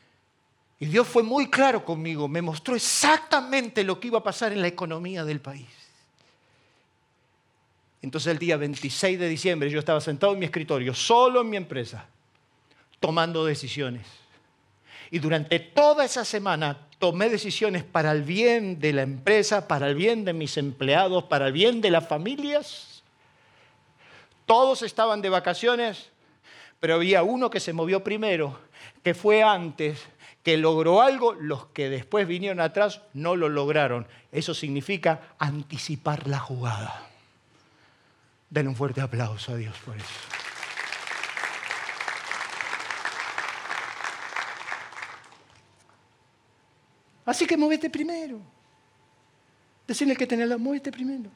y 0.78 0.86
Dios 0.86 1.06
fue 1.06 1.22
muy 1.22 1.50
claro 1.50 1.84
conmigo, 1.84 2.28
me 2.28 2.42
mostró 2.42 2.76
exactamente 2.76 3.82
lo 3.82 3.98
que 3.98 4.08
iba 4.08 4.18
a 4.18 4.22
pasar 4.22 4.52
en 4.52 4.60
la 4.60 4.68
economía 4.68 5.24
del 5.24 5.40
país. 5.40 5.85
Entonces 8.06 8.30
el 8.30 8.38
día 8.38 8.56
26 8.56 9.18
de 9.18 9.28
diciembre 9.28 9.68
yo 9.68 9.80
estaba 9.80 10.00
sentado 10.00 10.32
en 10.32 10.38
mi 10.38 10.44
escritorio, 10.44 10.94
solo 10.94 11.40
en 11.40 11.50
mi 11.50 11.56
empresa, 11.56 12.06
tomando 13.00 13.44
decisiones. 13.44 14.06
Y 15.10 15.18
durante 15.18 15.58
toda 15.58 16.04
esa 16.04 16.24
semana 16.24 16.86
tomé 17.00 17.28
decisiones 17.28 17.82
para 17.82 18.12
el 18.12 18.22
bien 18.22 18.78
de 18.78 18.92
la 18.92 19.02
empresa, 19.02 19.66
para 19.66 19.88
el 19.88 19.96
bien 19.96 20.24
de 20.24 20.34
mis 20.34 20.56
empleados, 20.56 21.24
para 21.24 21.48
el 21.48 21.52
bien 21.52 21.80
de 21.80 21.90
las 21.90 22.06
familias. 22.06 23.02
Todos 24.46 24.82
estaban 24.82 25.20
de 25.20 25.28
vacaciones, 25.28 26.10
pero 26.78 26.94
había 26.94 27.24
uno 27.24 27.50
que 27.50 27.58
se 27.58 27.72
movió 27.72 28.04
primero, 28.04 28.56
que 29.02 29.14
fue 29.14 29.42
antes, 29.42 30.00
que 30.44 30.56
logró 30.56 31.02
algo, 31.02 31.32
los 31.32 31.66
que 31.66 31.90
después 31.90 32.28
vinieron 32.28 32.60
atrás 32.60 33.00
no 33.14 33.34
lo 33.34 33.48
lograron. 33.48 34.06
Eso 34.30 34.54
significa 34.54 35.34
anticipar 35.40 36.28
la 36.28 36.38
jugada. 36.38 37.05
Den 38.56 38.68
un 38.68 38.74
fuerte 38.74 39.02
aplauso 39.02 39.52
a 39.52 39.56
Dios 39.56 39.76
por 39.84 39.94
eso. 39.94 40.06
Así 47.26 47.46
que 47.46 47.54
muévete 47.54 47.90
primero. 47.90 48.40
Decirle 49.86 50.16
que 50.16 50.26
tenés 50.26 50.48
la 50.48 50.56
muévete 50.56 50.90
primero. 50.90 51.28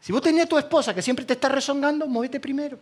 Si 0.00 0.10
vos 0.10 0.20
tenías 0.20 0.46
a 0.46 0.48
tu 0.48 0.58
esposa 0.58 0.92
que 0.92 1.00
siempre 1.00 1.24
te 1.24 1.34
está 1.34 1.48
rezongando, 1.48 2.08
muévete 2.08 2.40
primero. 2.40 2.76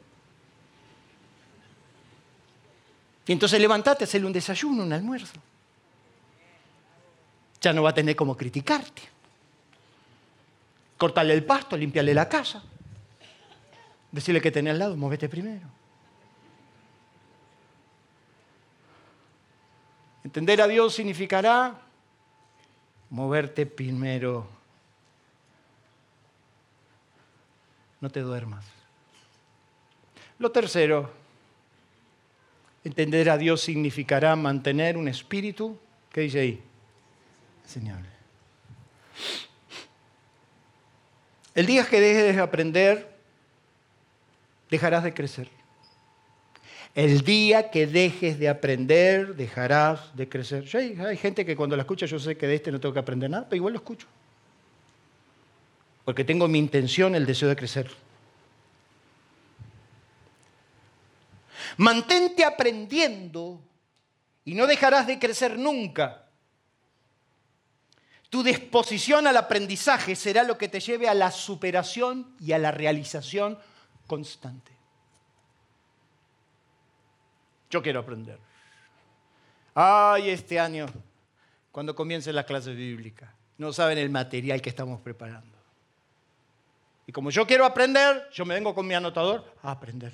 Y 3.27 3.33
entonces 3.33 3.61
levantate, 3.61 4.05
hacerle 4.05 4.27
un 4.27 4.33
desayuno, 4.33 4.85
un 4.85 4.93
almuerzo. 4.95 5.39
Ya 7.61 7.75
no 7.75 7.83
va 7.83 7.91
a 7.91 7.95
tener 7.95 8.17
como 8.17 8.35
criticarte 8.35 9.16
cortarle 10.97 11.35
el 11.35 11.45
pasto, 11.45 11.77
limpiarle 11.77 12.15
la 12.15 12.29
casa. 12.29 12.63
Decirle 14.11 14.41
que 14.41 14.51
tenés 14.51 14.73
al 14.73 14.79
lado, 14.79 14.97
móvete 14.97 15.29
primero. 15.29 15.69
Entender 20.25 20.61
a 20.61 20.67
Dios 20.67 20.95
significará 20.95 21.81
moverte 23.11 23.67
primero. 23.67 24.49
No 28.01 28.11
te 28.11 28.21
duermas. 28.21 28.65
Lo 30.39 30.51
tercero, 30.51 31.11
entender 32.85 33.31
a 33.31 33.39
Dios 33.39 33.63
significará 33.63 34.37
mantener 34.37 34.97
un 34.97 35.09
espíritu, 35.09 35.79
¿qué 36.11 36.23
dice 36.23 36.41
ahí? 36.41 36.63
Enseñable. 37.65 38.09
El 41.57 41.65
día 41.65 41.87
que 41.87 42.03
dejes 42.03 42.37
de 42.37 42.43
aprender, 42.43 43.17
dejarás 44.69 45.03
de 45.05 45.15
crecer. 45.15 45.49
El 46.95 47.23
día 47.23 47.71
que 47.71 47.87
dejes 47.87 48.39
de 48.39 48.51
aprender, 48.51 49.35
dejarás 49.37 50.15
de 50.15 50.29
crecer. 50.29 50.65
hay, 50.75 51.17
gente 51.17 51.47
que 51.47 51.57
cuando 51.57 51.75
la 51.75 51.83
escucha 51.83 52.05
yo 52.05 52.19
sé 52.19 52.37
que 52.37 52.47
de 52.47 52.57
este 52.57 52.71
no 52.71 52.79
tengo 52.79 52.93
que 52.93 53.01
aprender 53.01 53.31
nada, 53.31 53.47
pero 53.49 53.57
igual 53.57 53.73
lo 53.73 53.79
escucho. 53.79 54.07
Porque 56.05 56.25
tengo 56.25 56.47
mi 56.47 56.59
intención, 56.59 57.15
el 57.15 57.25
deseo 57.25 57.49
de 57.49 57.57
crecer. 57.57 57.91
Mantente 61.79 62.45
aprendiendo 62.45 63.63
y 64.45 64.55
no 64.55 64.67
dejarás 64.67 65.07
de 65.07 65.19
crecer 65.19 65.59
nunca. 65.59 66.26
Tu 68.31 68.43
disposición 68.43 69.27
al 69.27 69.37
aprendizaje 69.37 70.17
será 70.17 70.43
lo 70.43 70.59
que 70.59 70.69
te 70.69 70.81
lleve 70.81 71.09
a 71.09 71.15
la 71.15 71.31
superación 71.31 72.35
y 72.41 72.53
a 72.53 72.59
la 72.59 72.71
realización 72.71 73.59
constante. 74.07 74.73
Yo 77.71 77.83
quiero 77.83 78.01
aprender. 78.01 78.39
Ay, 79.75 80.31
este 80.31 80.59
año, 80.59 80.87
cuando 81.71 81.95
comience 81.95 82.33
la 82.33 82.45
clase 82.45 82.73
bíblica, 82.73 83.33
no 83.59 83.73
saben 83.73 83.99
el 83.99 84.11
material 84.11 84.61
que 84.61 84.71
estamos 84.71 85.01
preparando. 85.01 85.57
Y 87.07 87.13
como 87.13 87.31
yo 87.31 87.47
quiero 87.47 87.65
aprender, 87.65 88.29
yo 88.33 88.45
me 88.45 88.55
vengo 88.55 88.75
con 88.75 88.87
mi 88.87 88.95
anotador 88.95 89.55
a 89.63 89.71
aprender. 89.71 90.13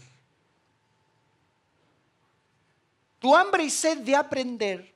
Tu 3.19 3.35
hambre 3.35 3.65
y 3.65 3.71
sed 3.71 3.99
de 3.99 4.17
aprender 4.17 4.93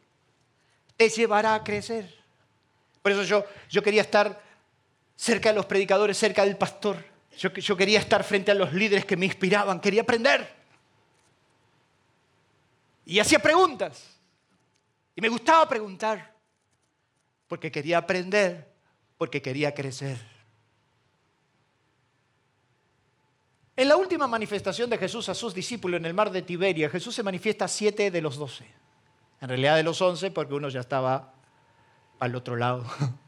te 0.96 1.08
llevará 1.08 1.54
a 1.54 1.62
crecer. 1.64 2.15
Por 3.06 3.12
eso 3.12 3.22
yo, 3.22 3.44
yo 3.70 3.84
quería 3.84 4.02
estar 4.02 4.42
cerca 5.14 5.50
de 5.50 5.54
los 5.54 5.64
predicadores, 5.66 6.18
cerca 6.18 6.44
del 6.44 6.56
pastor. 6.56 7.04
Yo, 7.38 7.50
yo 7.50 7.76
quería 7.76 8.00
estar 8.00 8.24
frente 8.24 8.50
a 8.50 8.54
los 8.54 8.72
líderes 8.72 9.04
que 9.04 9.16
me 9.16 9.26
inspiraban, 9.26 9.78
quería 9.78 10.02
aprender. 10.02 10.52
Y 13.04 13.20
hacía 13.20 13.38
preguntas. 13.38 14.18
Y 15.14 15.20
me 15.20 15.28
gustaba 15.28 15.68
preguntar, 15.68 16.34
porque 17.46 17.70
quería 17.70 17.98
aprender, 17.98 18.72
porque 19.16 19.40
quería 19.40 19.72
crecer. 19.72 20.18
En 23.76 23.88
la 23.88 23.96
última 23.96 24.26
manifestación 24.26 24.90
de 24.90 24.98
Jesús 24.98 25.28
a 25.28 25.34
sus 25.36 25.54
discípulos 25.54 25.98
en 25.98 26.06
el 26.06 26.14
mar 26.14 26.32
de 26.32 26.42
Tiberia, 26.42 26.90
Jesús 26.90 27.14
se 27.14 27.22
manifiesta 27.22 27.66
a 27.66 27.68
siete 27.68 28.10
de 28.10 28.20
los 28.20 28.34
doce. 28.34 28.66
En 29.40 29.48
realidad 29.48 29.76
de 29.76 29.84
los 29.84 30.02
once, 30.02 30.32
porque 30.32 30.54
uno 30.54 30.68
ya 30.68 30.80
estaba 30.80 31.35
al 32.18 32.34
otro 32.34 32.56
lado. 32.56 32.84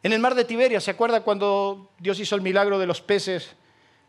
En 0.00 0.12
el 0.12 0.20
mar 0.20 0.36
de 0.36 0.44
Tiberia, 0.44 0.80
¿se 0.80 0.92
acuerda 0.92 1.22
cuando 1.22 1.90
Dios 1.98 2.20
hizo 2.20 2.36
el 2.36 2.40
milagro 2.40 2.78
de 2.78 2.86
los 2.86 3.00
peces? 3.00 3.56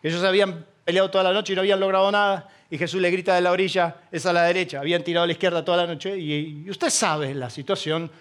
Ellos 0.04 0.24
habían 0.24 0.66
peleado 0.86 1.10
toda 1.10 1.24
la 1.24 1.34
noche 1.34 1.54
y 1.54 1.56
no 1.56 1.62
habían 1.62 1.80
logrado 1.80 2.12
nada. 2.12 2.47
Y 2.70 2.78
Jesús 2.78 3.02
le 3.02 3.10
grita 3.10 3.34
de 3.34 3.41
la 3.41 3.52
orilla, 3.52 3.95
es 4.12 4.26
a 4.26 4.32
la 4.32 4.43
derecha. 4.43 4.80
Habían 4.80 5.04
tirado 5.04 5.24
a 5.24 5.28
la 5.28 5.34
izquierda 5.34 5.66
toda 5.66 5.78
la 5.78 5.88
noche. 5.88 6.18
Y, 6.18 6.70
usted 6.70 6.89
sabe 6.89 7.34
la 7.34 7.50
situación. 7.50 8.12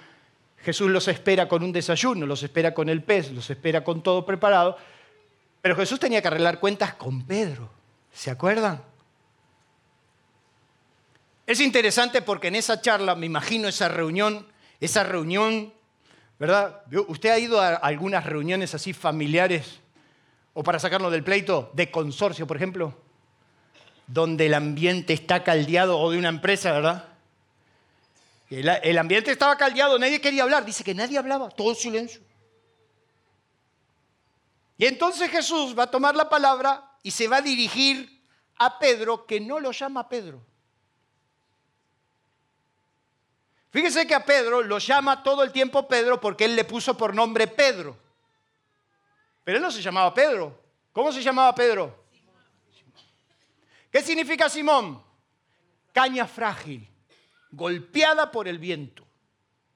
Jesús 0.64 0.91
los 0.91 1.07
espera 1.09 1.47
con 1.47 1.62
un 1.62 1.70
desayuno, 1.70 2.26
los 2.26 2.43
espera 2.43 2.72
con 2.72 2.89
el 2.89 3.03
pez, 3.03 3.31
los 3.33 3.49
espera 3.51 3.85
con 3.85 4.03
todo 4.03 4.24
preparado. 4.24 4.76
Pero 5.61 5.76
Jesús 5.76 6.01
tenía 6.01 6.22
que 6.22 6.29
arreglar 6.29 6.61
cuentas 6.61 6.95
con 6.95 7.22
Pedro. 7.22 7.70
¿Se 8.12 8.31
acuerdan? 8.31 8.83
Es 11.47 11.61
interesante 11.61 12.22
porque 12.22 12.49
en 12.49 12.57
esa 12.57 12.81
charla, 12.81 13.14
me 13.14 13.26
imagino 13.26 13.68
esa 13.68 13.89
reunión, 13.89 14.47
esa 14.81 15.03
reunión, 15.03 15.72
¿verdad? 16.39 16.83
¿Usted 17.09 17.31
ha 17.31 17.39
ido 17.39 17.61
a 17.61 17.74
algunas 17.74 18.24
reuniones 18.24 18.74
así 18.74 18.93
familiares 18.93 19.81
o 20.55 20.62
para 20.62 20.79
sacarlo 20.79 21.11
del 21.11 21.24
pleito, 21.24 21.70
de 21.74 21.91
consorcio, 21.91 22.47
por 22.47 22.57
ejemplo, 22.57 22.95
donde 24.07 24.47
el 24.47 24.55
ambiente 24.55 25.12
está 25.12 25.45
caldeado 25.45 25.99
o 25.99 26.11
de 26.11 26.18
una 26.18 26.29
empresa, 26.29 26.72
¿verdad? 26.72 27.05
El, 28.51 28.68
el 28.68 28.99
ambiente 28.99 29.31
estaba 29.31 29.57
caldeado, 29.57 29.99
nadie 29.99 30.20
quería 30.20 30.43
hablar, 30.43 30.64
dice 30.64 30.83
que 30.83 30.95
nadie 30.95 31.18
hablaba, 31.18 31.51
todo 31.51 31.74
silencio. 31.74 32.20
Y 34.79 34.87
entonces 34.87 35.31
Jesús 35.31 35.79
va 35.79 35.85
a 35.85 35.91
tomar 35.91 36.14
la 36.14 36.29
palabra 36.29 36.93
y 37.03 37.11
se 37.11 37.29
va 37.29 37.39
a 37.39 37.43
dirigir 37.43 38.22
a 38.57 38.79
Pedro, 38.79 39.26
que 39.26 39.41
no 39.41 39.61
lo 39.61 39.72
llama 39.72 40.09
Pedro. 40.09 40.41
Fíjese 43.71 44.07
que 44.07 44.14
a 44.14 44.25
Pedro 44.25 44.62
lo 44.62 44.79
llama 44.79 45.23
todo 45.23 45.43
el 45.43 45.53
tiempo 45.53 45.87
Pedro 45.87 46.21
porque 46.21 46.47
él 46.47 46.57
le 46.57 46.64
puso 46.64 46.97
por 46.97 47.14
nombre 47.14 47.47
Pedro. 47.47 47.97
Pero 49.45 49.59
él 49.59 49.62
no 49.62 49.71
se 49.71 49.83
llamaba 49.83 50.12
Pedro. 50.14 50.62
¿Cómo 50.93 51.12
se 51.12 51.23
llamaba 51.23 51.55
Pedro? 51.55 52.05
¿Qué 53.91 54.03
significa 54.03 54.49
Simón? 54.49 55.03
Caña 55.93 56.27
frágil, 56.27 56.89
golpeada 57.51 58.31
por 58.31 58.49
el 58.49 58.59
viento. 58.59 59.07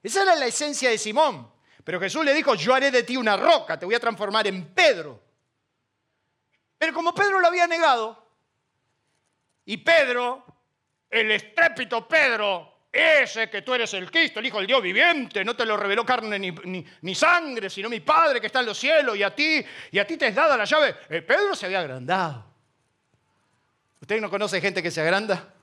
Esa 0.01 0.23
era 0.23 0.35
la 0.35 0.45
esencia 0.45 0.89
de 0.89 0.97
Simón. 0.97 1.51
Pero 1.83 1.99
Jesús 1.99 2.23
le 2.23 2.33
dijo, 2.33 2.55
yo 2.55 2.73
haré 2.73 2.91
de 2.91 3.03
ti 3.03 3.17
una 3.17 3.35
roca, 3.35 3.77
te 3.77 3.85
voy 3.85 3.95
a 3.95 3.99
transformar 3.99 4.47
en 4.47 4.73
Pedro. 4.73 5.21
Pero 6.77 6.93
como 6.93 7.13
Pedro 7.13 7.39
lo 7.39 7.47
había 7.47 7.67
negado, 7.67 8.23
y 9.65 9.77
Pedro, 9.77 10.45
el 11.09 11.31
estrépito 11.31 12.07
Pedro, 12.07 12.72
ese 12.93 13.49
que 13.49 13.63
tú 13.63 13.73
eres 13.73 13.91
el 13.95 14.11
Cristo, 14.11 14.39
el 14.39 14.45
Hijo 14.45 14.59
del 14.59 14.67
Dios 14.67 14.81
viviente, 14.83 15.43
no 15.43 15.55
te 15.55 15.65
lo 15.65 15.75
reveló 15.75 16.05
carne 16.05 16.37
ni, 16.37 17.15
sangre, 17.15 17.67
sino 17.67 17.89
mi 17.89 18.01
Padre 18.01 18.39
que 18.39 18.45
está 18.47 18.59
en 18.59 18.67
los 18.67 18.77
cielos, 18.77 19.17
y 19.17 19.23
a 19.23 19.33
ti, 19.33 19.65
y 19.91 19.97
a 19.97 20.05
ti 20.05 20.15
te 20.15 20.27
es 20.27 20.35
dada 20.35 20.55
la 20.55 20.65
llave. 20.65 20.95
Eh, 21.09 21.23
Pedro 21.23 21.55
se 21.55 21.65
había 21.65 21.79
agrandado. 21.79 22.45
¿Usted 23.99 24.21
no 24.21 24.29
conoce 24.29 24.61
gente 24.61 24.83
que 24.83 24.91
se 24.91 25.01
agranda? 25.01 25.53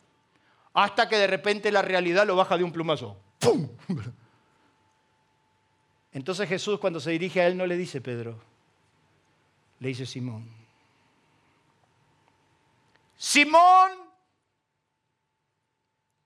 Hasta 0.74 1.09
que 1.09 1.16
de 1.16 1.28
repente 1.28 1.70
la 1.70 1.83
realidad 1.83 2.26
lo 2.26 2.35
baja 2.35 2.59
de 2.59 2.64
un 2.64 2.72
plumazo. 2.72 3.16
¡Pum! 3.39 3.68
Entonces 6.12 6.49
Jesús 6.49 6.81
cuando 6.81 6.99
se 6.99 7.12
dirige 7.12 7.41
a 7.41 7.47
él 7.47 7.57
no 7.57 7.64
le 7.64 7.76
dice 7.76 8.01
Pedro, 8.01 8.41
le 9.78 9.89
dice 9.89 10.05
Simón. 10.05 10.49
Simón, 13.16 14.09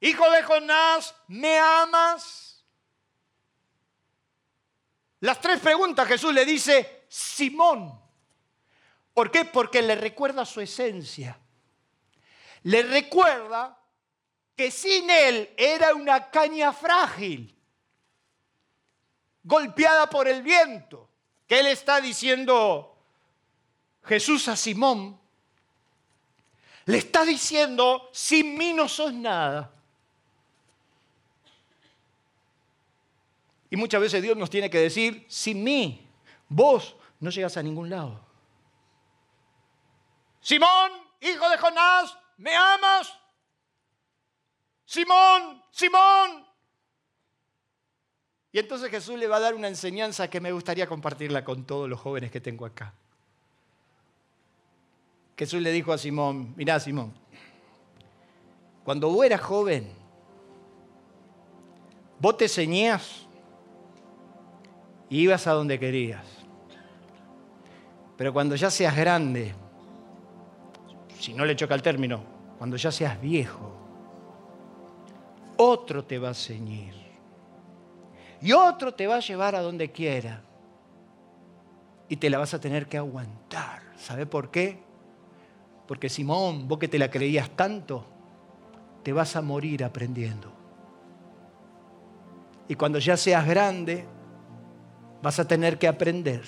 hijo 0.04 0.30
de 0.30 0.42
Jonás, 0.42 1.14
¿me 1.28 1.58
amas? 1.58 2.64
Las 5.20 5.40
tres 5.40 5.60
preguntas 5.60 6.06
Jesús 6.06 6.34
le 6.34 6.44
dice, 6.44 7.06
Simón. 7.08 8.00
¿Por 9.14 9.30
qué? 9.30 9.46
Porque 9.46 9.80
le 9.80 9.94
recuerda 9.94 10.44
su 10.44 10.60
esencia. 10.60 11.38
Le 12.64 12.82
recuerda 12.82 13.78
que 14.54 14.70
sin 14.70 15.08
él 15.08 15.54
era 15.56 15.94
una 15.94 16.30
caña 16.30 16.72
frágil 16.72 17.58
golpeada 19.42 20.10
por 20.10 20.28
el 20.28 20.42
viento. 20.42 21.08
¿Qué 21.46 21.62
le 21.62 21.72
está 21.72 22.00
diciendo 22.00 22.98
Jesús 24.02 24.48
a 24.48 24.56
Simón? 24.56 25.18
Le 26.86 26.98
está 26.98 27.24
diciendo, 27.24 28.10
sin 28.12 28.58
mí 28.58 28.74
no 28.74 28.88
sos 28.88 29.12
nada. 29.14 29.73
Y 33.74 33.76
muchas 33.76 34.00
veces 34.00 34.22
Dios 34.22 34.36
nos 34.36 34.50
tiene 34.50 34.70
que 34.70 34.78
decir, 34.78 35.26
sin 35.28 35.64
mí, 35.64 36.08
vos 36.48 36.94
no 37.18 37.28
llegas 37.30 37.56
a 37.56 37.62
ningún 37.64 37.90
lado. 37.90 38.24
Simón, 40.40 40.92
hijo 41.20 41.48
de 41.48 41.58
Jonás, 41.58 42.16
¿me 42.36 42.54
amas? 42.54 43.12
Simón, 44.84 45.60
Simón, 45.72 46.46
y 48.52 48.60
entonces 48.60 48.92
Jesús 48.92 49.18
le 49.18 49.26
va 49.26 49.38
a 49.38 49.40
dar 49.40 49.54
una 49.56 49.66
enseñanza 49.66 50.30
que 50.30 50.40
me 50.40 50.52
gustaría 50.52 50.86
compartirla 50.86 51.44
con 51.44 51.64
todos 51.64 51.90
los 51.90 51.98
jóvenes 51.98 52.30
que 52.30 52.40
tengo 52.40 52.66
acá. 52.66 52.94
Jesús 55.36 55.60
le 55.60 55.72
dijo 55.72 55.92
a 55.92 55.98
Simón, 55.98 56.54
mirá 56.56 56.78
Simón, 56.78 57.12
cuando 58.84 59.10
vos 59.10 59.26
eras 59.26 59.40
joven, 59.40 59.92
vos 62.20 62.36
te 62.36 62.48
ceñías 62.48 63.23
ibas 65.10 65.46
a 65.46 65.52
donde 65.52 65.78
querías. 65.78 66.24
Pero 68.16 68.32
cuando 68.32 68.56
ya 68.56 68.70
seas 68.70 68.96
grande, 68.96 69.54
si 71.18 71.34
no 71.34 71.44
le 71.44 71.56
choca 71.56 71.74
el 71.74 71.82
término, 71.82 72.22
cuando 72.58 72.76
ya 72.76 72.92
seas 72.92 73.20
viejo, 73.20 73.72
otro 75.56 76.04
te 76.04 76.18
va 76.18 76.30
a 76.30 76.34
ceñir 76.34 77.04
y 78.44 78.52
otro 78.52 78.92
te 78.92 79.06
va 79.06 79.16
a 79.16 79.20
llevar 79.20 79.54
a 79.54 79.62
donde 79.62 79.90
quiera. 79.90 80.42
Y 82.10 82.16
te 82.16 82.28
la 82.28 82.36
vas 82.36 82.52
a 82.52 82.60
tener 82.60 82.86
que 82.86 82.98
aguantar. 82.98 83.80
¿Sabe 83.96 84.26
por 84.26 84.50
qué? 84.50 84.82
Porque 85.88 86.10
Simón, 86.10 86.68
vos 86.68 86.78
que 86.78 86.86
te 86.86 86.98
la 86.98 87.10
creías 87.10 87.48
tanto, 87.56 88.04
te 89.02 89.14
vas 89.14 89.34
a 89.36 89.40
morir 89.40 89.82
aprendiendo. 89.82 90.52
Y 92.68 92.74
cuando 92.74 92.98
ya 92.98 93.16
seas 93.16 93.46
grande, 93.46 94.06
vas 95.24 95.38
a 95.38 95.48
tener 95.48 95.78
que 95.78 95.88
aprender 95.88 96.42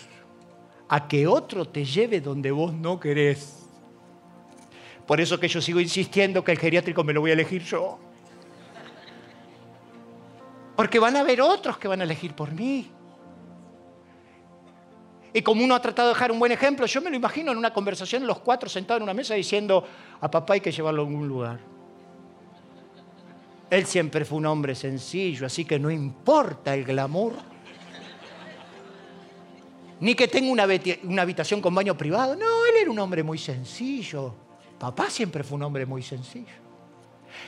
a 0.91 1.09
que 1.09 1.27
otro 1.27 1.65
te 1.65 1.83
lleve 1.83 2.21
donde 2.21 2.51
vos 2.51 2.75
no 2.75 3.01
querés. 3.01 3.67
Por 5.07 5.19
eso 5.19 5.41
que 5.41 5.49
yo 5.49 5.63
sigo 5.63 5.81
insistiendo 5.81 6.45
que 6.45 6.53
el 6.53 6.59
geriátrico 6.59 7.03
me 7.03 7.15
lo 7.15 7.23
voy 7.23 7.31
a 7.31 7.33
elegir 7.33 7.63
yo. 7.63 7.99
Porque 10.77 10.99
van 10.99 11.17
a 11.17 11.21
haber 11.21 11.41
otros 11.41 11.79
que 11.79 11.89
van 11.89 12.03
a 12.03 12.05
elegir 12.05 12.35
por 12.35 12.53
mí. 12.53 12.91
Y 15.33 15.41
como 15.41 15.65
uno 15.65 15.75
ha 15.75 15.81
tratado 15.81 16.09
de 16.09 16.15
dejar 16.15 16.31
un 16.31 16.39
buen 16.39 16.53
ejemplo, 16.53 16.85
yo 16.85 17.01
me 17.01 17.09
lo 17.09 17.17
imagino 17.17 17.53
en 17.53 17.57
una 17.57 17.73
conversación 17.73 18.27
los 18.27 18.41
cuatro 18.41 18.69
sentados 18.69 18.99
en 18.99 19.05
una 19.05 19.15
mesa 19.15 19.33
diciendo, 19.33 19.87
a 20.21 20.31
papá 20.31 20.53
hay 20.53 20.61
que 20.61 20.71
llevarlo 20.71 21.01
a 21.01 21.07
algún 21.07 21.27
lugar. 21.27 21.61
Él 23.71 23.87
siempre 23.87 24.27
fue 24.27 24.37
un 24.37 24.45
hombre 24.45 24.75
sencillo, 24.75 25.47
así 25.47 25.65
que 25.65 25.79
no 25.79 25.91
importa 25.91 26.75
el 26.75 26.85
glamour. 26.85 27.56
Ni 30.01 30.15
que 30.15 30.29
tenga 30.29 30.51
una, 30.51 30.67
una 31.05 31.23
habitación 31.23 31.61
con 31.61 31.75
baño 31.75 31.97
privado. 31.97 32.37
No, 32.37 32.67
él 32.67 32.83
era 32.83 32.91
un 32.91 32.99
hombre 32.99 33.23
muy 33.23 33.39
sencillo. 33.39 34.35
Papá 34.79 35.09
siempre 35.09 35.43
fue 35.43 35.57
un 35.57 35.63
hombre 35.63 35.87
muy 35.87 36.03
sencillo. 36.03 36.53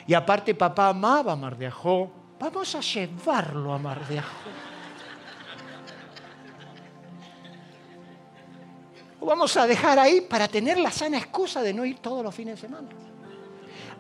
Y 0.07 0.15
aparte 0.15 0.55
papá 0.55 0.89
amaba 0.89 1.33
a 1.33 1.37
Mar 1.37 1.57
de 1.57 1.67
Ajó. 1.67 2.11
Vamos 2.39 2.75
a 2.75 2.81
llevarlo 2.81 3.73
a 3.73 3.79
Mar 3.79 4.07
de 4.07 4.19
Ajó. 4.19 4.51
Lo 9.21 9.27
vamos 9.27 9.57
a 9.57 9.67
dejar 9.67 9.99
ahí 9.99 10.21
para 10.23 10.49
tener 10.49 10.79
la 10.79 10.91
sana 10.91 11.19
excusa 11.19 11.61
de 11.61 11.75
no 11.75 11.85
ir 11.85 11.99
todos 11.99 12.23
los 12.23 12.35
fines 12.35 12.55
de 12.55 12.69
semana 12.69 12.89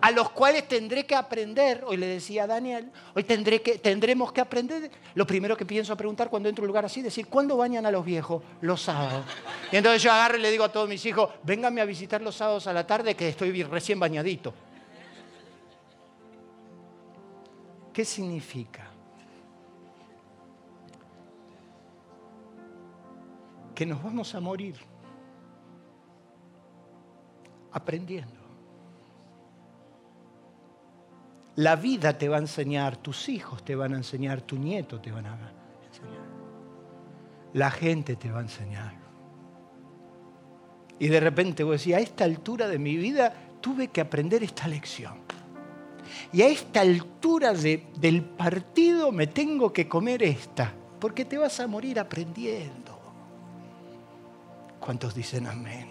a 0.00 0.10
los 0.12 0.30
cuales 0.30 0.68
tendré 0.68 1.06
que 1.06 1.14
aprender, 1.14 1.82
hoy 1.86 1.96
le 1.96 2.06
decía 2.06 2.44
a 2.44 2.46
Daniel, 2.46 2.90
hoy 3.14 3.24
tendré 3.24 3.60
que, 3.60 3.78
tendremos 3.78 4.32
que 4.32 4.40
aprender, 4.40 4.90
lo 5.14 5.26
primero 5.26 5.56
que 5.56 5.66
pienso 5.66 5.96
preguntar 5.96 6.30
cuando 6.30 6.48
entro 6.48 6.62
a 6.62 6.64
un 6.64 6.68
lugar 6.68 6.84
así, 6.84 7.02
decir, 7.02 7.26
¿cuándo 7.26 7.56
bañan 7.56 7.84
a 7.84 7.90
los 7.90 8.04
viejos? 8.04 8.42
Los 8.60 8.82
sábados. 8.82 9.24
Y 9.72 9.76
entonces 9.76 10.02
yo 10.02 10.12
agarro 10.12 10.38
y 10.38 10.42
le 10.42 10.50
digo 10.50 10.64
a 10.64 10.72
todos 10.72 10.88
mis 10.88 11.04
hijos, 11.04 11.30
vénganme 11.42 11.80
a 11.80 11.84
visitar 11.84 12.22
los 12.22 12.36
sábados 12.36 12.66
a 12.68 12.72
la 12.72 12.86
tarde 12.86 13.16
que 13.16 13.28
estoy 13.28 13.62
recién 13.64 13.98
bañadito. 13.98 14.54
¿Qué 17.92 18.04
significa? 18.04 18.86
Que 23.74 23.84
nos 23.84 24.00
vamos 24.02 24.32
a 24.34 24.40
morir 24.40 24.76
aprendiendo. 27.72 28.37
La 31.58 31.74
vida 31.74 32.16
te 32.16 32.28
va 32.28 32.36
a 32.36 32.38
enseñar, 32.38 32.98
tus 32.98 33.28
hijos 33.28 33.64
te 33.64 33.74
van 33.74 33.92
a 33.92 33.96
enseñar, 33.96 34.42
tu 34.42 34.56
nieto 34.56 35.00
te 35.00 35.10
van 35.10 35.26
a 35.26 35.32
enseñar. 35.32 36.22
La 37.52 37.72
gente 37.72 38.14
te 38.14 38.30
va 38.30 38.38
a 38.38 38.42
enseñar. 38.42 38.94
Y 41.00 41.08
de 41.08 41.18
repente 41.18 41.64
vos 41.64 41.80
decís, 41.80 41.96
a 41.96 41.98
esta 41.98 42.22
altura 42.22 42.68
de 42.68 42.78
mi 42.78 42.96
vida 42.96 43.34
tuve 43.60 43.88
que 43.88 44.00
aprender 44.00 44.44
esta 44.44 44.68
lección. 44.68 45.18
Y 46.32 46.42
a 46.42 46.46
esta 46.46 46.80
altura 46.80 47.52
del 47.52 48.22
partido 48.22 49.10
me 49.10 49.26
tengo 49.26 49.72
que 49.72 49.88
comer 49.88 50.22
esta, 50.22 50.72
porque 51.00 51.24
te 51.24 51.38
vas 51.38 51.58
a 51.58 51.66
morir 51.66 51.98
aprendiendo. 51.98 52.96
¿Cuántos 54.78 55.12
dicen 55.12 55.48
amén? 55.48 55.88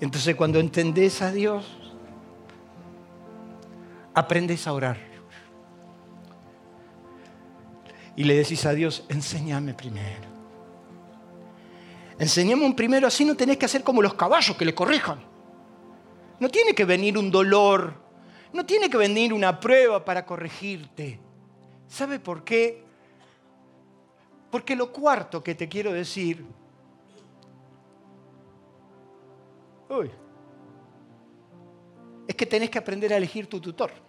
Entonces 0.00 0.34
cuando 0.34 0.58
entendés 0.58 1.22
a 1.22 1.30
Dios, 1.30 1.85
aprendes 4.16 4.66
a 4.66 4.72
orar. 4.72 4.96
Y 8.16 8.24
le 8.24 8.34
decís 8.34 8.64
a 8.64 8.72
Dios, 8.72 9.04
enséñame 9.10 9.74
primero. 9.74 10.26
Enseñame 12.18 12.72
primero, 12.72 13.06
así 13.06 13.26
no 13.26 13.36
tenés 13.36 13.58
que 13.58 13.66
hacer 13.66 13.84
como 13.84 14.00
los 14.00 14.14
caballos 14.14 14.56
que 14.56 14.64
le 14.64 14.74
corrijan. 14.74 15.20
No 16.40 16.48
tiene 16.48 16.74
que 16.74 16.86
venir 16.86 17.18
un 17.18 17.30
dolor, 17.30 17.92
no 18.54 18.64
tiene 18.64 18.88
que 18.88 18.96
venir 18.96 19.34
una 19.34 19.60
prueba 19.60 20.02
para 20.02 20.24
corregirte. 20.24 21.20
¿Sabe 21.86 22.18
por 22.18 22.42
qué? 22.42 22.82
Porque 24.50 24.74
lo 24.74 24.90
cuarto 24.90 25.44
que 25.44 25.54
te 25.54 25.68
quiero 25.68 25.92
decir, 25.92 26.42
uy, 29.90 30.10
es 32.26 32.34
que 32.34 32.46
tenés 32.46 32.70
que 32.70 32.78
aprender 32.78 33.12
a 33.12 33.18
elegir 33.18 33.46
tu 33.46 33.60
tutor. 33.60 34.05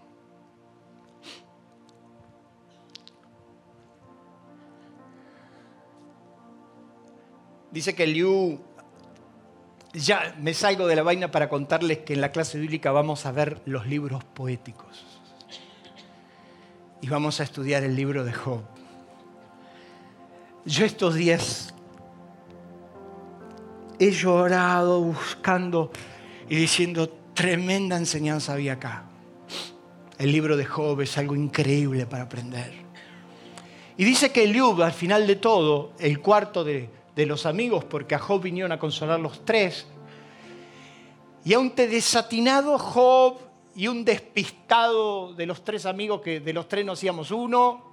Dice 7.77 7.93
que 7.93 8.07
Liu, 8.07 8.59
ya 9.93 10.35
me 10.39 10.55
salgo 10.55 10.87
de 10.87 10.95
la 10.95 11.03
vaina 11.03 11.29
para 11.29 11.47
contarles 11.47 11.99
que 11.99 12.15
en 12.15 12.21
la 12.21 12.31
clase 12.31 12.57
bíblica 12.57 12.91
vamos 12.91 13.27
a 13.27 13.31
ver 13.31 13.61
los 13.65 13.85
libros 13.85 14.23
poéticos. 14.23 15.05
Y 17.03 17.07
vamos 17.07 17.39
a 17.39 17.43
estudiar 17.43 17.83
el 17.83 17.95
libro 17.95 18.25
de 18.25 18.33
Job. 18.33 18.63
Yo 20.65 20.87
estos 20.87 21.13
días 21.13 21.75
he 23.99 24.09
llorado 24.09 24.99
buscando 24.99 25.91
y 26.49 26.55
diciendo, 26.55 27.09
tremenda 27.35 27.95
enseñanza 27.95 28.53
había 28.53 28.73
acá. 28.73 29.03
El 30.17 30.31
libro 30.31 30.57
de 30.57 30.65
Job 30.65 30.99
es 31.01 31.15
algo 31.19 31.35
increíble 31.35 32.07
para 32.07 32.23
aprender. 32.23 32.73
Y 33.97 34.03
dice 34.03 34.31
que 34.31 34.47
Liu, 34.47 34.81
al 34.81 34.93
final 34.93 35.27
de 35.27 35.35
todo, 35.35 35.93
el 35.99 36.19
cuarto 36.21 36.63
de, 36.63 36.97
de 37.17 37.25
los 37.25 37.47
amigos, 37.47 37.83
porque 37.83 38.13
a 38.13 38.19
Job 38.19 38.43
vinieron 38.43 38.71
a 38.71 38.77
consolar 38.77 39.19
los 39.19 39.43
tres. 39.43 39.87
Y 41.43 41.55
a 41.55 41.59
un 41.59 41.73
desatinado 41.73 42.77
Job 42.77 43.39
y 43.75 43.87
un 43.87 44.05
despistado 44.05 45.33
de 45.33 45.47
los 45.47 45.63
tres 45.63 45.87
amigos, 45.87 46.21
que 46.21 46.39
de 46.39 46.53
los 46.53 46.67
tres 46.67 46.85
no 46.85 46.91
hacíamos 46.91 47.31
uno, 47.31 47.83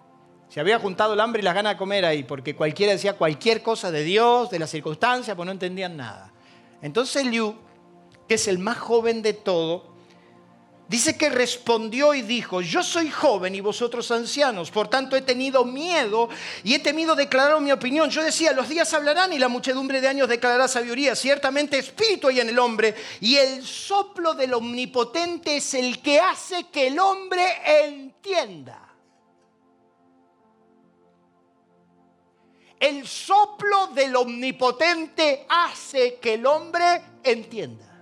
se 0.51 0.61
había 0.61 0.79
juntado 0.79 1.15
el 1.15 1.21
hambre 1.21 1.41
y 1.41 1.45
las 1.45 1.55
ganas 1.55 1.73
de 1.73 1.79
comer 1.79 2.05
ahí, 2.05 2.23
porque 2.23 2.55
cualquiera 2.55 2.93
decía 2.93 3.17
cualquier 3.17 3.63
cosa 3.63 3.91
de 3.91 4.05
Dios, 4.05 4.51
de 4.51 4.59
las 4.59 4.69
circunstancias, 4.69 5.35
pues 5.35 5.47
no 5.47 5.53
entendían 5.53 5.97
nada. 5.97 6.31
Entonces 6.83 7.25
Liu, 7.25 7.55
que 8.29 8.35
es 8.35 8.47
el 8.47 8.59
más 8.59 8.77
joven 8.77 9.23
de 9.23 9.33
todo, 9.33 9.94
Dice 10.87 11.17
que 11.17 11.31
respondió 11.31 12.13
y 12.13 12.21
dijo, 12.21 12.61
yo 12.61 12.83
soy 12.83 13.11
joven 13.11 13.55
y 13.55 13.61
vosotros 13.61 14.11
ancianos, 14.11 14.71
por 14.71 14.89
tanto 14.89 15.17
he 15.17 15.23
tenido 15.23 15.65
miedo 15.65 16.29
y 16.63 16.75
he 16.75 16.79
temido 16.79 17.17
declarar 17.17 17.59
mi 17.63 17.73
opinión. 17.73 18.11
Yo 18.11 18.23
decía, 18.23 18.53
los 18.53 18.69
días 18.69 18.93
hablarán 18.93 19.33
y 19.33 19.39
la 19.39 19.49
muchedumbre 19.49 20.03
de 20.03 20.09
años 20.09 20.29
declarará 20.29 20.69
sabiduría. 20.69 21.17
Ciertamente 21.17 21.79
espíritu 21.79 22.29
hay 22.29 22.41
en 22.41 22.51
el 22.51 22.59
hombre 22.59 22.95
y 23.21 23.37
el 23.37 23.65
soplo 23.65 24.35
del 24.35 24.53
omnipotente 24.53 25.57
es 25.57 25.73
el 25.73 26.03
que 26.03 26.21
hace 26.21 26.65
que 26.65 26.89
el 26.89 26.99
hombre 26.99 27.47
entienda. 27.87 28.81
El 32.79 33.09
soplo 33.09 33.87
del 33.95 34.15
omnipotente 34.15 35.47
hace 35.49 36.17
que 36.17 36.35
el 36.35 36.45
hombre 36.45 37.03
entienda. 37.23 37.94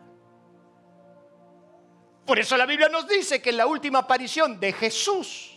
Por 2.24 2.38
eso 2.38 2.56
la 2.56 2.66
Biblia 2.66 2.88
nos 2.88 3.08
dice 3.08 3.42
que 3.42 3.50
en 3.50 3.56
la 3.56 3.66
última 3.66 4.00
aparición 4.00 4.60
de 4.60 4.72
Jesús 4.72 5.52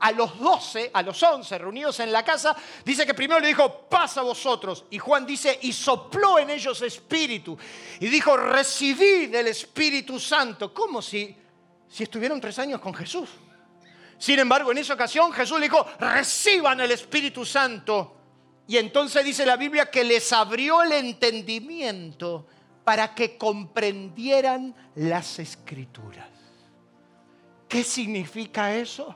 a 0.00 0.12
los 0.12 0.38
doce, 0.38 0.90
a 0.92 1.00
los 1.00 1.22
once 1.22 1.56
reunidos 1.56 1.98
en 2.00 2.12
la 2.12 2.22
casa, 2.22 2.54
dice 2.84 3.06
que 3.06 3.14
primero 3.14 3.40
le 3.40 3.48
dijo, 3.48 3.88
pasa 3.88 4.20
vosotros. 4.20 4.84
Y 4.90 4.98
Juan 4.98 5.24
dice, 5.24 5.58
y 5.62 5.72
sopló 5.72 6.38
en 6.38 6.50
ellos 6.50 6.82
espíritu. 6.82 7.56
Y 8.00 8.08
dijo, 8.08 8.36
recibid 8.36 9.30
del 9.30 9.46
Espíritu 9.46 10.20
Santo. 10.20 10.74
Como 10.74 11.00
si, 11.00 11.34
si 11.88 12.02
estuvieron 12.02 12.38
tres 12.38 12.58
años 12.58 12.82
con 12.82 12.92
Jesús. 12.92 13.30
Sin 14.18 14.38
embargo, 14.38 14.72
en 14.72 14.78
esa 14.78 14.92
ocasión 14.92 15.32
Jesús 15.32 15.58
le 15.58 15.66
dijo, 15.66 15.86
reciban 15.98 16.80
el 16.80 16.90
Espíritu 16.90 17.46
Santo. 17.46 18.16
Y 18.66 18.76
entonces 18.76 19.24
dice 19.24 19.46
la 19.46 19.56
Biblia 19.56 19.90
que 19.90 20.04
les 20.04 20.30
abrió 20.34 20.82
el 20.82 20.92
entendimiento 20.92 22.46
para 22.84 23.14
que 23.14 23.36
comprendieran 23.38 24.74
las 24.94 25.38
escrituras. 25.38 26.28
¿Qué 27.68 27.82
significa 27.82 28.74
eso? 28.74 29.14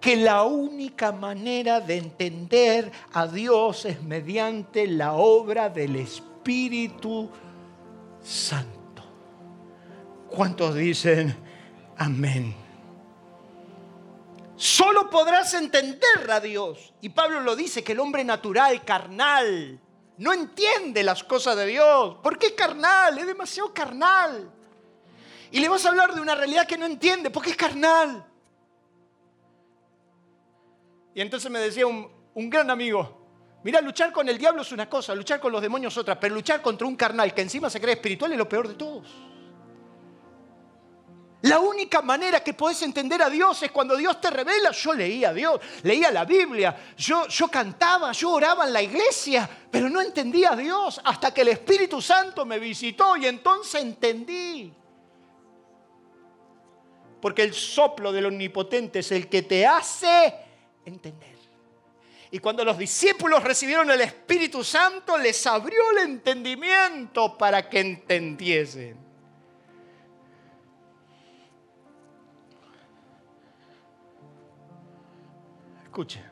Que 0.00 0.16
la 0.16 0.42
única 0.42 1.12
manera 1.12 1.80
de 1.80 1.98
entender 1.98 2.90
a 3.12 3.26
Dios 3.26 3.84
es 3.84 4.02
mediante 4.02 4.88
la 4.88 5.12
obra 5.12 5.68
del 5.68 5.96
Espíritu 5.96 7.30
Santo. 8.20 9.04
¿Cuántos 10.28 10.74
dicen 10.74 11.36
amén? 11.98 12.56
Solo 14.56 15.10
podrás 15.10 15.54
entender 15.54 16.30
a 16.30 16.40
Dios. 16.40 16.94
Y 17.00 17.10
Pablo 17.10 17.40
lo 17.40 17.54
dice, 17.54 17.84
que 17.84 17.92
el 17.92 18.00
hombre 18.00 18.24
natural, 18.24 18.84
carnal, 18.84 19.80
no 20.22 20.32
entiende 20.32 21.02
las 21.02 21.24
cosas 21.24 21.56
de 21.56 21.66
Dios. 21.66 22.16
¿Por 22.22 22.38
qué 22.38 22.54
carnal? 22.54 23.18
Es 23.18 23.26
demasiado 23.26 23.74
carnal. 23.74 24.48
Y 25.50 25.58
le 25.58 25.68
vas 25.68 25.84
a 25.84 25.88
hablar 25.88 26.14
de 26.14 26.20
una 26.20 26.36
realidad 26.36 26.64
que 26.64 26.78
no 26.78 26.86
entiende, 26.86 27.28
porque 27.28 27.50
es 27.50 27.56
carnal. 27.56 28.24
Y 31.12 31.20
entonces 31.20 31.50
me 31.50 31.58
decía 31.58 31.88
un, 31.88 32.08
un 32.34 32.48
gran 32.48 32.70
amigo, 32.70 33.26
mira, 33.64 33.80
luchar 33.80 34.12
con 34.12 34.28
el 34.28 34.38
diablo 34.38 34.62
es 34.62 34.70
una 34.70 34.88
cosa, 34.88 35.12
luchar 35.12 35.40
con 35.40 35.50
los 35.50 35.60
demonios 35.60 35.92
es 35.92 35.98
otra, 35.98 36.18
pero 36.20 36.36
luchar 36.36 36.62
contra 36.62 36.86
un 36.86 36.94
carnal 36.94 37.34
que 37.34 37.42
encima 37.42 37.68
se 37.68 37.80
cree 37.80 37.94
espiritual 37.94 38.30
es 38.30 38.38
lo 38.38 38.48
peor 38.48 38.68
de 38.68 38.74
todos. 38.74 39.31
La 41.42 41.58
única 41.58 42.02
manera 42.02 42.42
que 42.42 42.54
podés 42.54 42.82
entender 42.82 43.20
a 43.20 43.28
Dios 43.28 43.60
es 43.64 43.72
cuando 43.72 43.96
Dios 43.96 44.20
te 44.20 44.30
revela. 44.30 44.70
Yo 44.70 44.94
leía 44.94 45.30
a 45.30 45.34
Dios, 45.34 45.60
leía 45.82 46.10
la 46.12 46.24
Biblia, 46.24 46.94
yo, 46.96 47.26
yo 47.26 47.48
cantaba, 47.48 48.12
yo 48.12 48.30
oraba 48.30 48.64
en 48.64 48.72
la 48.72 48.80
iglesia, 48.80 49.48
pero 49.68 49.90
no 49.90 50.00
entendía 50.00 50.52
a 50.52 50.56
Dios 50.56 51.00
hasta 51.02 51.34
que 51.34 51.40
el 51.40 51.48
Espíritu 51.48 52.00
Santo 52.00 52.46
me 52.46 52.60
visitó 52.60 53.16
y 53.16 53.26
entonces 53.26 53.82
entendí. 53.82 54.72
Porque 57.20 57.42
el 57.42 57.54
soplo 57.54 58.12
del 58.12 58.26
Omnipotente 58.26 59.00
es 59.00 59.10
el 59.10 59.28
que 59.28 59.42
te 59.42 59.66
hace 59.66 60.34
entender. 60.84 61.32
Y 62.30 62.38
cuando 62.38 62.64
los 62.64 62.78
discípulos 62.78 63.42
recibieron 63.42 63.90
el 63.90 64.00
Espíritu 64.00 64.62
Santo, 64.62 65.18
les 65.18 65.44
abrió 65.46 65.90
el 65.90 66.08
entendimiento 66.08 67.36
para 67.36 67.68
que 67.68 67.80
entendiesen. 67.80 69.01
Escuche. 75.92 76.24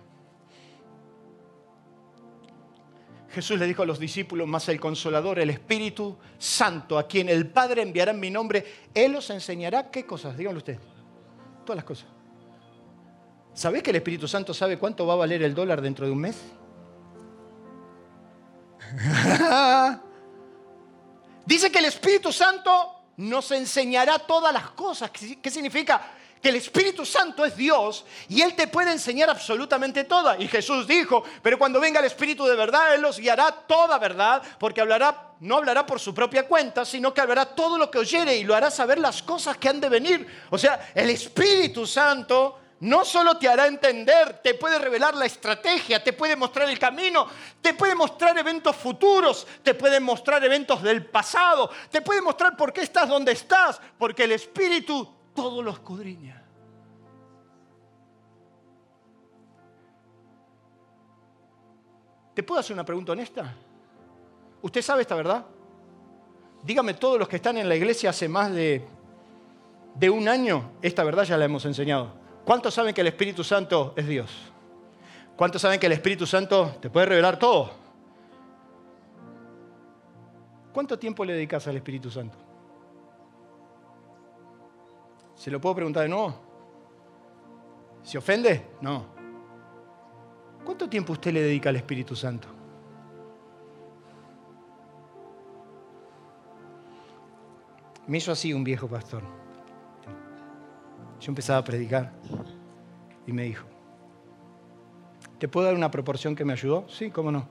Jesús 3.29 3.59
le 3.59 3.67
dijo 3.67 3.83
a 3.83 3.85
los 3.85 3.99
discípulos, 3.99 4.49
más 4.49 4.67
el 4.71 4.81
consolador, 4.81 5.39
el 5.39 5.51
Espíritu 5.51 6.17
Santo, 6.39 6.99
a 6.99 7.07
quien 7.07 7.29
el 7.29 7.47
Padre 7.47 7.83
enviará 7.83 8.13
en 8.13 8.21
mi 8.21 8.31
nombre, 8.31 8.65
Él 8.95 9.15
os 9.17 9.29
enseñará 9.29 9.91
qué 9.91 10.07
cosas, 10.07 10.35
díganlo 10.39 10.57
usted, 10.57 10.79
todas 11.67 11.77
las 11.77 11.85
cosas. 11.85 12.09
¿Sabés 13.53 13.83
que 13.83 13.91
el 13.91 13.97
Espíritu 13.97 14.27
Santo 14.27 14.55
sabe 14.55 14.79
cuánto 14.79 15.07
va 15.07 15.13
a 15.13 15.17
valer 15.17 15.43
el 15.43 15.55
dólar 15.55 15.83
dentro 15.83 16.07
de 16.07 16.13
un 16.13 16.21
mes? 16.21 16.41
Dice 21.45 21.71
que 21.71 21.81
el 21.81 21.85
Espíritu 21.85 22.33
Santo 22.33 22.95
nos 23.19 23.51
enseñará 23.51 24.21
todas 24.21 24.55
las 24.55 24.71
cosas. 24.71 25.11
¿Qué 25.11 25.51
significa? 25.51 26.15
Que 26.43 26.49
el 26.49 26.57
Espíritu 26.57 27.05
Santo 27.05 27.45
es 27.45 27.57
Dios 27.57 28.05
y 28.29 28.41
Él 28.41 28.55
te 28.55 28.67
puede 28.67 28.93
enseñar 28.93 29.29
absolutamente 29.29 30.05
toda. 30.05 30.39
Y 30.39 30.49
Jesús 30.49 30.87
dijo, 30.87 31.23
pero 31.43 31.59
cuando 31.59 31.81
venga 31.81 32.01
el 32.01 32.07
Espíritu 32.07 32.47
de 32.47 32.57
verdad, 32.57 32.95
Él 32.95 33.03
los 33.03 33.19
guiará 33.19 33.53
toda 33.53 33.99
verdad, 33.99 34.43
porque 34.59 34.81
hablará, 34.81 35.35
no 35.41 35.57
hablará 35.57 35.85
por 35.85 36.01
su 36.01 36.15
propia 36.15 36.47
cuenta, 36.47 36.85
sino 36.85 37.13
que 37.13 37.21
hablará 37.21 37.45
todo 37.45 37.77
lo 37.77 37.91
que 37.91 37.99
oyere 37.99 38.37
y 38.37 38.45
lo 38.45 38.55
hará 38.55 38.71
saber 38.71 38.99
las 38.99 39.23
cosas 39.23 39.59
que 39.59 39.69
han 39.69 39.81
de 39.81 39.89
venir. 39.89 40.27
O 40.51 40.57
sea, 40.57 40.91
el 40.95 41.11
Espíritu 41.11 41.87
Santo 41.87 42.59
no 42.81 43.05
solo 43.05 43.37
te 43.37 43.49
hará 43.49 43.67
entender, 43.67 44.41
te 44.43 44.55
puede 44.55 44.79
revelar 44.79 45.15
la 45.15 45.27
estrategia, 45.27 46.03
te 46.03 46.15
puede 46.15 46.35
mostrar 46.35 46.69
el 46.69 46.79
camino, 46.79 47.27
te 47.61 47.75
puede 47.75 47.95
mostrar 47.95 48.37
eventos 48.39 48.75
futuros, 48.75 49.47
te 49.63 49.75
puede 49.75 50.01
mostrar 50.01 50.43
eventos 50.43 50.83
del 50.83 51.05
pasado, 51.05 51.71
te 51.91 52.01
puede 52.01 52.23
mostrar 52.23 52.57
por 52.57 52.73
qué 52.73 52.81
estás 52.81 53.09
donde 53.09 53.33
estás, 53.33 53.79
porque 53.99 54.25
el 54.25 54.33
Espíritu 54.33 55.20
todo 55.35 55.63
lo 55.63 55.71
escudriña. 55.71 56.43
¿Te 62.35 62.43
puedo 62.43 62.61
hacer 62.61 62.75
una 62.75 62.85
pregunta 62.85 63.13
honesta? 63.13 63.55
¿Usted 64.63 64.83
sabe 64.83 65.03
esta 65.03 65.15
verdad? 65.15 65.45
Dígame 66.63 66.95
todos 66.95 67.19
los 67.19 67.29
que 67.29 67.37
están 67.37 67.57
en 67.59 67.69
la 67.69 67.77
iglesia 67.77 68.11
hace 68.11 68.29
más 68.29 68.53
de, 68.53 68.87
de 69.95 70.11
un 70.11 70.29
año, 70.29 70.73
esta 70.83 71.05
verdad 71.05 71.25
ya 71.25 71.37
la 71.37 71.47
hemos 71.47 71.65
enseñado. 71.65 72.13
¿Cuántos 72.45 72.75
saben 72.75 72.95
que 72.95 73.01
el 73.01 73.07
Espíritu 73.07 73.45
Santo 73.45 73.95
es 73.97 74.07
Dios? 74.07 74.31
¿Cuántos 75.37 75.63
saben 75.63 75.81
que 75.81 75.87
el 75.87 75.93
Espíritu 75.93 76.27
Santo 76.27 76.77
te 76.81 76.91
puede 76.91 77.07
revelar 77.07 77.39
todo? 77.39 77.71
¿Cuánto 80.73 80.99
tiempo 80.99 81.25
le 81.25 81.33
dedicas 81.33 81.67
al 81.67 81.77
Espíritu 81.77 82.11
Santo? 82.11 82.50
¿Se 85.41 85.51
lo 85.51 85.59
puedo 85.59 85.75
preguntar 85.75 86.03
de 86.03 86.11
nuevo? 86.11 86.35
¿Se 88.03 88.19
ofende? 88.19 88.73
No. 88.83 89.07
¿Cuánto 90.63 90.87
tiempo 90.87 91.15
usted 91.15 91.33
le 91.33 91.41
dedica 91.41 91.71
al 91.71 91.77
Espíritu 91.77 92.15
Santo? 92.15 92.47
Me 98.07 98.19
hizo 98.19 98.31
así 98.31 98.53
un 98.53 98.63
viejo 98.63 98.87
pastor. 98.87 99.23
Yo 101.19 101.31
empezaba 101.31 101.61
a 101.61 101.65
predicar 101.65 102.13
y 103.27 103.33
me 103.33 103.45
dijo, 103.45 103.67
¿te 105.39 105.49
puedo 105.49 105.65
dar 105.65 105.75
una 105.75 105.91
proporción 105.91 106.37
que 106.37 106.45
me 106.45 106.53
ayudó? 106.53 106.87
Sí, 106.87 107.11
cómo 107.11 107.33
no. 107.33 107.49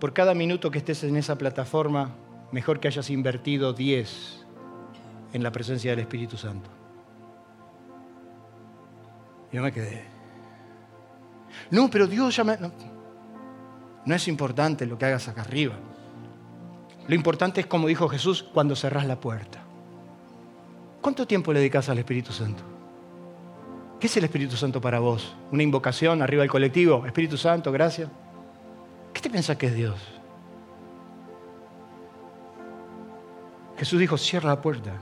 Por 0.00 0.14
cada 0.14 0.32
minuto 0.32 0.70
que 0.70 0.78
estés 0.78 1.04
en 1.04 1.16
esa 1.16 1.36
plataforma, 1.36 2.14
mejor 2.52 2.80
que 2.80 2.88
hayas 2.88 3.10
invertido 3.10 3.74
10 3.74 4.41
en 5.32 5.42
la 5.42 5.50
presencia 5.52 5.90
del 5.90 6.00
Espíritu 6.00 6.36
Santo. 6.36 6.70
Yo 9.52 9.62
me 9.62 9.72
quedé. 9.72 10.04
No, 11.70 11.88
pero 11.90 12.06
Dios 12.06 12.34
ya 12.34 12.44
me... 12.44 12.56
No, 12.56 12.72
no 14.04 14.14
es 14.14 14.28
importante 14.28 14.86
lo 14.86 14.98
que 14.98 15.06
hagas 15.06 15.28
acá 15.28 15.42
arriba. 15.42 15.74
Lo 17.06 17.14
importante 17.14 17.60
es, 17.60 17.66
como 17.66 17.88
dijo 17.88 18.08
Jesús, 18.08 18.42
cuando 18.42 18.76
cerrás 18.76 19.06
la 19.06 19.20
puerta. 19.20 19.62
¿Cuánto 21.00 21.26
tiempo 21.26 21.52
le 21.52 21.60
dedicas 21.60 21.88
al 21.88 21.98
Espíritu 21.98 22.32
Santo? 22.32 22.62
¿Qué 23.98 24.06
es 24.06 24.16
el 24.16 24.24
Espíritu 24.24 24.56
Santo 24.56 24.80
para 24.80 24.98
vos? 24.98 25.34
¿Una 25.50 25.62
invocación 25.62 26.22
arriba 26.22 26.42
del 26.42 26.50
colectivo? 26.50 27.06
Espíritu 27.06 27.36
Santo, 27.36 27.70
gracias. 27.70 28.08
¿Qué 29.12 29.20
te 29.20 29.30
piensas 29.30 29.56
que 29.56 29.66
es 29.66 29.74
Dios? 29.74 30.00
Jesús 33.76 33.98
dijo, 33.98 34.16
cierra 34.16 34.48
la 34.48 34.62
puerta. 34.62 34.92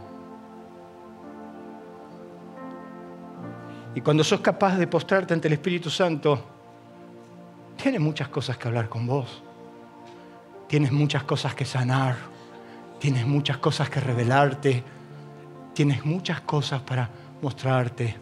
Y 3.95 4.01
cuando 4.01 4.22
sos 4.24 4.41
capaz 4.41 4.76
de 4.76 4.86
postrarte 4.86 5.34
ante 5.34 5.49
el 5.49 5.55
Espíritu 5.55 5.91
Santo, 5.91 6.45
tienes 7.82 8.01
muchas 8.01 8.28
cosas 8.28 8.57
que 8.57 8.68
hablar 8.68 8.88
con 8.88 9.07
vos. 9.07 9.43
Tienes 10.68 10.93
muchas 10.93 11.24
cosas 11.24 11.55
que 11.55 11.64
sanar. 11.64 12.16
Tienes 12.99 13.26
muchas 13.26 13.59
cosas 13.59 13.91
que 13.91 14.01
revelarte 14.01 14.84
tienes 15.74 16.05
muchas 16.05 16.41
cosas 16.43 16.82
para 16.82 17.09
mostrarte. 17.43 18.16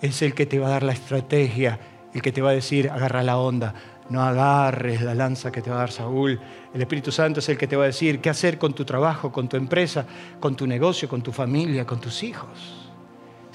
Es 0.00 0.22
el 0.22 0.34
que 0.34 0.46
te 0.46 0.58
va 0.58 0.66
a 0.66 0.70
dar 0.70 0.82
la 0.82 0.92
estrategia, 0.92 1.78
el 2.12 2.20
que 2.20 2.32
te 2.32 2.42
va 2.42 2.50
a 2.50 2.52
decir, 2.52 2.90
agarra 2.90 3.22
la 3.22 3.38
onda, 3.38 3.74
no 4.10 4.22
agarres 4.22 5.00
la 5.00 5.14
lanza 5.14 5.50
que 5.50 5.62
te 5.62 5.70
va 5.70 5.76
a 5.76 5.78
dar 5.80 5.90
Saúl. 5.90 6.38
El 6.74 6.82
Espíritu 6.82 7.10
Santo 7.10 7.40
es 7.40 7.48
el 7.48 7.56
que 7.56 7.66
te 7.66 7.76
va 7.76 7.84
a 7.84 7.86
decir 7.86 8.20
qué 8.20 8.28
hacer 8.28 8.58
con 8.58 8.74
tu 8.74 8.84
trabajo, 8.84 9.32
con 9.32 9.48
tu 9.48 9.56
empresa, 9.56 10.04
con 10.40 10.56
tu 10.56 10.66
negocio, 10.66 11.08
con 11.08 11.22
tu 11.22 11.32
familia, 11.32 11.86
con 11.86 12.00
tus 12.00 12.22
hijos. 12.22 12.83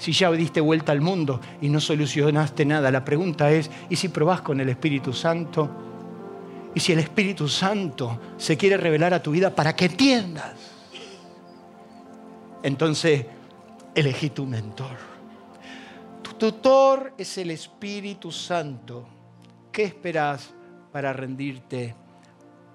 Si 0.00 0.12
ya 0.12 0.32
diste 0.32 0.62
vuelta 0.62 0.92
al 0.92 1.02
mundo 1.02 1.42
y 1.60 1.68
no 1.68 1.78
solucionaste 1.78 2.64
nada, 2.64 2.90
la 2.90 3.04
pregunta 3.04 3.50
es, 3.50 3.70
¿y 3.90 3.96
si 3.96 4.08
probás 4.08 4.40
con 4.40 4.58
el 4.58 4.70
Espíritu 4.70 5.12
Santo? 5.12 5.70
¿Y 6.74 6.80
si 6.80 6.92
el 6.92 7.00
Espíritu 7.00 7.46
Santo 7.46 8.18
se 8.38 8.56
quiere 8.56 8.78
revelar 8.78 9.12
a 9.12 9.22
tu 9.22 9.30
vida 9.30 9.54
para 9.54 9.76
que 9.76 9.84
entiendas? 9.84 10.54
Entonces, 12.62 13.26
elegí 13.94 14.30
tu 14.30 14.46
mentor. 14.46 14.96
Tu 16.22 16.32
tutor 16.32 17.12
es 17.18 17.36
el 17.36 17.50
Espíritu 17.50 18.32
Santo. 18.32 19.06
¿Qué 19.70 19.84
esperas 19.84 20.54
para 20.92 21.12
rendirte 21.12 21.94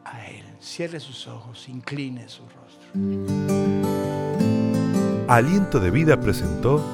a 0.04 0.28
Él? 0.28 0.46
Cierre 0.60 1.00
sus 1.00 1.28
ojos, 1.28 1.68
incline 1.70 2.30
su 2.30 2.44
rostro. 2.44 2.86
Aliento 5.28 5.80
de 5.80 5.90
Vida 5.90 6.20
presentó 6.22 6.86